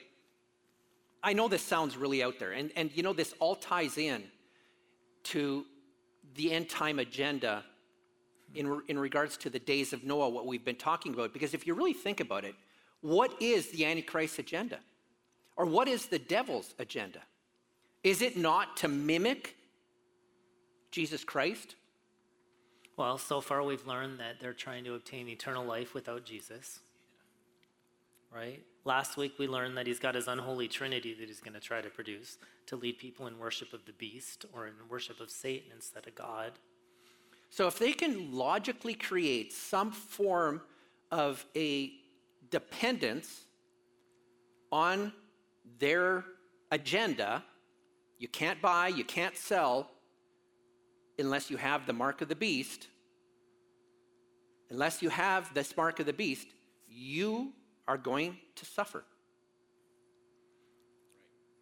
I 1.22 1.32
know 1.32 1.48
this 1.48 1.62
sounds 1.62 1.96
really 1.96 2.22
out 2.22 2.38
there. 2.38 2.52
And, 2.52 2.70
and 2.76 2.90
you 2.94 3.02
know, 3.02 3.12
this 3.12 3.34
all 3.38 3.54
ties 3.54 3.96
in 3.96 4.24
to 5.24 5.64
the 6.34 6.52
end 6.52 6.68
time 6.68 6.98
agenda 6.98 7.64
in, 8.54 8.80
in 8.88 8.98
regards 8.98 9.36
to 9.38 9.50
the 9.50 9.58
days 9.58 9.92
of 9.92 10.04
Noah, 10.04 10.28
what 10.28 10.46
we've 10.46 10.64
been 10.64 10.76
talking 10.76 11.14
about. 11.14 11.32
Because 11.32 11.54
if 11.54 11.66
you 11.66 11.74
really 11.74 11.92
think 11.92 12.20
about 12.20 12.44
it, 12.44 12.54
what 13.00 13.40
is 13.40 13.68
the 13.70 13.84
Antichrist 13.84 14.38
agenda? 14.38 14.78
Or 15.56 15.66
what 15.66 15.88
is 15.88 16.06
the 16.06 16.18
devil's 16.18 16.74
agenda? 16.78 17.20
Is 18.02 18.22
it 18.22 18.36
not 18.36 18.76
to 18.78 18.88
mimic 18.88 19.56
Jesus 20.90 21.24
Christ? 21.24 21.76
Well, 22.96 23.18
so 23.18 23.40
far 23.40 23.62
we've 23.62 23.86
learned 23.86 24.20
that 24.20 24.38
they're 24.40 24.52
trying 24.52 24.84
to 24.84 24.94
obtain 24.94 25.28
eternal 25.28 25.64
life 25.64 25.94
without 25.94 26.24
Jesus. 26.24 26.80
Right? 28.32 28.62
Last 28.84 29.16
week 29.16 29.38
we 29.38 29.48
learned 29.48 29.76
that 29.76 29.86
he's 29.86 29.98
got 29.98 30.14
his 30.14 30.28
unholy 30.28 30.68
trinity 30.68 31.14
that 31.14 31.26
he's 31.26 31.40
going 31.40 31.54
to 31.54 31.60
try 31.60 31.80
to 31.80 31.90
produce 31.90 32.38
to 32.66 32.76
lead 32.76 32.98
people 32.98 33.26
in 33.26 33.38
worship 33.38 33.72
of 33.72 33.84
the 33.84 33.92
beast 33.92 34.44
or 34.52 34.66
in 34.66 34.74
worship 34.88 35.20
of 35.20 35.30
Satan 35.30 35.70
instead 35.74 36.06
of 36.06 36.14
God. 36.14 36.52
So 37.50 37.66
if 37.66 37.78
they 37.78 37.92
can 37.92 38.32
logically 38.32 38.94
create 38.94 39.52
some 39.52 39.90
form 39.90 40.60
of 41.10 41.44
a 41.56 41.92
dependence 42.50 43.44
on 44.70 45.12
their 45.78 46.24
agenda, 46.70 47.44
you 48.18 48.28
can't 48.28 48.60
buy, 48.60 48.88
you 48.88 49.04
can't 49.04 49.36
sell, 49.36 49.90
unless 51.18 51.50
you 51.50 51.56
have 51.56 51.86
the 51.86 51.92
mark 51.92 52.20
of 52.20 52.28
the 52.28 52.34
beast, 52.34 52.88
unless 54.70 55.02
you 55.02 55.08
have 55.08 55.52
this 55.54 55.76
mark 55.76 56.00
of 56.00 56.06
the 56.06 56.12
beast, 56.12 56.48
you 56.88 57.52
are 57.86 57.98
going 57.98 58.36
to 58.56 58.64
suffer. 58.64 59.04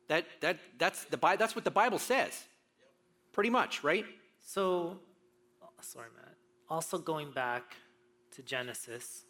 That, 0.08 0.26
that, 0.40 0.58
that's, 0.78 1.04
the, 1.04 1.16
that's 1.16 1.54
what 1.54 1.64
the 1.64 1.70
Bible 1.70 1.98
says, 1.98 2.44
pretty 3.32 3.50
much, 3.50 3.82
right? 3.82 4.04
So, 4.44 4.98
oh, 5.62 5.68
sorry, 5.80 6.08
Matt. 6.16 6.34
Also, 6.68 6.98
going 6.98 7.30
back 7.30 7.76
to 8.32 8.42
Genesis, 8.42 9.24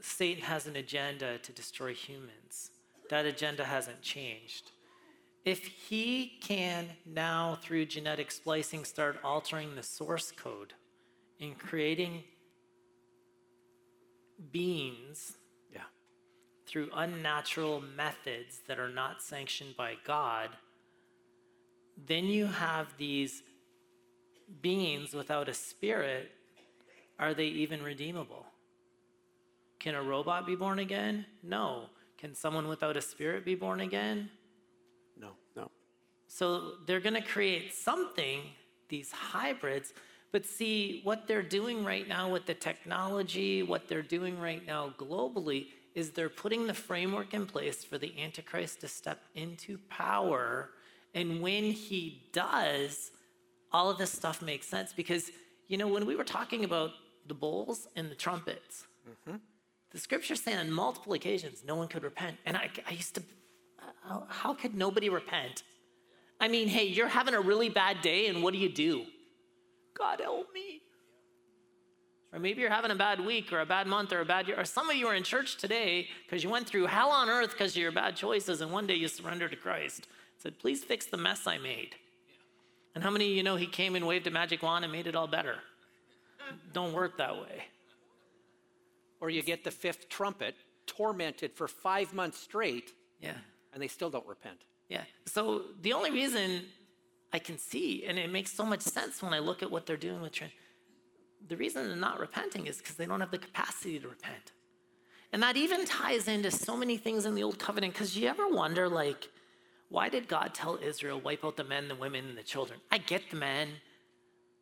Satan 0.00 0.42
has 0.44 0.66
an 0.66 0.76
agenda 0.76 1.38
to 1.38 1.52
destroy 1.52 1.92
humans. 1.92 2.70
That 3.10 3.26
agenda 3.26 3.64
hasn't 3.64 4.02
changed 4.02 4.70
if 5.48 5.64
he 5.66 6.38
can 6.40 6.86
now, 7.06 7.58
through 7.62 7.86
genetic 7.86 8.30
splicing, 8.30 8.84
start 8.84 9.18
altering 9.24 9.74
the 9.74 9.82
source 9.82 10.30
code 10.30 10.74
and 11.40 11.58
creating 11.58 12.22
beings 14.52 15.38
yeah. 15.72 15.80
through 16.66 16.90
unnatural 16.94 17.82
methods 17.96 18.60
that 18.68 18.78
are 18.78 18.90
not 18.90 19.22
sanctioned 19.22 19.76
by 19.76 19.94
God, 20.04 20.50
then 22.06 22.26
you 22.26 22.46
have 22.46 22.86
these 22.98 23.42
beings 24.60 25.14
without 25.14 25.48
a 25.48 25.54
spirit. 25.54 26.30
Are 27.18 27.32
they 27.34 27.46
even 27.46 27.82
redeemable? 27.82 28.46
Can 29.78 29.94
a 29.94 30.02
robot 30.02 30.46
be 30.46 30.56
born 30.56 30.78
again? 30.78 31.24
No. 31.42 31.86
Can 32.18 32.34
someone 32.34 32.68
without 32.68 32.96
a 32.96 33.00
spirit 33.00 33.44
be 33.44 33.54
born 33.54 33.80
again? 33.80 34.30
So 36.38 36.46
they're 36.86 37.04
going 37.08 37.20
to 37.22 37.28
create 37.36 37.74
something, 37.74 38.38
these 38.88 39.10
hybrids, 39.10 39.88
But 40.30 40.44
see, 40.44 41.00
what 41.04 41.26
they're 41.26 41.42
doing 41.42 41.84
right 41.84 42.06
now 42.06 42.28
with 42.30 42.46
the 42.46 42.54
technology, 42.54 43.62
what 43.62 43.88
they're 43.88 44.02
doing 44.02 44.38
right 44.38 44.64
now 44.66 44.92
globally, 44.98 45.68
is 45.94 46.10
they're 46.10 46.28
putting 46.28 46.66
the 46.66 46.74
framework 46.74 47.32
in 47.32 47.46
place 47.46 47.82
for 47.82 47.96
the 47.98 48.12
Antichrist 48.20 48.80
to 48.82 48.88
step 48.88 49.20
into 49.34 49.78
power. 49.88 50.70
And 51.14 51.40
when 51.40 51.64
he 51.64 52.28
does, 52.32 53.10
all 53.72 53.90
of 53.90 53.96
this 53.96 54.12
stuff 54.12 54.42
makes 54.42 54.66
sense 54.66 54.92
because, 54.92 55.30
you 55.66 55.78
know, 55.78 55.88
when 55.88 56.04
we 56.04 56.14
were 56.14 56.24
talking 56.24 56.64
about 56.64 56.90
the 57.26 57.34
bowls 57.34 57.88
and 57.96 58.10
the 58.10 58.14
trumpets, 58.14 58.86
mm-hmm. 59.08 59.38
the 59.90 59.98
scripture 59.98 60.36
say 60.36 60.54
on 60.54 60.70
multiple 60.70 61.14
occasions 61.14 61.64
no 61.66 61.74
one 61.74 61.88
could 61.88 62.04
repent. 62.04 62.36
And 62.44 62.56
I, 62.56 62.68
I 62.86 62.92
used 62.92 63.14
to, 63.14 63.22
how 64.28 64.52
could 64.52 64.74
nobody 64.74 65.08
repent? 65.08 65.62
I 66.40 66.48
mean, 66.48 66.68
hey, 66.68 66.84
you're 66.86 67.08
having 67.08 67.34
a 67.34 67.40
really 67.40 67.68
bad 67.68 68.00
day, 68.00 68.28
and 68.28 68.42
what 68.42 68.52
do 68.52 68.58
you 68.60 68.68
do? 68.68 69.04
God 69.96 70.20
help 70.20 70.46
me. 70.54 70.80
Or 72.32 72.38
maybe 72.38 72.60
you're 72.60 72.70
having 72.70 72.90
a 72.90 72.94
bad 72.96 73.24
week 73.24 73.52
or 73.52 73.60
a 73.60 73.66
bad 73.66 73.86
month 73.86 74.12
or 74.12 74.20
a 74.20 74.24
bad 74.24 74.46
year. 74.46 74.60
Or 74.60 74.64
some 74.64 74.88
of 74.90 74.96
you 74.96 75.06
are 75.08 75.14
in 75.14 75.22
church 75.22 75.56
today 75.56 76.08
because 76.24 76.44
you 76.44 76.50
went 76.50 76.66
through 76.68 76.86
hell 76.86 77.10
on 77.10 77.28
earth 77.28 77.52
because 77.52 77.72
of 77.72 77.78
your 77.82 77.90
bad 77.90 78.16
choices, 78.16 78.60
and 78.60 78.70
one 78.70 78.86
day 78.86 78.94
you 78.94 79.08
surrendered 79.08 79.50
to 79.50 79.56
Christ. 79.56 80.06
Said, 80.36 80.58
please 80.58 80.84
fix 80.84 81.06
the 81.06 81.16
mess 81.16 81.46
I 81.46 81.58
made. 81.58 81.96
And 82.94 83.02
how 83.02 83.10
many 83.10 83.30
of 83.30 83.36
you 83.36 83.42
know 83.42 83.56
he 83.56 83.66
came 83.66 83.96
and 83.96 84.06
waved 84.06 84.26
a 84.26 84.30
magic 84.30 84.62
wand 84.62 84.84
and 84.84 84.92
made 84.92 85.06
it 85.06 85.16
all 85.16 85.26
better? 85.26 85.56
Don't 86.72 86.92
work 86.92 87.18
that 87.18 87.34
way. 87.34 87.64
Or 89.20 89.30
you 89.30 89.42
get 89.42 89.64
the 89.64 89.70
fifth 89.70 90.08
trumpet, 90.08 90.54
tormented 90.86 91.52
for 91.54 91.66
five 91.66 92.14
months 92.14 92.38
straight, 92.38 92.92
Yeah. 93.20 93.34
and 93.72 93.82
they 93.82 93.88
still 93.88 94.10
don't 94.10 94.26
repent. 94.26 94.58
Yeah. 94.88 95.02
So 95.26 95.62
the 95.82 95.92
only 95.92 96.10
reason 96.10 96.62
I 97.32 97.38
can 97.38 97.58
see, 97.58 98.04
and 98.06 98.18
it 98.18 98.30
makes 98.30 98.52
so 98.52 98.64
much 98.64 98.80
sense 98.80 99.22
when 99.22 99.34
I 99.34 99.38
look 99.38 99.62
at 99.62 99.70
what 99.70 99.86
they're 99.86 99.96
doing 99.96 100.20
with 100.20 100.32
trans, 100.32 100.52
the 101.46 101.56
reason 101.56 101.86
they're 101.86 101.96
not 101.96 102.18
repenting 102.18 102.66
is 102.66 102.78
because 102.78 102.96
they 102.96 103.06
don't 103.06 103.20
have 103.20 103.30
the 103.30 103.38
capacity 103.38 103.98
to 103.98 104.08
repent. 104.08 104.52
And 105.32 105.42
that 105.42 105.56
even 105.56 105.84
ties 105.84 106.26
into 106.26 106.50
so 106.50 106.76
many 106.76 106.96
things 106.96 107.26
in 107.26 107.34
the 107.34 107.42
old 107.42 107.58
covenant. 107.58 107.92
Because 107.92 108.16
you 108.16 108.28
ever 108.28 108.48
wonder, 108.48 108.88
like, 108.88 109.28
why 109.90 110.08
did 110.08 110.26
God 110.26 110.54
tell 110.54 110.78
Israel, 110.82 111.20
wipe 111.20 111.44
out 111.44 111.56
the 111.56 111.64
men, 111.64 111.88
the 111.88 111.94
women, 111.94 112.26
and 112.26 112.38
the 112.38 112.42
children? 112.42 112.80
I 112.90 112.98
get 112.98 113.30
the 113.30 113.36
men. 113.36 113.68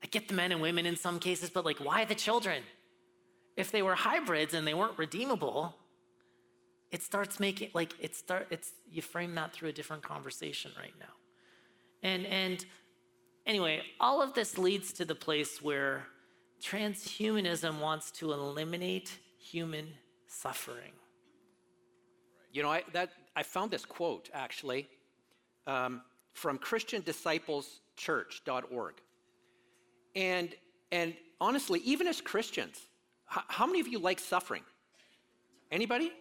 I 0.03 0.07
get 0.09 0.29
the 0.29 0.35
men 0.35 0.53
and 0.53 0.61
women 0.61 0.87
in 0.87 0.97
some 0.97 1.18
cases, 1.18 1.51
but 1.51 1.64
like, 1.64 1.79
why 1.79 2.05
the 2.05 2.14
children? 2.14 2.62
If 3.57 3.70
they 3.70 3.83
were 3.83 3.95
hybrids 3.95 4.55
and 4.55 4.66
they 4.66 4.74
weren't 4.74 4.99
redeemable, 4.99 5.74
it 6.93 7.03
starts 7.03 7.41
making 7.41 7.70
like 7.74 7.95
it 8.01 8.14
start 8.16 8.47
it's 8.51 8.72
you 8.91 9.03
frame 9.03 9.34
that 9.34 9.53
through 9.53 9.68
a 9.70 9.72
different 9.72 10.03
conversation 10.03 10.70
right 10.78 10.95
now 11.01 11.12
and 12.03 12.26
and 12.26 12.64
anyway 13.47 13.80
all 14.01 14.20
of 14.22 14.34
this 14.34 14.59
leads 14.59 14.93
to 14.93 15.05
the 15.05 15.14
place 15.14 15.61
where 15.62 16.07
transhumanism 16.62 17.80
wants 17.80 18.11
to 18.11 18.32
eliminate 18.32 19.18
human 19.39 19.89
suffering 20.28 20.93
You 22.53 22.62
know, 22.64 22.70
I, 22.70 22.82
that, 22.95 23.11
I 23.37 23.43
found 23.45 23.70
this 23.70 23.84
quote 23.84 24.30
actually 24.34 24.89
um, 25.66 26.03
from 26.34 26.59
ChristianDisciplesChurch.org. 26.59 28.95
And, 30.16 30.55
and 30.93 31.16
honestly, 31.41 31.80
even 31.80 32.09
as 32.09 32.22
Christians, 32.22 32.89
h- 33.37 33.45
how 33.49 33.66
many 33.66 33.80
of 33.80 33.89
you 33.89 33.99
like 33.99 34.20
suffering? 34.20 34.62
Anybody? 35.70 36.12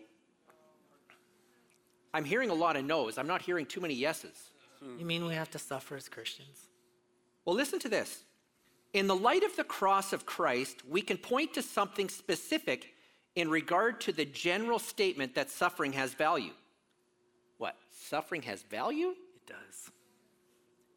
I'm 2.16 2.24
hearing 2.24 2.49
a 2.49 2.53
lot 2.53 2.78
of 2.78 2.86
no's. 2.86 3.18
I'm 3.18 3.28
not 3.28 3.41
hearing 3.41 3.66
too 3.66 3.82
many 3.82 3.93
yeses. 3.93 4.51
you 4.97 5.05
mean 5.05 5.26
we 5.26 5.34
have 5.34 5.51
to 5.51 5.59
suffer 5.59 5.97
as 5.97 6.07
christians 6.07 6.70
Well, 7.43 7.55
listen 7.55 7.80
to 7.80 7.89
this. 7.89 8.24
In 8.93 9.07
the 9.07 9.16
light 9.16 9.43
of 9.43 9.53
the 9.57 9.66
cross 9.66 10.13
of 10.13 10.26
Christ, 10.26 10.78
we 10.88 11.01
can 11.01 11.18
point 11.18 11.53
to 11.55 11.61
something 11.61 12.07
specific 12.07 12.93
in 13.36 13.49
regard 13.49 13.99
to 14.01 14.13
the 14.13 14.24
general 14.24 14.80
statement 14.80 15.36
that 15.36 15.51
suffering 15.51 15.91
has 15.93 16.13
value. 16.13 16.53
What? 17.57 17.76
Suffering 17.91 18.43
has 18.43 18.61
value? 18.63 19.09
it 19.09 19.45
does 19.45 19.91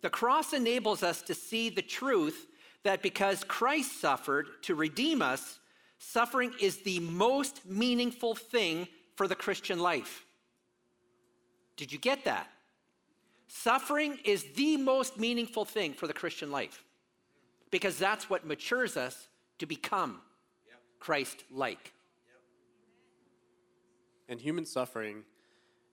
The 0.02 0.10
cross 0.10 0.52
enables 0.52 1.02
us 1.02 1.20
to 1.22 1.34
see 1.34 1.68
the 1.68 1.82
truth 1.82 2.46
that 2.84 3.02
because 3.02 3.42
Christ 3.42 4.00
suffered 4.00 4.46
to 4.62 4.76
redeem 4.76 5.20
us, 5.20 5.58
suffering 5.98 6.52
is 6.60 6.82
the 6.82 7.00
most 7.00 7.66
meaningful 7.66 8.36
thing 8.36 8.86
for 9.16 9.26
the 9.26 9.34
Christian 9.34 9.80
life. 9.80 10.24
Did 11.78 11.92
you 11.92 11.98
get 11.98 12.24
that? 12.24 12.50
Suffering 13.46 14.18
is 14.24 14.44
the 14.56 14.76
most 14.76 15.18
meaningful 15.18 15.64
thing 15.64 15.94
for 15.94 16.06
the 16.06 16.12
Christian 16.12 16.50
life 16.50 16.84
because 17.70 17.96
that's 17.96 18.28
what 18.28 18.44
matures 18.44 18.96
us 18.96 19.28
to 19.58 19.64
become 19.64 20.20
Christ 21.00 21.44
like. 21.50 21.92
And 24.28 24.38
human 24.38 24.66
suffering, 24.66 25.22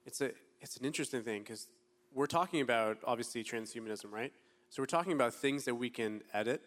it's 0.06 0.20
a 0.20 0.32
it's 0.60 0.76
an 0.78 0.86
interesting 0.86 1.22
thing 1.22 1.44
because 1.44 1.68
we're 2.14 2.26
talking 2.26 2.62
about 2.62 2.98
obviously 3.06 3.44
transhumanism, 3.44 4.12
right? 4.12 4.34
So 4.70 4.82
we're 4.82 4.88
talking 4.88 5.14
about 5.14 5.34
things 5.34 5.64
that 5.66 5.76
we 5.76 5.90
can 5.90 6.24
edit, 6.34 6.62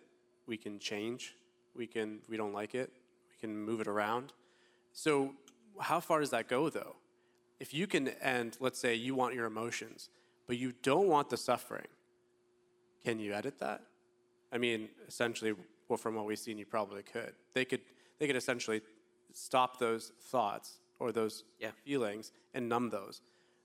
we 0.46 0.56
can 0.56 0.78
change, 0.78 1.34
we 1.74 1.86
can 1.86 2.20
we 2.28 2.36
don't 2.36 2.52
like 2.52 2.74
it, 2.74 2.90
we 3.30 3.36
can 3.40 3.58
move 3.58 3.80
it 3.80 3.88
around. 3.88 4.32
So 4.92 5.34
how 5.80 6.00
far 6.00 6.20
does 6.20 6.30
that 6.30 6.48
go 6.48 6.70
though? 6.70 6.96
If 7.60 7.74
you 7.74 7.86
can 7.86 8.08
end, 8.08 8.56
let's 8.60 8.78
say 8.78 8.94
you 8.94 9.14
want 9.14 9.34
your 9.34 9.46
emotions, 9.46 10.08
but 10.46 10.56
you 10.56 10.72
don't 10.82 11.08
want 11.08 11.28
the 11.30 11.36
suffering, 11.36 11.86
can 13.04 13.18
you 13.18 13.32
edit 13.32 13.58
that? 13.58 13.82
I 14.52 14.58
mean, 14.58 14.88
essentially, 15.06 15.54
well, 15.88 15.96
from 15.96 16.14
what 16.14 16.24
we've 16.24 16.38
seen, 16.38 16.58
you 16.58 16.66
probably 16.66 17.02
could. 17.02 17.34
They 17.54 17.64
could 17.64 17.80
they 18.18 18.26
could 18.26 18.36
essentially 18.36 18.82
stop 19.32 19.78
those 19.78 20.12
thoughts 20.20 20.78
or 20.98 21.12
those 21.12 21.44
Yeah. 21.58 21.70
feelings 21.84 22.32
and 22.54 22.68
numb 22.68 22.90
those. 22.90 23.20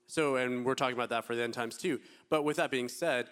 So, 0.06 0.36
and 0.36 0.64
we're 0.66 0.76
talking 0.76 0.94
about 0.96 1.10
that 1.10 1.26
for 1.26 1.36
the 1.36 1.42
end 1.42 1.54
times 1.56 1.78
too. 1.78 2.00
But 2.30 2.44
with 2.44 2.58
that 2.58 2.70
being 2.70 2.90
said, 2.90 3.30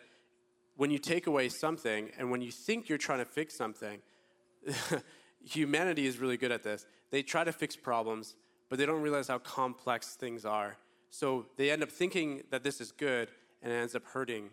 when 0.75 0.89
you 0.89 0.97
take 0.97 1.27
away 1.27 1.49
something 1.49 2.09
and 2.17 2.31
when 2.31 2.41
you 2.41 2.51
think 2.51 2.89
you're 2.89 2.97
trying 2.97 3.19
to 3.19 3.25
fix 3.25 3.55
something, 3.55 4.01
humanity 5.43 6.07
is 6.07 6.17
really 6.17 6.37
good 6.37 6.51
at 6.51 6.63
this. 6.63 6.85
They 7.11 7.21
try 7.21 7.43
to 7.43 7.51
fix 7.51 7.75
problems, 7.75 8.35
but 8.71 8.79
they 8.79 8.85
don't 8.85 9.01
realize 9.01 9.27
how 9.27 9.37
complex 9.37 10.15
things 10.15 10.45
are. 10.45 10.77
So 11.09 11.45
they 11.57 11.71
end 11.71 11.83
up 11.83 11.91
thinking 11.91 12.43
that 12.51 12.63
this 12.63 12.79
is 12.79 12.93
good 12.93 13.27
and 13.61 13.69
it 13.69 13.75
ends 13.75 13.95
up 13.95 14.05
hurting 14.05 14.49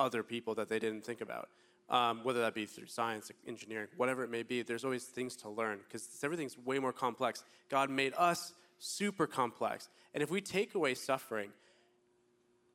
other 0.00 0.24
people 0.24 0.56
that 0.56 0.68
they 0.68 0.80
didn't 0.80 1.04
think 1.04 1.20
about. 1.20 1.48
Um, 1.88 2.24
whether 2.24 2.40
that 2.40 2.52
be 2.54 2.66
through 2.66 2.88
science, 2.88 3.30
engineering, 3.46 3.86
whatever 3.96 4.24
it 4.24 4.30
may 4.30 4.42
be, 4.42 4.62
there's 4.62 4.84
always 4.84 5.04
things 5.04 5.36
to 5.36 5.48
learn 5.48 5.78
because 5.86 6.08
everything's 6.24 6.58
way 6.58 6.80
more 6.80 6.92
complex. 6.92 7.44
God 7.68 7.90
made 7.90 8.12
us 8.18 8.54
super 8.80 9.28
complex. 9.28 9.88
And 10.14 10.22
if 10.22 10.32
we 10.32 10.40
take 10.40 10.74
away 10.74 10.94
suffering, 10.94 11.50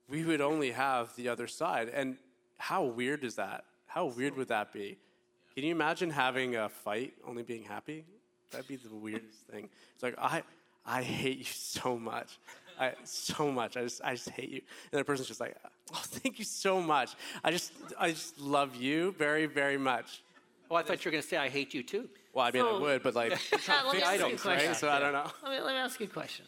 we 0.08 0.24
would 0.24 0.40
only 0.40 0.72
have 0.72 1.14
the 1.18 1.28
other 1.28 1.48
side. 1.48 1.90
And 1.90 2.16
how 2.58 2.86
weird 2.86 3.26
is 3.26 3.36
that? 3.36 3.66
How 3.86 4.06
weird 4.06 4.38
would 4.38 4.48
that 4.48 4.72
be? 4.72 4.98
Can 5.56 5.66
you 5.66 5.72
imagine 5.72 6.10
having 6.10 6.56
a 6.56 6.70
fight 6.70 7.16
only 7.28 7.44
being 7.44 7.64
happy? 7.64 8.06
That'd 8.52 8.68
be 8.68 8.78
the 8.78 8.96
weirdest 8.96 9.40
thing. 9.52 9.68
It's 9.94 10.04
like 10.04 10.16
I 10.18 10.44
I 10.90 11.04
hate 11.04 11.38
you 11.38 11.44
so 11.44 11.98
much. 11.98 12.40
I 12.80 12.94
so 13.04 13.52
much. 13.52 13.78
I 13.78 13.84
just 13.84 14.02
I 14.04 14.16
just 14.16 14.30
hate 14.30 14.50
you. 14.50 14.62
And 14.92 15.00
the 15.00 15.06
person's 15.06 15.28
just 15.28 15.40
like, 15.40 15.56
oh, 15.94 16.02
thank 16.04 16.40
you 16.40 16.46
so 16.46 16.82
much. 16.82 17.16
I 17.44 17.52
just 17.52 17.74
I 18.00 18.10
just 18.10 18.40
love 18.40 18.76
you 18.76 19.14
very 19.18 19.46
very 19.46 19.78
much. 19.78 20.24
Oh, 20.72 20.76
I 20.76 20.84
thought 20.84 21.04
you 21.04 21.10
were 21.10 21.14
going 21.14 21.24
to 21.24 21.28
say, 21.28 21.38
I 21.38 21.50
hate 21.50 21.74
you 21.74 21.82
too. 21.82 22.08
Well, 22.32 22.46
I 22.46 22.52
mean, 22.52 22.64
I 22.64 22.78
would, 22.78 23.02
but 23.02 23.16
like, 23.16 23.32
let 23.68 23.96
me 23.96 24.02
ask 24.04 24.20
you 24.20 24.26
right? 24.28 24.40
question. 24.40 24.76
So 24.76 24.90
I 24.90 25.00
don't 25.00 25.14
know. 25.14 25.26
Let 25.44 25.52
me, 25.52 25.60
let 25.62 25.74
me 25.74 25.80
ask 25.80 26.00
you 26.00 26.06
a 26.06 26.10
question. 26.10 26.46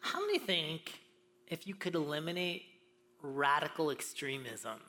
How 0.00 0.20
many 0.20 0.38
think 0.38 1.00
if 1.48 1.66
you 1.66 1.74
could 1.74 1.94
eliminate 1.94 2.62
radical 3.22 3.90
extremism, 3.90 4.80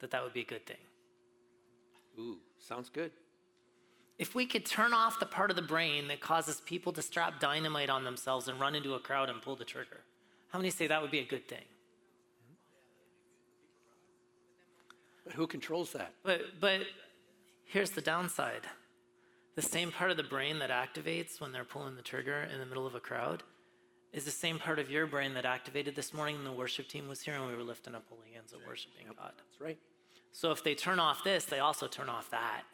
that 0.00 0.10
that 0.10 0.24
would 0.24 0.32
be 0.32 0.40
a 0.40 0.44
good 0.44 0.64
thing? 0.64 0.78
Ooh, 2.18 2.38
sounds 2.58 2.88
good. 2.88 3.12
If 4.18 4.34
we 4.34 4.46
could 4.46 4.64
turn 4.64 4.94
off 4.94 5.20
the 5.20 5.26
part 5.26 5.50
of 5.50 5.56
the 5.56 5.62
brain 5.62 6.08
that 6.08 6.20
causes 6.20 6.62
people 6.64 6.92
to 6.94 7.02
strap 7.02 7.38
dynamite 7.38 7.90
on 7.90 8.04
themselves 8.04 8.48
and 8.48 8.58
run 8.58 8.74
into 8.74 8.94
a 8.94 8.98
crowd 8.98 9.28
and 9.28 9.42
pull 9.42 9.56
the 9.56 9.64
trigger, 9.64 10.00
how 10.48 10.58
many 10.58 10.70
say 10.70 10.86
that 10.86 11.02
would 11.02 11.10
be 11.10 11.18
a 11.18 11.24
good 11.24 11.46
thing? 11.48 11.64
But 15.24 15.34
who 15.34 15.46
controls 15.46 15.92
that? 15.92 16.12
But, 16.22 16.60
but 16.60 16.82
here's 17.64 17.90
the 17.90 18.00
downside 18.00 18.62
the 19.56 19.62
same 19.62 19.90
part 19.90 20.10
of 20.10 20.18
the 20.18 20.22
brain 20.22 20.58
that 20.58 20.70
activates 20.70 21.40
when 21.40 21.50
they're 21.50 21.64
pulling 21.64 21.96
the 21.96 22.02
trigger 22.02 22.46
in 22.52 22.60
the 22.60 22.66
middle 22.66 22.86
of 22.86 22.94
a 22.94 23.00
crowd 23.00 23.42
is 24.12 24.24
the 24.24 24.30
same 24.30 24.58
part 24.58 24.78
of 24.78 24.90
your 24.90 25.06
brain 25.06 25.32
that 25.34 25.46
activated 25.46 25.96
this 25.96 26.12
morning 26.12 26.36
when 26.36 26.44
the 26.44 26.52
worship 26.52 26.88
team 26.88 27.08
was 27.08 27.22
here 27.22 27.34
and 27.34 27.46
we 27.46 27.54
were 27.56 27.62
lifting 27.62 27.94
up 27.94 28.04
holy 28.08 28.30
hands 28.34 28.52
and 28.52 28.60
worshiping 28.66 29.06
God. 29.06 29.32
That's 29.36 29.60
right. 29.60 29.78
So 30.32 30.52
if 30.52 30.62
they 30.62 30.74
turn 30.74 31.00
off 31.00 31.24
this, 31.24 31.46
they 31.46 31.58
also 31.58 31.86
turn 31.86 32.10
off 32.10 32.30
that. 32.30 32.64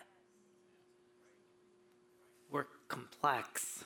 Complex, 2.93 3.85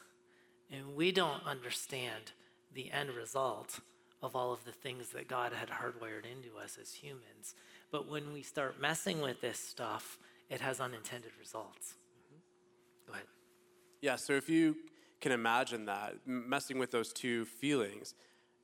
and 0.68 0.96
we 0.96 1.12
don't 1.12 1.46
understand 1.46 2.32
the 2.74 2.90
end 2.90 3.10
result 3.10 3.78
of 4.20 4.34
all 4.34 4.52
of 4.52 4.64
the 4.64 4.72
things 4.72 5.10
that 5.10 5.28
God 5.28 5.52
had 5.52 5.68
hardwired 5.68 6.24
into 6.24 6.58
us 6.58 6.76
as 6.80 6.92
humans. 6.92 7.54
But 7.92 8.10
when 8.10 8.32
we 8.32 8.42
start 8.42 8.80
messing 8.80 9.20
with 9.20 9.40
this 9.40 9.60
stuff, 9.60 10.18
it 10.50 10.60
has 10.60 10.80
unintended 10.80 11.30
results. 11.38 11.94
Go 13.06 13.12
ahead. 13.12 13.26
Yeah, 14.00 14.16
so 14.16 14.32
if 14.32 14.48
you 14.48 14.74
can 15.20 15.30
imagine 15.30 15.84
that, 15.84 16.14
messing 16.26 16.76
with 16.76 16.90
those 16.90 17.12
two 17.12 17.44
feelings, 17.44 18.14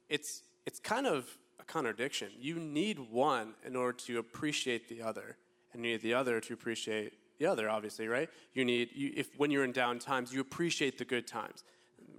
it's, 0.08 0.42
it's 0.66 0.80
kind 0.80 1.06
of 1.06 1.38
a 1.60 1.64
contradiction. 1.64 2.30
You 2.40 2.56
need 2.56 2.98
one 2.98 3.54
in 3.64 3.76
order 3.76 3.96
to 4.06 4.18
appreciate 4.18 4.88
the 4.88 5.02
other, 5.02 5.36
and 5.72 5.84
you 5.84 5.92
need 5.92 6.02
the 6.02 6.14
other 6.14 6.40
to 6.40 6.52
appreciate 6.52 7.12
the 7.42 7.50
other, 7.50 7.68
obviously, 7.68 8.06
right? 8.06 8.30
You 8.54 8.64
need, 8.64 8.90
you, 8.94 9.12
if 9.16 9.36
when 9.36 9.50
you're 9.50 9.64
in 9.64 9.72
down 9.72 9.98
times, 9.98 10.32
you 10.32 10.40
appreciate 10.40 10.96
the 10.96 11.04
good 11.04 11.26
times. 11.26 11.64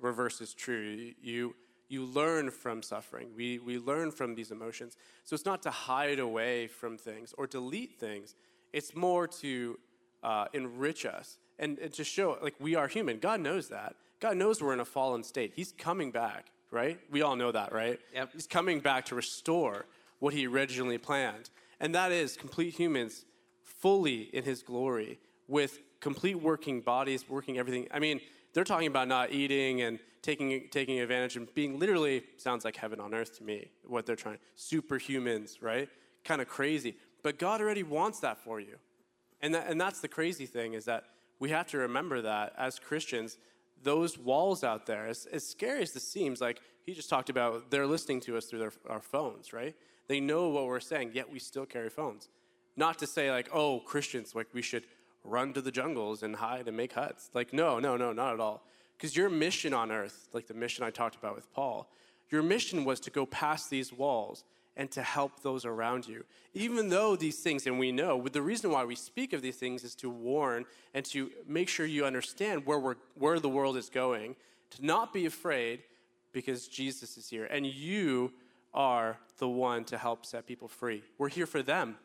Reverse 0.01 0.41
is 0.41 0.53
true. 0.53 1.13
You, 1.21 1.55
you, 1.87 2.05
learn 2.05 2.51
from 2.51 2.83
suffering. 2.83 3.29
We, 3.33 3.57
we 3.59 3.79
learn 3.79 4.11
from 4.11 4.35
these 4.35 4.51
emotions. 4.51 4.97
So 5.23 5.33
it's 5.33 5.45
not 5.45 5.61
to 5.63 5.71
hide 5.71 6.19
away 6.19 6.67
from 6.67 6.97
things 6.97 7.33
or 7.37 7.47
delete 7.47 7.97
things, 7.99 8.35
it's 8.73 8.95
more 8.95 9.27
to 9.27 9.79
uh, 10.23 10.45
enrich 10.51 11.05
us 11.05 11.37
and, 11.57 11.79
and 11.79 11.93
to 11.93 12.03
show, 12.03 12.37
like, 12.41 12.55
we 12.59 12.75
are 12.75 12.89
human. 12.89 13.19
God 13.19 13.39
knows 13.39 13.69
that. 13.69 13.95
God 14.19 14.35
knows 14.35 14.61
we're 14.61 14.73
in 14.73 14.81
a 14.81 14.85
fallen 14.85 15.23
state. 15.23 15.53
He's 15.55 15.71
coming 15.71 16.11
back, 16.11 16.47
right? 16.69 16.99
We 17.09 17.21
all 17.21 17.37
know 17.37 17.51
that, 17.51 17.71
right? 17.71 17.99
Yep. 18.13 18.29
He's 18.33 18.47
coming 18.47 18.81
back 18.81 19.05
to 19.05 19.15
restore 19.15 19.85
what 20.19 20.33
he 20.33 20.47
originally 20.47 20.97
planned. 20.97 21.49
And 21.79 21.95
that 21.95 22.11
is 22.11 22.35
complete 22.35 22.73
humans 22.73 23.25
fully 23.83 24.29
in 24.33 24.45
his 24.45 24.63
glory 24.63 25.19
with 25.49 25.81
complete 25.99 26.35
working 26.35 26.79
bodies, 26.79 27.27
working 27.27 27.57
everything. 27.57 27.85
I 27.91 27.99
mean, 27.99 28.21
they're 28.53 28.63
talking 28.63 28.87
about 28.87 29.09
not 29.09 29.33
eating 29.33 29.81
and 29.81 29.99
taking, 30.21 30.69
taking 30.71 31.01
advantage 31.01 31.35
and 31.35 31.53
being 31.53 31.77
literally 31.77 32.23
sounds 32.37 32.63
like 32.63 32.77
heaven 32.77 33.01
on 33.01 33.13
earth 33.13 33.37
to 33.39 33.43
me, 33.43 33.71
what 33.85 34.05
they're 34.05 34.15
trying. 34.15 34.37
Superhumans, 34.57 35.61
right? 35.61 35.89
Kind 36.23 36.41
of 36.41 36.47
crazy. 36.47 36.95
But 37.23 37.37
God 37.37 37.59
already 37.59 37.83
wants 37.83 38.21
that 38.21 38.37
for 38.37 38.61
you. 38.61 38.77
And, 39.41 39.53
that, 39.53 39.67
and 39.67 39.81
that's 39.81 39.99
the 39.99 40.07
crazy 40.07 40.45
thing 40.45 40.75
is 40.75 40.85
that 40.85 41.03
we 41.39 41.49
have 41.49 41.67
to 41.67 41.77
remember 41.79 42.21
that 42.21 42.53
as 42.57 42.79
Christians, 42.79 43.37
those 43.83 44.17
walls 44.17 44.63
out 44.63 44.85
there, 44.85 45.07
as, 45.07 45.25
as 45.25 45.45
scary 45.45 45.81
as 45.81 45.91
this 45.91 46.07
seems, 46.07 46.39
like 46.39 46.61
he 46.85 46.93
just 46.93 47.09
talked 47.09 47.29
about, 47.29 47.69
they're 47.69 47.85
listening 47.85 48.21
to 48.21 48.37
us 48.37 48.45
through 48.45 48.59
their, 48.59 48.73
our 48.89 49.01
phones, 49.01 49.51
right? 49.51 49.75
They 50.07 50.21
know 50.21 50.47
what 50.47 50.67
we're 50.67 50.79
saying, 50.79 51.11
yet 51.13 51.29
we 51.29 51.39
still 51.39 51.65
carry 51.65 51.89
phones. 51.89 52.29
Not 52.75 52.99
to 52.99 53.07
say, 53.07 53.31
like, 53.31 53.49
oh, 53.53 53.79
Christians, 53.79 54.33
like 54.35 54.47
we 54.53 54.61
should 54.61 54.85
run 55.23 55.53
to 55.53 55.61
the 55.61 55.71
jungles 55.71 56.23
and 56.23 56.35
hide 56.35 56.67
and 56.67 56.75
make 56.75 56.93
huts. 56.93 57.29
Like, 57.33 57.53
no, 57.53 57.79
no, 57.79 57.97
no, 57.97 58.11
not 58.13 58.33
at 58.33 58.39
all. 58.39 58.65
Because 58.97 59.15
your 59.15 59.29
mission 59.29 59.73
on 59.73 59.91
earth, 59.91 60.27
like 60.33 60.47
the 60.47 60.53
mission 60.53 60.83
I 60.83 60.89
talked 60.89 61.15
about 61.15 61.35
with 61.35 61.51
Paul, 61.53 61.89
your 62.29 62.43
mission 62.43 62.85
was 62.85 62.99
to 63.01 63.09
go 63.09 63.25
past 63.25 63.69
these 63.69 63.93
walls 63.93 64.43
and 64.75 64.89
to 64.91 65.03
help 65.03 65.41
those 65.41 65.65
around 65.65 66.07
you. 66.07 66.25
Even 66.53 66.89
though 66.89 67.15
these 67.15 67.39
things, 67.39 67.67
and 67.67 67.77
we 67.77 67.91
know, 67.91 68.27
the 68.27 68.41
reason 68.41 68.71
why 68.71 68.83
we 68.83 68.95
speak 68.95 69.33
of 69.33 69.41
these 69.41 69.57
things 69.57 69.83
is 69.83 69.93
to 69.95 70.09
warn 70.09 70.65
and 70.93 71.05
to 71.05 71.29
make 71.47 71.69
sure 71.69 71.85
you 71.85 72.05
understand 72.05 72.65
where, 72.65 72.79
we're, 72.79 72.95
where 73.15 73.39
the 73.39 73.49
world 73.49 73.77
is 73.77 73.89
going, 73.89 74.35
to 74.71 74.85
not 74.85 75.13
be 75.13 75.25
afraid 75.25 75.83
because 76.31 76.67
Jesus 76.67 77.17
is 77.17 77.29
here. 77.29 77.45
And 77.45 77.67
you 77.67 78.33
are 78.73 79.19
the 79.37 79.47
one 79.47 79.83
to 79.85 79.97
help 79.97 80.25
set 80.25 80.47
people 80.47 80.67
free. 80.67 81.03
We're 81.19 81.29
here 81.29 81.45
for 81.45 81.61
them. 81.61 81.97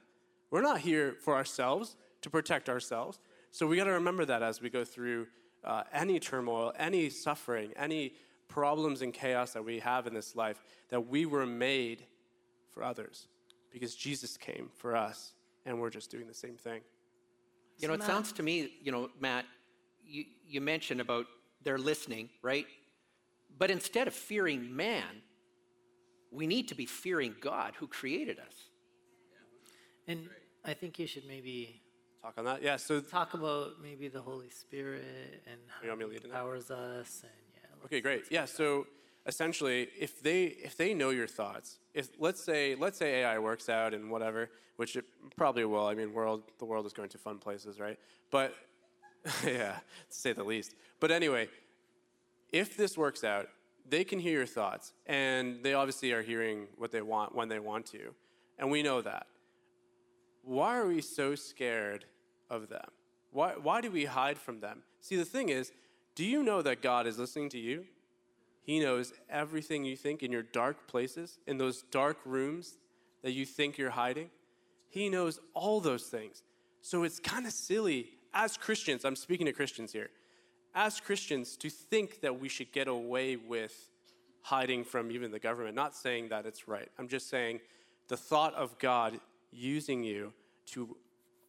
We're 0.51 0.63
not 0.63 0.81
here 0.81 1.17
for 1.21 1.35
ourselves, 1.35 1.97
to 2.23 2.31
protect 2.31 2.69
ourselves. 2.69 3.19
So 3.51 3.67
we 3.67 3.77
got 3.77 3.85
to 3.85 3.93
remember 3.93 4.25
that 4.25 4.43
as 4.43 4.61
we 4.61 4.71
go 4.71 4.85
through 4.85 5.27
uh, 5.65 5.85
any 5.93 6.19
turmoil, 6.19 6.73
any 6.79 7.11
suffering, 7.11 7.73
any 7.77 8.15
problems 8.49 9.03
and 9.03 9.13
chaos 9.13 9.53
that 9.53 9.65
we 9.65 9.79
have 9.81 10.07
in 10.07 10.15
this 10.15 10.35
life, 10.35 10.63
that 10.89 11.07
we 11.07 11.27
were 11.27 11.47
made 11.47 12.05
for 12.71 12.83
others 12.83 13.29
because 13.71 13.95
Jesus 13.95 14.37
came 14.37 14.71
for 14.75 14.97
us, 14.97 15.33
and 15.67 15.79
we're 15.79 15.91
just 15.91 16.11
doing 16.11 16.27
the 16.27 16.35
same 16.35 16.57
thing. 16.57 16.81
You 17.79 17.89
know, 17.89 17.95
it 17.95 18.03
sounds 18.03 18.33
to 18.33 18.43
me, 18.43 18.73
you 18.83 18.91
know, 18.91 19.11
Matt, 19.21 19.45
you, 20.05 20.25
you 20.47 20.61
mentioned 20.61 21.01
about 21.01 21.27
they're 21.63 21.79
listening, 21.79 22.31
right? 22.43 22.67
But 23.59 23.71
instead 23.71 24.09
of 24.09 24.15
fearing 24.15 24.75
man, 24.75 25.23
we 26.31 26.47
need 26.47 26.69
to 26.69 26.75
be 26.75 26.87
fearing 26.87 27.35
God 27.41 27.75
who 27.77 27.87
created 27.87 28.39
us. 28.39 28.55
And 30.07 30.29
I 30.65 30.75
think 30.75 30.99
you 30.99 31.07
should 31.07 31.27
maybe 31.27 31.81
Talk 32.23 32.35
on 32.37 32.45
that? 32.47 32.63
Yeah, 32.63 32.77
so, 32.77 33.01
talk 33.01 33.35
about 33.35 33.81
maybe 33.81 34.09
the 34.09 34.21
Holy 34.21 34.51
Spirit 34.51 35.43
and 35.47 35.61
how 35.69 35.83
You 35.83 35.89
want 35.89 36.01
me 36.01 36.17
to 36.17 36.21
he 36.21 36.29
empowers 36.29 36.71
us. 36.71 37.23
And 37.23 37.33
yeah. 37.55 37.85
okay, 37.85 38.01
great. 38.01 38.25
Yeah, 38.31 38.45
so 38.45 38.87
essentially, 39.27 39.89
if 39.99 40.21
they, 40.21 40.45
if 40.45 40.77
they 40.77 40.95
know 40.95 41.11
your 41.11 41.29
thoughts, 41.29 41.79
if 41.95 42.09
let's 42.19 42.43
say, 42.43 42.75
let's 42.75 42.99
say 42.99 43.23
AI 43.23 43.39
works 43.39 43.69
out 43.69 43.95
and 43.95 44.11
whatever, 44.11 44.51
which 44.77 44.97
it 44.97 45.05
probably 45.37 45.65
will. 45.65 45.87
I 45.87 45.95
mean, 45.95 46.13
world, 46.13 46.43
the 46.59 46.65
world 46.65 46.87
is 46.87 46.93
going 46.93 47.09
to 47.11 47.19
fun 47.19 47.39
places, 47.39 47.79
right? 47.79 47.99
But, 48.31 48.53
yeah, 49.45 49.77
to 49.77 49.81
say 50.09 50.33
the 50.33 50.45
least. 50.45 50.75
But 50.99 51.13
anyway, 51.13 51.49
if 52.53 52.77
this 52.77 52.99
works 52.99 53.23
out, 53.23 53.49
they 53.89 54.03
can 54.03 54.19
hear 54.19 54.33
your 54.33 54.47
thoughts, 54.47 54.93
and 55.07 55.63
they 55.63 55.75
obviously 55.75 56.13
are 56.13 56.23
hearing 56.23 56.67
what 56.77 56.91
they 56.91 57.01
want 57.01 57.35
when 57.35 57.49
they 57.49 57.59
want 57.59 57.87
to, 57.87 58.13
and 58.59 58.71
we 58.71 58.83
know 58.83 59.01
that. 59.03 59.27
Why 60.49 60.79
are 60.79 60.87
we 60.87 61.03
so 61.03 61.35
scared 61.35 62.07
of 62.49 62.71
them? 62.71 62.89
Why, 63.33 63.53
why 63.61 63.83
do 63.83 63.91
we 63.91 64.07
hide 64.07 64.39
from 64.39 64.61
them? 64.61 64.83
See, 64.99 65.15
the 65.15 65.27
thing 65.27 65.51
is, 65.51 65.73
do 66.15 66.25
you 66.25 66.43
know 66.43 66.63
that 66.63 66.81
God 66.81 67.07
is 67.07 67.19
listening 67.19 67.51
to 67.51 67.59
you? 67.59 67.85
He 68.63 68.81
knows 68.81 69.13
everything 69.29 69.85
you 69.85 69.95
think 69.95 70.23
in 70.23 70.33
your 70.33 70.43
dark 70.43 70.89
places, 70.89 71.39
in 71.47 71.59
those 71.59 71.83
dark 71.91 72.17
rooms 72.25 72.79
that 73.21 73.33
you 73.33 73.45
think 73.45 73.77
you're 73.77 73.91
hiding. 73.91 74.31
He 74.89 75.11
knows 75.11 75.39
all 75.53 75.83
those 75.83 76.05
things. 76.05 76.43
So 76.81 77.03
it's 77.03 77.21
kind 77.21 77.45
of 77.45 77.53
silly 77.53 78.07
as 78.33 78.57
Christians, 78.57 79.05
I'm 79.05 79.17
speaking 79.17 79.45
to 79.45 79.53
Christians 79.53 79.93
here, 79.93 80.09
as 80.75 80.99
Christians 80.99 81.59
to 81.59 81.69
think 81.69 82.23
that 82.23 82.41
we 82.41 82.49
should 82.49 82.73
get 82.73 82.89
away 82.89 83.37
with 83.37 83.91
hiding 84.41 84.83
from 84.83 85.11
even 85.11 85.31
the 85.31 85.39
government. 85.39 85.75
Not 85.75 85.95
saying 85.95 86.31
that 86.31 86.47
it's 86.47 86.67
right. 86.67 86.89
I'm 86.99 87.09
just 87.09 87.29
saying 87.29 87.61
the 88.09 88.17
thought 88.17 88.55
of 88.55 88.79
God 88.79 89.21
using 89.59 90.05
you 90.05 90.33
to 90.67 90.97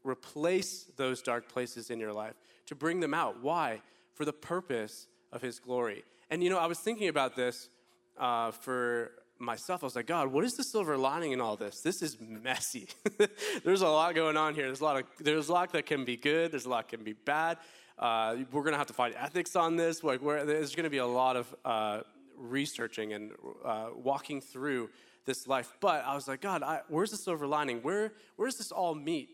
replace 0.04 0.86
those 0.98 1.22
dark 1.22 1.50
places 1.50 1.90
in 1.90 2.00
your 2.00 2.14
life, 2.14 2.36
to 2.68 2.76
bring 2.76 3.00
them 3.00 3.14
out. 3.14 3.42
Why? 3.42 3.82
For 4.14 4.26
the 4.26 4.34
purpose 4.34 5.08
of 5.32 5.42
His 5.42 5.60
glory. 5.60 6.04
And 6.30 6.44
you 6.44 6.50
know, 6.50 6.58
I 6.58 6.68
was 6.68 6.80
thinking 6.80 7.08
about 7.08 7.36
this 7.36 7.70
uh, 8.18 8.52
for 8.52 9.12
myself. 9.40 9.84
I 9.84 9.88
was 9.88 9.96
like, 9.96 10.08
God, 10.08 10.28
what 10.28 10.44
is 10.44 10.56
the 10.56 10.64
silver 10.64 10.98
lining 10.98 11.32
in 11.32 11.42
all 11.42 11.56
this? 11.56 11.82
This 11.82 12.02
is 12.02 12.18
messy. 12.20 12.88
there's 13.64 13.82
a 13.82 13.88
lot 13.88 14.14
going 14.16 14.38
on 14.38 14.54
here. 14.54 14.66
There's 14.66 14.82
a 14.82 14.86
lot 14.86 14.98
of 14.98 15.04
there's 15.20 15.50
a 15.50 15.54
lot 15.54 15.72
that 15.74 15.86
can 15.86 16.06
be 16.06 16.18
good. 16.18 16.52
There's 16.52 16.66
a 16.66 16.70
lot 16.70 16.90
that 16.90 16.98
can 16.98 17.04
be 17.04 17.14
bad. 17.14 17.58
Uh, 17.98 18.38
we're 18.52 18.64
gonna 18.64 18.78
have 18.78 18.88
to 18.88 18.94
find 18.94 19.16
ethics 19.16 19.56
on 19.56 19.76
this. 19.76 20.04
Like, 20.04 20.22
where, 20.22 20.46
there's 20.46 20.76
gonna 20.76 20.90
be 20.90 20.98
a 20.98 21.08
lot 21.08 21.36
of 21.36 21.56
uh, 21.66 22.02
researching 22.38 23.14
and 23.14 23.32
uh, 23.66 23.88
walking 23.96 24.42
through 24.42 24.90
this 25.30 25.48
life. 25.48 25.72
But 25.80 26.04
I 26.06 26.16
was 26.16 26.28
like, 26.28 26.42
God, 26.42 26.64
I, 26.64 26.82
where's 26.90 27.12
the 27.12 27.18
silver 27.18 27.48
lining? 27.48 27.82
Where 27.82 28.14
where 28.36 28.48
does 28.48 28.58
this 28.58 28.72
all 28.72 28.96
meet? 28.96 29.30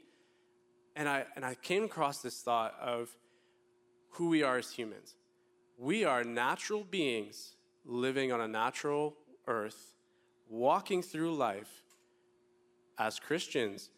And 0.96 1.10
I 1.10 1.26
and 1.36 1.44
I 1.44 1.56
came 1.56 1.86
across 1.86 2.22
this 2.22 2.42
thought 2.42 2.76
of 2.80 3.10
who 4.12 4.30
we 4.30 4.44
are 4.44 4.58
as 4.58 4.72
humans. 4.72 5.16
We 5.78 6.04
are 6.04 6.24
natural 6.24 6.84
beings 6.84 7.56
living 7.86 8.32
on 8.32 8.42
a 8.42 8.48
natural 8.48 9.16
earth, 9.48 9.96
walking 10.50 11.02
through 11.02 11.36
life. 11.36 11.84
As 12.98 13.20
Christians, 13.20 13.90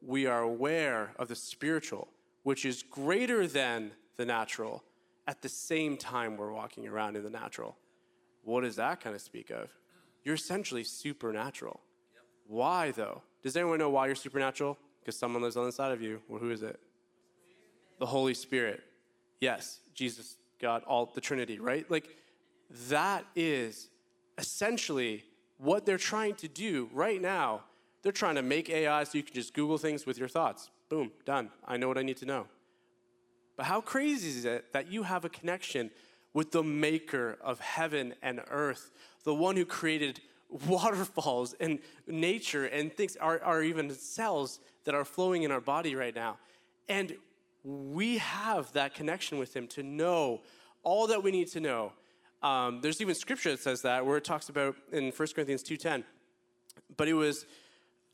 we 0.00 0.26
are 0.26 0.42
aware 0.42 1.12
of 1.16 1.28
the 1.28 1.36
spiritual, 1.36 2.08
which 2.42 2.64
is 2.64 2.82
greater 2.82 3.46
than 3.46 3.92
the 4.16 4.24
natural. 4.24 4.82
At 5.28 5.42
the 5.42 5.48
same 5.48 5.96
time, 5.96 6.36
we're 6.36 6.52
walking 6.52 6.88
around 6.88 7.16
in 7.16 7.22
the 7.22 7.30
natural. 7.30 7.76
What 8.42 8.62
does 8.62 8.76
that 8.76 9.00
kind 9.00 9.14
of 9.14 9.22
speak 9.22 9.50
of? 9.50 9.70
You're 10.24 10.34
essentially 10.34 10.84
supernatural. 10.84 11.80
Why, 12.46 12.90
though? 12.90 13.22
Does 13.42 13.56
anyone 13.56 13.78
know 13.78 13.90
why 13.90 14.06
you're 14.06 14.14
supernatural? 14.14 14.78
Because 15.00 15.16
someone 15.16 15.42
lives 15.42 15.56
on 15.56 15.62
the 15.62 15.66
inside 15.66 15.92
of 15.92 16.00
you. 16.00 16.20
Well, 16.28 16.38
who 16.38 16.50
is 16.50 16.62
it? 16.62 16.78
The 17.98 18.06
Holy 18.06 18.34
Spirit. 18.34 18.82
Yes, 19.40 19.80
Jesus, 19.94 20.36
God, 20.60 20.82
all 20.86 21.06
the 21.06 21.20
Trinity, 21.20 21.58
right? 21.58 21.90
Like 21.90 22.08
that 22.88 23.24
is 23.34 23.88
essentially 24.38 25.24
what 25.58 25.84
they're 25.84 25.98
trying 25.98 26.34
to 26.36 26.48
do 26.48 26.88
right 26.92 27.20
now. 27.20 27.62
They're 28.02 28.12
trying 28.12 28.36
to 28.36 28.42
make 28.42 28.68
AI 28.70 29.04
so 29.04 29.18
you 29.18 29.24
can 29.24 29.34
just 29.34 29.54
Google 29.54 29.78
things 29.78 30.06
with 30.06 30.18
your 30.18 30.28
thoughts. 30.28 30.70
Boom, 30.88 31.12
done. 31.24 31.50
I 31.66 31.76
know 31.76 31.88
what 31.88 31.98
I 31.98 32.02
need 32.02 32.16
to 32.18 32.26
know. 32.26 32.46
But 33.56 33.66
how 33.66 33.80
crazy 33.80 34.28
is 34.28 34.44
it 34.44 34.72
that 34.72 34.90
you 34.90 35.02
have 35.04 35.24
a 35.24 35.28
connection 35.28 35.90
with 36.34 36.52
the 36.52 36.62
maker 36.62 37.38
of 37.40 37.60
heaven 37.60 38.14
and 38.22 38.40
earth, 38.50 38.90
the 39.24 39.34
one 39.34 39.56
who 39.56 39.64
created 39.64 40.20
waterfalls 40.66 41.54
and 41.60 41.78
nature 42.06 42.66
and 42.66 42.92
things, 42.92 43.16
are, 43.16 43.40
are 43.42 43.62
even 43.62 43.90
cells 43.90 44.60
that 44.84 44.94
are 44.94 45.04
flowing 45.04 45.42
in 45.42 45.50
our 45.50 45.60
body 45.60 45.94
right 45.94 46.14
now. 46.14 46.38
And 46.88 47.14
we 47.64 48.18
have 48.18 48.72
that 48.72 48.94
connection 48.94 49.38
with 49.38 49.54
him 49.54 49.66
to 49.68 49.82
know 49.82 50.40
all 50.82 51.06
that 51.08 51.22
we 51.22 51.30
need 51.30 51.48
to 51.48 51.60
know. 51.60 51.92
Um, 52.42 52.80
there's 52.80 53.00
even 53.00 53.14
scripture 53.14 53.52
that 53.52 53.60
says 53.60 53.82
that, 53.82 54.04
where 54.04 54.16
it 54.16 54.24
talks 54.24 54.48
about 54.48 54.74
in 54.90 55.12
1 55.12 55.28
Corinthians 55.34 55.62
2.10, 55.62 56.02
but 56.96 57.06
it 57.06 57.14
was 57.14 57.46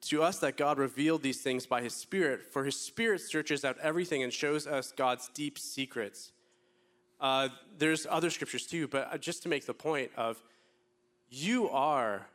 to 0.03 0.23
us 0.23 0.39
that 0.41 0.57
God 0.57 0.79
revealed 0.79 1.23
these 1.23 1.41
things 1.41 1.67
by 1.67 1.83
his 1.83 1.95
Spirit, 1.95 2.45
for 2.45 2.65
his 2.65 2.79
Spirit 2.79 3.21
searches 3.21 3.65
out 3.65 3.79
everything 3.83 4.23
and 4.23 4.33
shows 4.33 4.67
us 4.67 4.93
God's 4.93 5.31
deep 5.33 5.59
secrets. 5.59 6.33
Uh, 7.21 7.49
there's 7.79 8.07
other 8.09 8.31
scriptures 8.31 8.67
too, 8.67 8.87
but 8.89 9.13
uh, 9.13 9.19
just 9.19 9.43
to 9.43 9.49
make 9.49 9.67
the 9.67 9.75
point 9.75 10.11
of 10.17 10.41
you 11.31 11.69
are, 11.71 12.27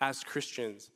as 0.00 0.24
Christians, 0.24 0.90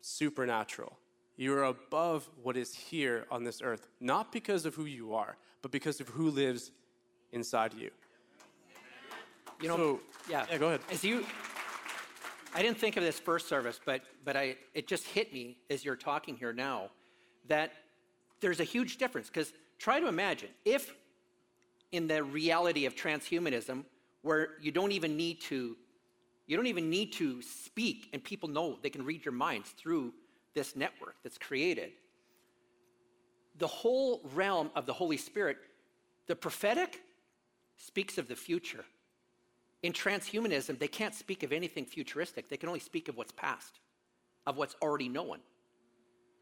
supernatural. 0.00 0.98
You 1.36 1.54
are 1.54 1.64
above 1.64 2.28
what 2.42 2.56
is 2.56 2.74
here 2.74 3.26
on 3.30 3.44
this 3.44 3.62
earth, 3.62 3.88
not 4.00 4.30
because 4.30 4.66
of 4.66 4.74
who 4.74 4.84
you 4.84 5.14
are, 5.14 5.36
but 5.62 5.70
because 5.70 6.00
of 6.00 6.08
who 6.08 6.30
lives 6.30 6.70
inside 7.32 7.72
you. 7.74 7.90
You 9.60 9.68
know, 9.68 9.76
So- 9.76 10.00
yeah. 10.28 10.44
yeah, 10.50 10.58
go 10.58 10.68
ahead. 10.68 10.80
As 10.90 11.02
you, 11.02 11.24
I 12.54 12.62
didn't 12.62 12.78
think 12.78 12.96
of 12.96 13.02
this 13.02 13.18
first 13.18 13.48
service, 13.48 13.80
but 13.84 14.02
but 14.24 14.36
I 14.36 14.56
it 14.74 14.86
just 14.86 15.06
hit 15.06 15.32
me 15.32 15.56
as 15.70 15.84
you're 15.84 15.96
talking 15.96 16.36
here 16.36 16.52
now 16.52 16.90
that 17.48 17.72
there's 18.40 18.60
a 18.60 18.64
huge 18.64 18.98
difference 18.98 19.28
because 19.28 19.52
try 19.78 19.98
to 20.00 20.06
imagine 20.08 20.50
if 20.64 20.94
in 21.92 22.06
the 22.08 22.22
reality 22.22 22.86
of 22.86 22.94
transhumanism 22.94 23.84
where 24.22 24.50
you 24.60 24.70
don't 24.70 24.92
even 24.92 25.16
need 25.16 25.40
to 25.40 25.76
you 26.46 26.56
don't 26.56 26.66
even 26.66 26.90
need 26.90 27.12
to 27.12 27.40
speak 27.40 28.08
and 28.12 28.22
people 28.22 28.48
know 28.48 28.78
they 28.82 28.90
can 28.90 29.04
read 29.04 29.24
your 29.24 29.32
minds 29.32 29.70
through 29.70 30.12
this 30.54 30.74
network 30.74 31.14
that's 31.22 31.38
created 31.38 31.92
the 33.58 33.66
whole 33.66 34.20
realm 34.34 34.70
of 34.74 34.86
the 34.86 34.92
holy 34.92 35.16
spirit 35.16 35.56
the 36.26 36.36
prophetic 36.36 37.00
speaks 37.76 38.18
of 38.18 38.28
the 38.28 38.36
future 38.36 38.84
in 39.82 39.92
transhumanism, 39.92 40.78
they 40.78 40.88
can't 40.88 41.14
speak 41.14 41.42
of 41.42 41.52
anything 41.52 41.84
futuristic. 41.84 42.48
They 42.48 42.56
can 42.56 42.68
only 42.68 42.80
speak 42.80 43.08
of 43.08 43.16
what's 43.16 43.32
past, 43.32 43.80
of 44.46 44.56
what's 44.56 44.76
already 44.80 45.08
known, 45.08 45.38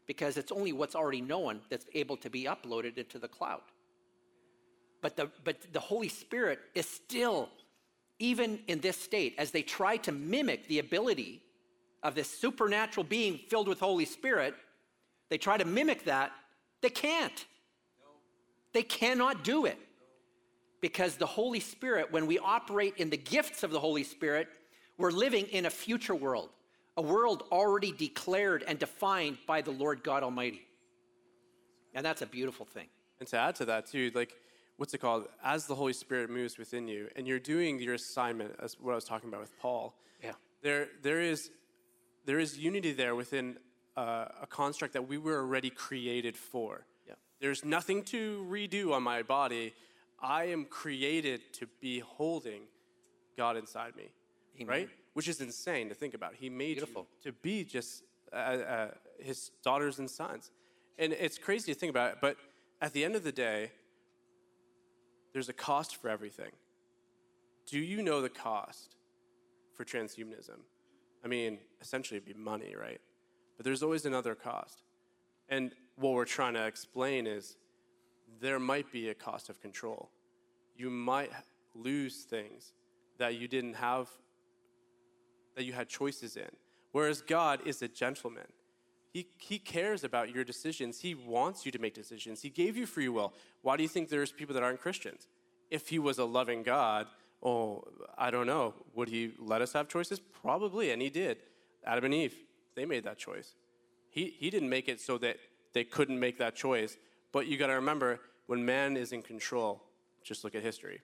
because 0.05 0.37
it's 0.37 0.51
only 0.51 0.73
what's 0.73 0.95
already 0.95 1.21
known 1.21 1.61
that's 1.69 1.85
able 1.93 2.17
to 2.17 2.29
be 2.29 2.45
uploaded 2.45 2.97
into 2.97 3.17
the 3.17 3.27
cloud. 3.27 3.61
But 5.01 5.15
the, 5.15 5.29
but 5.43 5.57
the 5.73 5.79
Holy 5.79 6.09
Spirit 6.09 6.59
is 6.75 6.87
still, 6.87 7.49
even 8.19 8.59
in 8.67 8.79
this 8.79 8.97
state, 8.97 9.35
as 9.37 9.51
they 9.51 9.63
try 9.63 9.97
to 9.97 10.11
mimic 10.11 10.67
the 10.67 10.79
ability 10.79 11.41
of 12.03 12.15
this 12.15 12.29
supernatural 12.29 13.03
being 13.03 13.39
filled 13.49 13.67
with 13.67 13.79
Holy 13.79 14.05
Spirit, 14.05 14.55
they 15.29 15.37
try 15.37 15.57
to 15.57 15.65
mimic 15.65 16.05
that. 16.05 16.31
They 16.81 16.89
can't. 16.89 17.45
They 18.73 18.83
cannot 18.83 19.43
do 19.43 19.65
it 19.65 19.77
because 20.81 21.15
the 21.15 21.25
Holy 21.25 21.59
Spirit, 21.59 22.11
when 22.11 22.25
we 22.25 22.39
operate 22.39 22.95
in 22.97 23.09
the 23.09 23.17
gifts 23.17 23.63
of 23.63 23.71
the 23.71 23.79
Holy 23.79 24.03
Spirit, 24.03 24.47
we're 24.97 25.11
living 25.11 25.45
in 25.47 25.65
a 25.65 25.69
future 25.69 26.15
world, 26.15 26.49
a 26.97 27.01
world 27.01 27.43
already 27.51 27.91
declared 27.91 28.63
and 28.67 28.77
defined 28.77 29.37
by 29.47 29.61
the 29.61 29.71
Lord 29.71 30.03
God 30.03 30.23
Almighty. 30.23 30.61
And 31.93 32.05
that's 32.05 32.21
a 32.21 32.25
beautiful 32.25 32.65
thing. 32.65 32.87
And 33.19 33.27
to 33.29 33.37
add 33.37 33.55
to 33.55 33.65
that 33.65 33.87
too, 33.87 34.11
like 34.15 34.35
what's 34.77 34.93
it 34.93 34.99
called? 34.99 35.25
As 35.43 35.67
the 35.67 35.75
Holy 35.75 35.93
Spirit 35.93 36.29
moves 36.29 36.57
within 36.57 36.87
you, 36.87 37.07
and 37.15 37.27
you're 37.27 37.39
doing 37.39 37.79
your 37.79 37.93
assignment, 37.95 38.55
as 38.59 38.77
what 38.79 38.91
I 38.91 38.95
was 38.95 39.05
talking 39.05 39.29
about 39.29 39.41
with 39.41 39.57
Paul. 39.59 39.95
Yeah. 40.23 40.33
There, 40.61 40.87
there 41.01 41.21
is, 41.21 41.51
there 42.25 42.39
is 42.39 42.57
unity 42.57 42.93
there 42.93 43.15
within 43.15 43.57
uh, 43.97 44.25
a 44.41 44.47
construct 44.47 44.93
that 44.93 45.07
we 45.07 45.17
were 45.17 45.37
already 45.39 45.69
created 45.69 46.37
for. 46.37 46.85
Yeah. 47.07 47.15
There's 47.39 47.65
nothing 47.65 48.03
to 48.05 48.45
redo 48.49 48.93
on 48.93 49.03
my 49.03 49.21
body. 49.21 49.73
I 50.21 50.45
am 50.45 50.65
created 50.65 51.41
to 51.53 51.67
be 51.79 51.99
holding 51.99 52.61
God 53.37 53.57
inside 53.57 53.95
me, 53.95 54.11
Amen. 54.57 54.67
right? 54.67 54.89
Which 55.13 55.27
is 55.27 55.41
insane 55.41 55.89
to 55.89 55.95
think 55.95 56.13
about. 56.13 56.35
He 56.35 56.49
made 56.49 56.75
Beautiful. 56.75 57.07
you 57.23 57.31
to 57.31 57.37
be 57.41 57.63
just 57.63 58.03
uh, 58.31 58.35
uh, 58.35 58.87
his 59.19 59.51
daughters 59.63 59.99
and 59.99 60.09
sons, 60.09 60.51
and 60.97 61.13
it's 61.13 61.37
crazy 61.37 61.73
to 61.73 61.79
think 61.79 61.89
about 61.89 62.13
it. 62.13 62.17
But 62.21 62.37
at 62.81 62.93
the 62.93 63.03
end 63.03 63.15
of 63.15 63.23
the 63.23 63.31
day, 63.31 63.71
there's 65.33 65.49
a 65.49 65.53
cost 65.53 65.95
for 65.95 66.09
everything. 66.09 66.51
Do 67.67 67.79
you 67.79 68.03
know 68.03 68.21
the 68.21 68.29
cost 68.29 68.95
for 69.75 69.85
transhumanism? 69.85 70.59
I 71.23 71.27
mean, 71.27 71.59
essentially, 71.81 72.17
it'd 72.17 72.27
be 72.27 72.33
money, 72.33 72.75
right? 72.79 72.99
But 73.57 73.65
there's 73.65 73.83
always 73.83 74.05
another 74.05 74.35
cost. 74.35 74.83
And 75.49 75.71
what 75.95 76.13
we're 76.13 76.25
trying 76.25 76.55
to 76.55 76.65
explain 76.65 77.27
is 77.27 77.57
there 78.39 78.59
might 78.59 78.91
be 78.91 79.09
a 79.09 79.13
cost 79.13 79.49
of 79.49 79.61
control. 79.61 80.09
You 80.75 80.89
might 80.89 81.31
lose 81.75 82.23
things 82.23 82.73
that 83.17 83.35
you 83.35 83.47
didn't 83.47 83.75
have, 83.75 84.09
that 85.55 85.63
you 85.63 85.73
had 85.73 85.87
choices 85.87 86.37
in. 86.37 86.49
Whereas 86.91 87.21
God 87.21 87.61
is 87.65 87.81
a 87.81 87.87
gentleman. 87.87 88.47
He, 89.11 89.27
he 89.37 89.59
cares 89.59 90.03
about 90.05 90.33
your 90.33 90.45
decisions. 90.45 91.01
He 91.01 91.15
wants 91.15 91.65
you 91.65 91.71
to 91.73 91.79
make 91.79 91.93
decisions. 91.93 92.41
He 92.41 92.49
gave 92.49 92.77
you 92.77 92.85
free 92.85 93.09
will. 93.09 93.33
Why 93.61 93.75
do 93.75 93.83
you 93.83 93.89
think 93.89 94.09
there's 94.09 94.31
people 94.31 94.53
that 94.55 94.63
aren't 94.63 94.79
Christians? 94.79 95.27
If 95.69 95.89
he 95.89 95.99
was 95.99 96.17
a 96.17 96.25
loving 96.25 96.63
God, 96.63 97.07
oh, 97.43 97.83
I 98.17 98.31
don't 98.31 98.47
know. 98.47 98.73
Would 98.95 99.09
he 99.09 99.33
let 99.37 99.61
us 99.61 99.73
have 99.73 99.89
choices? 99.89 100.19
Probably, 100.19 100.91
and 100.91 101.01
he 101.01 101.09
did. 101.09 101.37
Adam 101.85 102.05
and 102.05 102.13
Eve, 102.13 102.35
they 102.75 102.85
made 102.85 103.03
that 103.03 103.17
choice. 103.17 103.55
He, 104.09 104.33
he 104.37 104.49
didn't 104.49 104.69
make 104.69 104.87
it 104.87 105.01
so 105.01 105.17
that 105.17 105.37
they 105.73 105.83
couldn't 105.83 106.19
make 106.19 106.37
that 106.37 106.55
choice. 106.55 106.97
But 107.33 107.47
you 107.47 107.57
got 107.57 107.67
to 107.67 107.73
remember, 107.73 108.19
when 108.47 108.65
man 108.65 108.95
is 108.95 109.11
in 109.11 109.21
control, 109.21 109.83
just 110.23 110.43
look 110.43 110.55
at 110.55 110.63
history. 110.63 111.01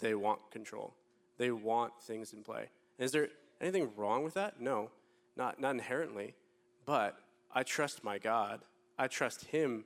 They 0.00 0.14
want 0.14 0.50
control. 0.50 0.94
They 1.36 1.50
want 1.52 1.92
things 2.02 2.32
in 2.32 2.42
play. 2.42 2.70
And 2.98 3.04
is 3.04 3.12
there 3.12 3.28
anything 3.60 3.90
wrong 3.96 4.24
with 4.24 4.34
that? 4.34 4.60
No, 4.60 4.90
not, 5.38 5.60
not 5.60 5.70
inherently. 5.70 6.34
But 6.84 7.16
I 7.54 7.62
trust 7.62 8.04
my 8.04 8.18
God. 8.18 8.60
I 8.98 9.06
trust 9.06 9.44
Him 9.46 9.84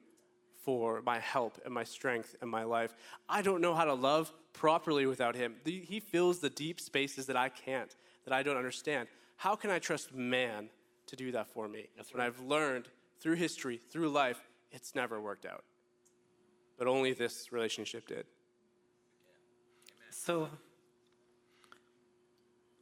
for 0.65 1.03
my 1.03 1.19
help 1.19 1.61
and 1.65 1.75
my 1.75 1.85
strength 1.85 2.35
and 2.41 2.51
my 2.51 2.65
life. 2.65 2.95
I 3.29 3.43
don't 3.43 3.61
know 3.61 3.75
how 3.75 3.85
to 3.85 3.95
love 3.95 4.33
properly 4.53 5.07
without 5.07 5.35
Him. 5.37 5.57
The- 5.65 5.81
He 5.81 6.01
fills 6.01 6.39
the 6.39 6.51
deep 6.51 6.81
spaces 6.81 7.27
that 7.27 7.37
I 7.37 7.49
can't, 7.49 7.95
that 8.25 8.33
I 8.33 8.43
don't 8.43 8.57
understand. 8.57 9.09
How 9.37 9.57
can 9.57 9.71
I 9.71 9.79
trust 9.79 10.15
man 10.15 10.71
to 11.07 11.17
do 11.17 11.33
that 11.33 11.49
for 11.49 11.69
me? 11.69 11.89
That's 11.97 12.13
when 12.13 12.21
right. 12.21 12.27
I've 12.27 12.41
learned 12.41 12.89
through 13.21 13.35
history, 13.35 13.81
through 13.91 14.09
life, 14.11 14.49
it's 14.71 14.95
never 14.95 15.21
worked 15.21 15.47
out. 15.47 15.65
But 16.79 16.87
only 16.87 17.13
this 17.13 17.53
relationship 17.53 18.07
did. 18.07 18.25
So, 20.11 20.49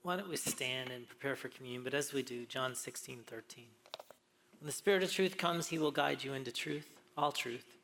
why 0.03 0.17
don't 0.17 0.29
we 0.29 0.37
stand 0.37 0.91
and 0.91 1.07
prepare 1.07 1.37
for 1.37 1.49
communion? 1.49 1.83
But 1.85 1.95
as 1.95 2.13
we 2.13 2.23
do, 2.23 2.47
John 2.47 2.75
16, 2.75 3.21
13. 3.27 3.65
When 4.59 4.67
the 4.67 4.73
Spirit 4.73 5.03
of 5.03 5.13
truth 5.13 5.37
comes, 5.37 5.69
he 5.69 5.79
will 5.79 5.91
guide 5.91 6.25
you 6.25 6.33
into 6.33 6.53
truth, 6.53 6.89
all 7.17 7.33
truth. 7.33 7.77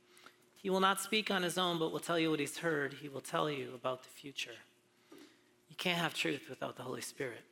He 0.54 0.70
will 0.70 0.80
not 0.80 1.00
speak 1.00 1.30
on 1.30 1.42
his 1.42 1.58
own, 1.58 1.78
but 1.78 1.92
will 1.92 2.00
tell 2.00 2.18
you 2.18 2.30
what 2.30 2.40
he's 2.40 2.58
heard. 2.58 2.94
He 2.94 3.08
will 3.08 3.20
tell 3.20 3.50
you 3.50 3.72
about 3.74 4.02
the 4.02 4.08
future. 4.08 4.56
You 5.68 5.76
can't 5.76 5.98
have 5.98 6.14
truth 6.14 6.48
without 6.48 6.76
the 6.76 6.82
Holy 6.82 7.02
Spirit. 7.02 7.44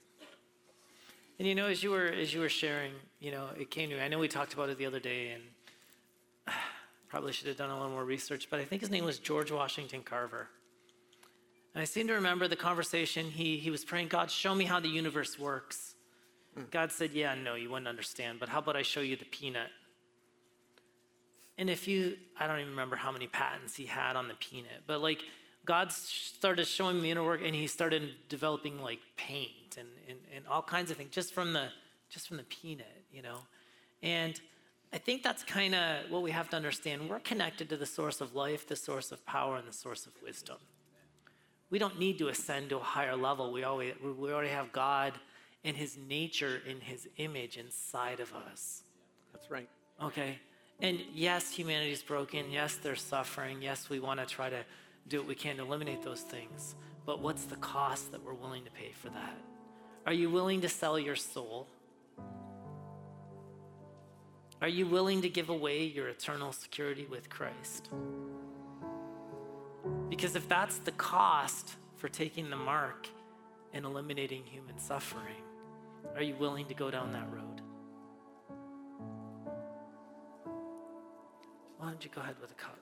And 1.38 1.48
you 1.48 1.54
know, 1.54 1.66
as 1.66 1.82
you 1.82 1.90
were 1.90 2.06
as 2.06 2.32
you 2.32 2.40
were 2.40 2.48
sharing, 2.48 2.92
you 3.20 3.32
know, 3.32 3.48
it 3.58 3.70
came 3.70 3.90
to 3.90 3.96
me. 3.96 4.02
I 4.02 4.08
know 4.08 4.18
we 4.18 4.28
talked 4.28 4.54
about 4.54 4.68
it 4.68 4.78
the 4.78 4.86
other 4.86 5.00
day, 5.00 5.32
and 5.32 5.42
probably 7.08 7.32
should 7.32 7.48
have 7.48 7.56
done 7.56 7.70
a 7.70 7.74
little 7.74 7.90
more 7.90 8.04
research. 8.04 8.48
But 8.50 8.60
I 8.60 8.64
think 8.64 8.80
his 8.80 8.90
name 8.90 9.04
was 9.04 9.18
George 9.18 9.50
Washington 9.50 10.02
Carver. 10.02 10.48
And 11.74 11.82
I 11.82 11.84
seem 11.84 12.06
to 12.06 12.14
remember 12.14 12.46
the 12.46 12.56
conversation. 12.56 13.26
He, 13.26 13.56
he 13.56 13.70
was 13.70 13.84
praying, 13.84 14.08
God, 14.08 14.30
show 14.30 14.54
me 14.54 14.64
how 14.64 14.78
the 14.78 14.88
universe 14.88 15.38
works. 15.38 15.94
Hmm. 16.54 16.62
God 16.70 16.92
said, 16.92 17.12
Yeah, 17.12 17.34
no, 17.34 17.56
you 17.56 17.68
wouldn't 17.68 17.88
understand, 17.88 18.38
but 18.38 18.48
how 18.48 18.60
about 18.60 18.76
I 18.76 18.82
show 18.82 19.00
you 19.00 19.16
the 19.16 19.24
peanut? 19.24 19.70
And 21.58 21.68
if 21.70 21.86
you, 21.86 22.16
I 22.38 22.46
don't 22.46 22.58
even 22.58 22.70
remember 22.70 22.96
how 22.96 23.12
many 23.12 23.26
patents 23.26 23.76
he 23.76 23.86
had 23.86 24.16
on 24.16 24.28
the 24.28 24.34
peanut, 24.34 24.82
but 24.86 25.00
like 25.00 25.22
God 25.64 25.92
started 25.92 26.66
showing 26.66 26.96
me 26.96 27.02
the 27.02 27.10
inner 27.12 27.24
work 27.24 27.40
and 27.44 27.54
he 27.54 27.66
started 27.68 28.10
developing 28.28 28.82
like 28.82 28.98
paint 29.16 29.76
and, 29.78 29.88
and, 30.08 30.18
and 30.34 30.46
all 30.48 30.62
kinds 30.62 30.90
of 30.90 30.96
things 30.96 31.10
just 31.10 31.32
from 31.32 31.52
the, 31.52 31.68
just 32.10 32.26
from 32.26 32.38
the 32.38 32.42
peanut, 32.44 33.04
you 33.12 33.22
know? 33.22 33.38
And 34.02 34.40
I 34.92 34.98
think 34.98 35.22
that's 35.22 35.44
kind 35.44 35.76
of 35.76 36.10
what 36.10 36.22
we 36.22 36.32
have 36.32 36.50
to 36.50 36.56
understand. 36.56 37.08
We're 37.08 37.20
connected 37.20 37.68
to 37.70 37.76
the 37.76 37.86
source 37.86 38.20
of 38.20 38.34
life, 38.34 38.66
the 38.66 38.76
source 38.76 39.12
of 39.12 39.24
power, 39.24 39.56
and 39.56 39.66
the 39.66 39.72
source 39.72 40.06
of 40.06 40.12
wisdom 40.22 40.56
we 41.70 41.78
don't 41.78 41.98
need 41.98 42.18
to 42.18 42.28
ascend 42.28 42.70
to 42.70 42.76
a 42.76 42.82
higher 42.82 43.16
level. 43.16 43.52
We 43.52 43.64
always 43.64 43.94
we 44.02 44.32
already 44.32 44.50
have 44.50 44.72
God 44.72 45.14
and 45.64 45.76
His 45.76 45.96
nature 46.08 46.60
and 46.68 46.82
His 46.82 47.08
image 47.16 47.56
inside 47.56 48.20
of 48.20 48.32
us. 48.34 48.82
That's 49.32 49.50
right. 49.50 49.68
Okay, 50.02 50.38
and 50.80 51.00
yes, 51.12 51.50
humanity's 51.50 52.02
broken. 52.02 52.50
Yes, 52.50 52.76
there's 52.76 53.02
suffering. 53.02 53.62
Yes, 53.62 53.88
we 53.88 54.00
want 54.00 54.20
to 54.20 54.26
try 54.26 54.50
to 54.50 54.64
do 55.08 55.18
what 55.18 55.28
we 55.28 55.34
can 55.34 55.56
to 55.56 55.62
eliminate 55.62 56.02
those 56.02 56.20
things. 56.20 56.74
But 57.06 57.20
what's 57.20 57.44
the 57.44 57.56
cost 57.56 58.12
that 58.12 58.24
we're 58.24 58.34
willing 58.34 58.64
to 58.64 58.70
pay 58.70 58.90
for 58.92 59.10
that? 59.10 59.36
Are 60.06 60.12
you 60.12 60.30
willing 60.30 60.60
to 60.62 60.68
sell 60.68 60.98
your 60.98 61.16
soul? 61.16 61.66
Are 64.62 64.68
you 64.68 64.86
willing 64.86 65.22
to 65.22 65.28
give 65.28 65.50
away 65.50 65.84
your 65.84 66.08
eternal 66.08 66.52
security 66.52 67.06
with 67.10 67.28
Christ? 67.28 67.90
Because 70.16 70.36
if 70.36 70.48
that's 70.48 70.78
the 70.78 70.92
cost 70.92 71.74
for 71.96 72.08
taking 72.08 72.48
the 72.48 72.54
mark 72.56 73.08
and 73.72 73.84
eliminating 73.84 74.44
human 74.44 74.78
suffering, 74.78 75.42
Are 76.14 76.22
you 76.22 76.36
willing 76.36 76.66
to 76.66 76.74
go 76.74 76.88
down 76.88 77.10
that 77.10 77.26
road? 77.32 77.60
Why 81.78 81.88
don't 81.88 82.04
you 82.04 82.10
go 82.14 82.20
ahead 82.20 82.36
with 82.40 82.52
a 82.52 82.54
cup? 82.54 82.78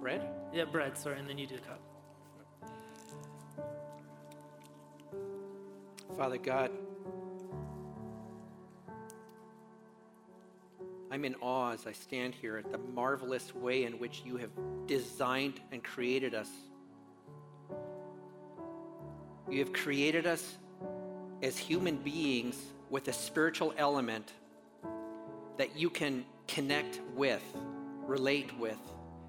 Bread? 0.00 0.26
Yeah, 0.50 0.64
bread, 0.64 0.96
sorry, 0.96 1.18
and 1.18 1.28
then 1.28 1.36
you 1.36 1.46
do 1.46 1.56
the 1.56 1.60
cup. 1.60 1.80
Father 6.16 6.38
God, 6.38 6.70
I'm 11.18 11.24
in 11.24 11.34
awe 11.40 11.72
as 11.72 11.84
I 11.84 11.90
stand 11.90 12.32
here 12.32 12.58
at 12.58 12.70
the 12.70 12.78
marvelous 12.78 13.52
way 13.52 13.82
in 13.82 13.98
which 13.98 14.22
you 14.24 14.36
have 14.36 14.50
designed 14.86 15.58
and 15.72 15.82
created 15.82 16.32
us. 16.32 16.48
You 19.50 19.58
have 19.58 19.72
created 19.72 20.28
us 20.28 20.58
as 21.42 21.58
human 21.58 21.96
beings 21.96 22.56
with 22.88 23.08
a 23.08 23.12
spiritual 23.12 23.74
element 23.76 24.32
that 25.56 25.76
you 25.76 25.90
can 25.90 26.24
connect 26.46 27.00
with, 27.16 27.42
relate 28.06 28.56
with, 28.56 28.78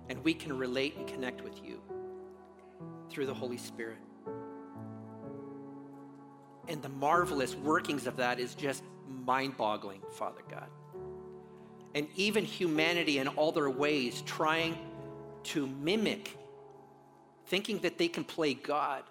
and 0.09 0.23
we 0.23 0.35
can 0.35 0.55
relate 0.55 0.95
and 0.95 1.07
connect 1.07 1.43
with 1.43 1.59
you 1.65 1.81
through 3.09 3.25
the 3.25 3.33
Holy 3.33 3.57
Spirit. 3.57 3.97
And 6.67 6.83
the 6.83 6.89
marvelous 6.89 7.55
workings 7.55 8.05
of 8.05 8.15
that 8.17 8.39
is 8.39 8.53
just 8.53 8.83
mind 9.07 9.57
boggling, 9.57 10.03
Father 10.11 10.43
God. 10.51 10.67
And 11.95 12.07
even 12.15 12.45
humanity 12.45 13.17
in 13.17 13.27
all 13.27 13.51
their 13.51 13.69
ways 13.69 14.21
trying 14.25 14.77
to 15.43 15.67
mimic, 15.67 16.37
thinking 17.47 17.79
that 17.79 17.97
they 17.97 18.07
can 18.07 18.23
play 18.23 18.53
God, 18.53 19.03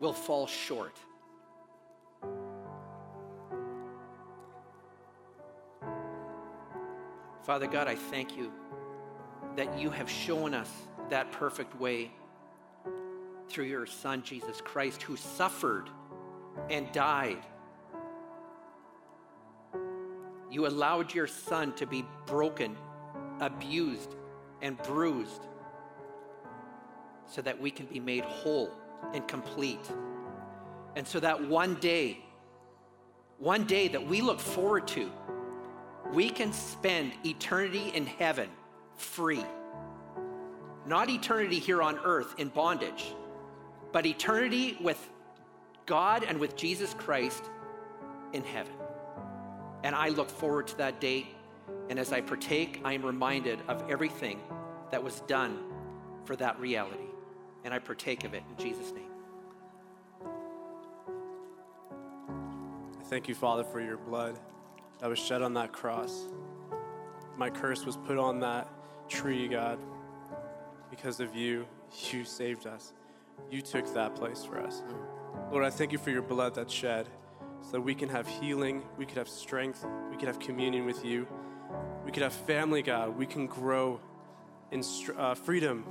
will 0.00 0.12
fall 0.12 0.46
short. 0.46 0.96
Father 7.42 7.66
God, 7.66 7.88
I 7.88 7.96
thank 7.96 8.36
you 8.36 8.52
that 9.56 9.78
you 9.78 9.90
have 9.90 10.08
shown 10.08 10.54
us 10.54 10.70
that 11.10 11.30
perfect 11.32 11.78
way 11.80 12.12
through 13.48 13.64
your 13.64 13.86
Son, 13.86 14.22
Jesus 14.22 14.60
Christ, 14.60 15.02
who 15.02 15.16
suffered 15.16 15.90
and 16.70 16.90
died. 16.92 17.44
You 20.52 20.66
allowed 20.66 21.14
your 21.14 21.26
Son 21.26 21.72
to 21.76 21.86
be 21.86 22.04
broken, 22.26 22.76
abused, 23.40 24.14
and 24.60 24.76
bruised 24.82 25.46
so 27.26 27.40
that 27.40 27.58
we 27.58 27.70
can 27.70 27.86
be 27.86 27.98
made 27.98 28.22
whole 28.22 28.70
and 29.14 29.26
complete. 29.26 29.90
And 30.94 31.08
so 31.08 31.18
that 31.20 31.42
one 31.48 31.76
day, 31.76 32.22
one 33.38 33.64
day 33.64 33.88
that 33.88 34.06
we 34.06 34.20
look 34.20 34.38
forward 34.38 34.86
to, 34.88 35.10
we 36.12 36.28
can 36.28 36.52
spend 36.52 37.12
eternity 37.24 37.90
in 37.94 38.04
heaven 38.04 38.50
free. 38.98 39.42
Not 40.86 41.08
eternity 41.08 41.60
here 41.60 41.80
on 41.80 41.98
earth 42.04 42.34
in 42.36 42.48
bondage, 42.48 43.14
but 43.90 44.04
eternity 44.04 44.76
with 44.82 45.08
God 45.86 46.24
and 46.24 46.38
with 46.38 46.56
Jesus 46.56 46.92
Christ 46.92 47.42
in 48.34 48.44
heaven. 48.44 48.74
And 49.82 49.94
I 49.94 50.08
look 50.08 50.30
forward 50.30 50.66
to 50.68 50.78
that 50.78 51.00
date. 51.00 51.26
And 51.90 51.98
as 51.98 52.12
I 52.12 52.20
partake, 52.20 52.80
I 52.84 52.92
am 52.92 53.02
reminded 53.04 53.60
of 53.68 53.90
everything 53.90 54.40
that 54.90 55.02
was 55.02 55.20
done 55.22 55.58
for 56.24 56.36
that 56.36 56.58
reality. 56.60 57.10
And 57.64 57.72
I 57.74 57.78
partake 57.78 58.24
of 58.24 58.34
it 58.34 58.42
in 58.50 58.64
Jesus' 58.64 58.92
name. 58.92 59.10
Thank 63.06 63.28
you, 63.28 63.34
Father, 63.34 63.64
for 63.64 63.80
your 63.80 63.98
blood 63.98 64.38
that 65.00 65.08
was 65.08 65.18
shed 65.18 65.42
on 65.42 65.54
that 65.54 65.72
cross. 65.72 66.28
My 67.36 67.50
curse 67.50 67.84
was 67.84 67.96
put 67.96 68.18
on 68.18 68.40
that 68.40 68.68
tree, 69.08 69.48
God. 69.48 69.78
Because 70.90 71.20
of 71.20 71.34
you, 71.34 71.66
you 72.10 72.24
saved 72.24 72.66
us. 72.66 72.92
You 73.50 73.60
took 73.62 73.92
that 73.94 74.14
place 74.14 74.44
for 74.44 74.58
us. 74.60 74.82
Lord, 75.50 75.64
I 75.64 75.70
thank 75.70 75.92
you 75.92 75.98
for 75.98 76.10
your 76.10 76.22
blood 76.22 76.54
that's 76.54 76.72
shed 76.72 77.08
so 77.62 77.72
that 77.72 77.80
we 77.80 77.94
can 77.94 78.08
have 78.08 78.26
healing, 78.26 78.82
we 78.98 79.06
could 79.06 79.18
have 79.18 79.28
strength, 79.28 79.86
we 80.10 80.16
could 80.16 80.28
have 80.28 80.38
communion 80.38 80.84
with 80.84 81.04
you, 81.04 81.26
we 82.04 82.10
could 82.10 82.22
have 82.22 82.32
family, 82.32 82.82
God. 82.82 83.16
We 83.16 83.26
can 83.26 83.46
grow 83.46 84.00
in 84.70 84.82
uh, 85.16 85.34
freedom 85.34 85.84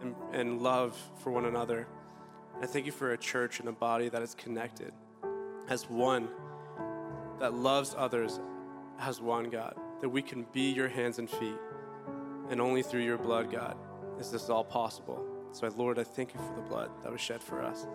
and, 0.00 0.14
and 0.32 0.62
love 0.62 0.96
for 1.22 1.30
one 1.30 1.44
another. 1.44 1.86
I 2.60 2.66
thank 2.66 2.86
you 2.86 2.92
for 2.92 3.12
a 3.12 3.18
church 3.18 3.60
and 3.60 3.68
a 3.68 3.72
body 3.72 4.08
that 4.08 4.22
is 4.22 4.34
connected 4.34 4.92
as 5.68 5.88
one, 5.88 6.28
that 7.38 7.54
loves 7.54 7.94
others 7.96 8.40
as 8.98 9.20
one, 9.20 9.50
God, 9.50 9.74
that 10.00 10.08
we 10.08 10.22
can 10.22 10.46
be 10.52 10.72
your 10.72 10.88
hands 10.88 11.18
and 11.18 11.28
feet. 11.28 11.58
And 12.50 12.60
only 12.60 12.82
through 12.82 13.02
your 13.02 13.18
blood, 13.18 13.50
God, 13.52 13.76
is 14.18 14.30
this 14.30 14.48
all 14.48 14.64
possible. 14.64 15.24
So, 15.52 15.68
Lord, 15.76 15.98
I 15.98 16.04
thank 16.04 16.34
you 16.34 16.40
for 16.40 16.54
the 16.54 16.62
blood 16.62 16.90
that 17.02 17.12
was 17.12 17.20
shed 17.20 17.42
for 17.42 17.62
us. 17.62 17.86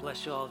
Bless 0.00 0.24
you 0.24 0.32
all. 0.32 0.50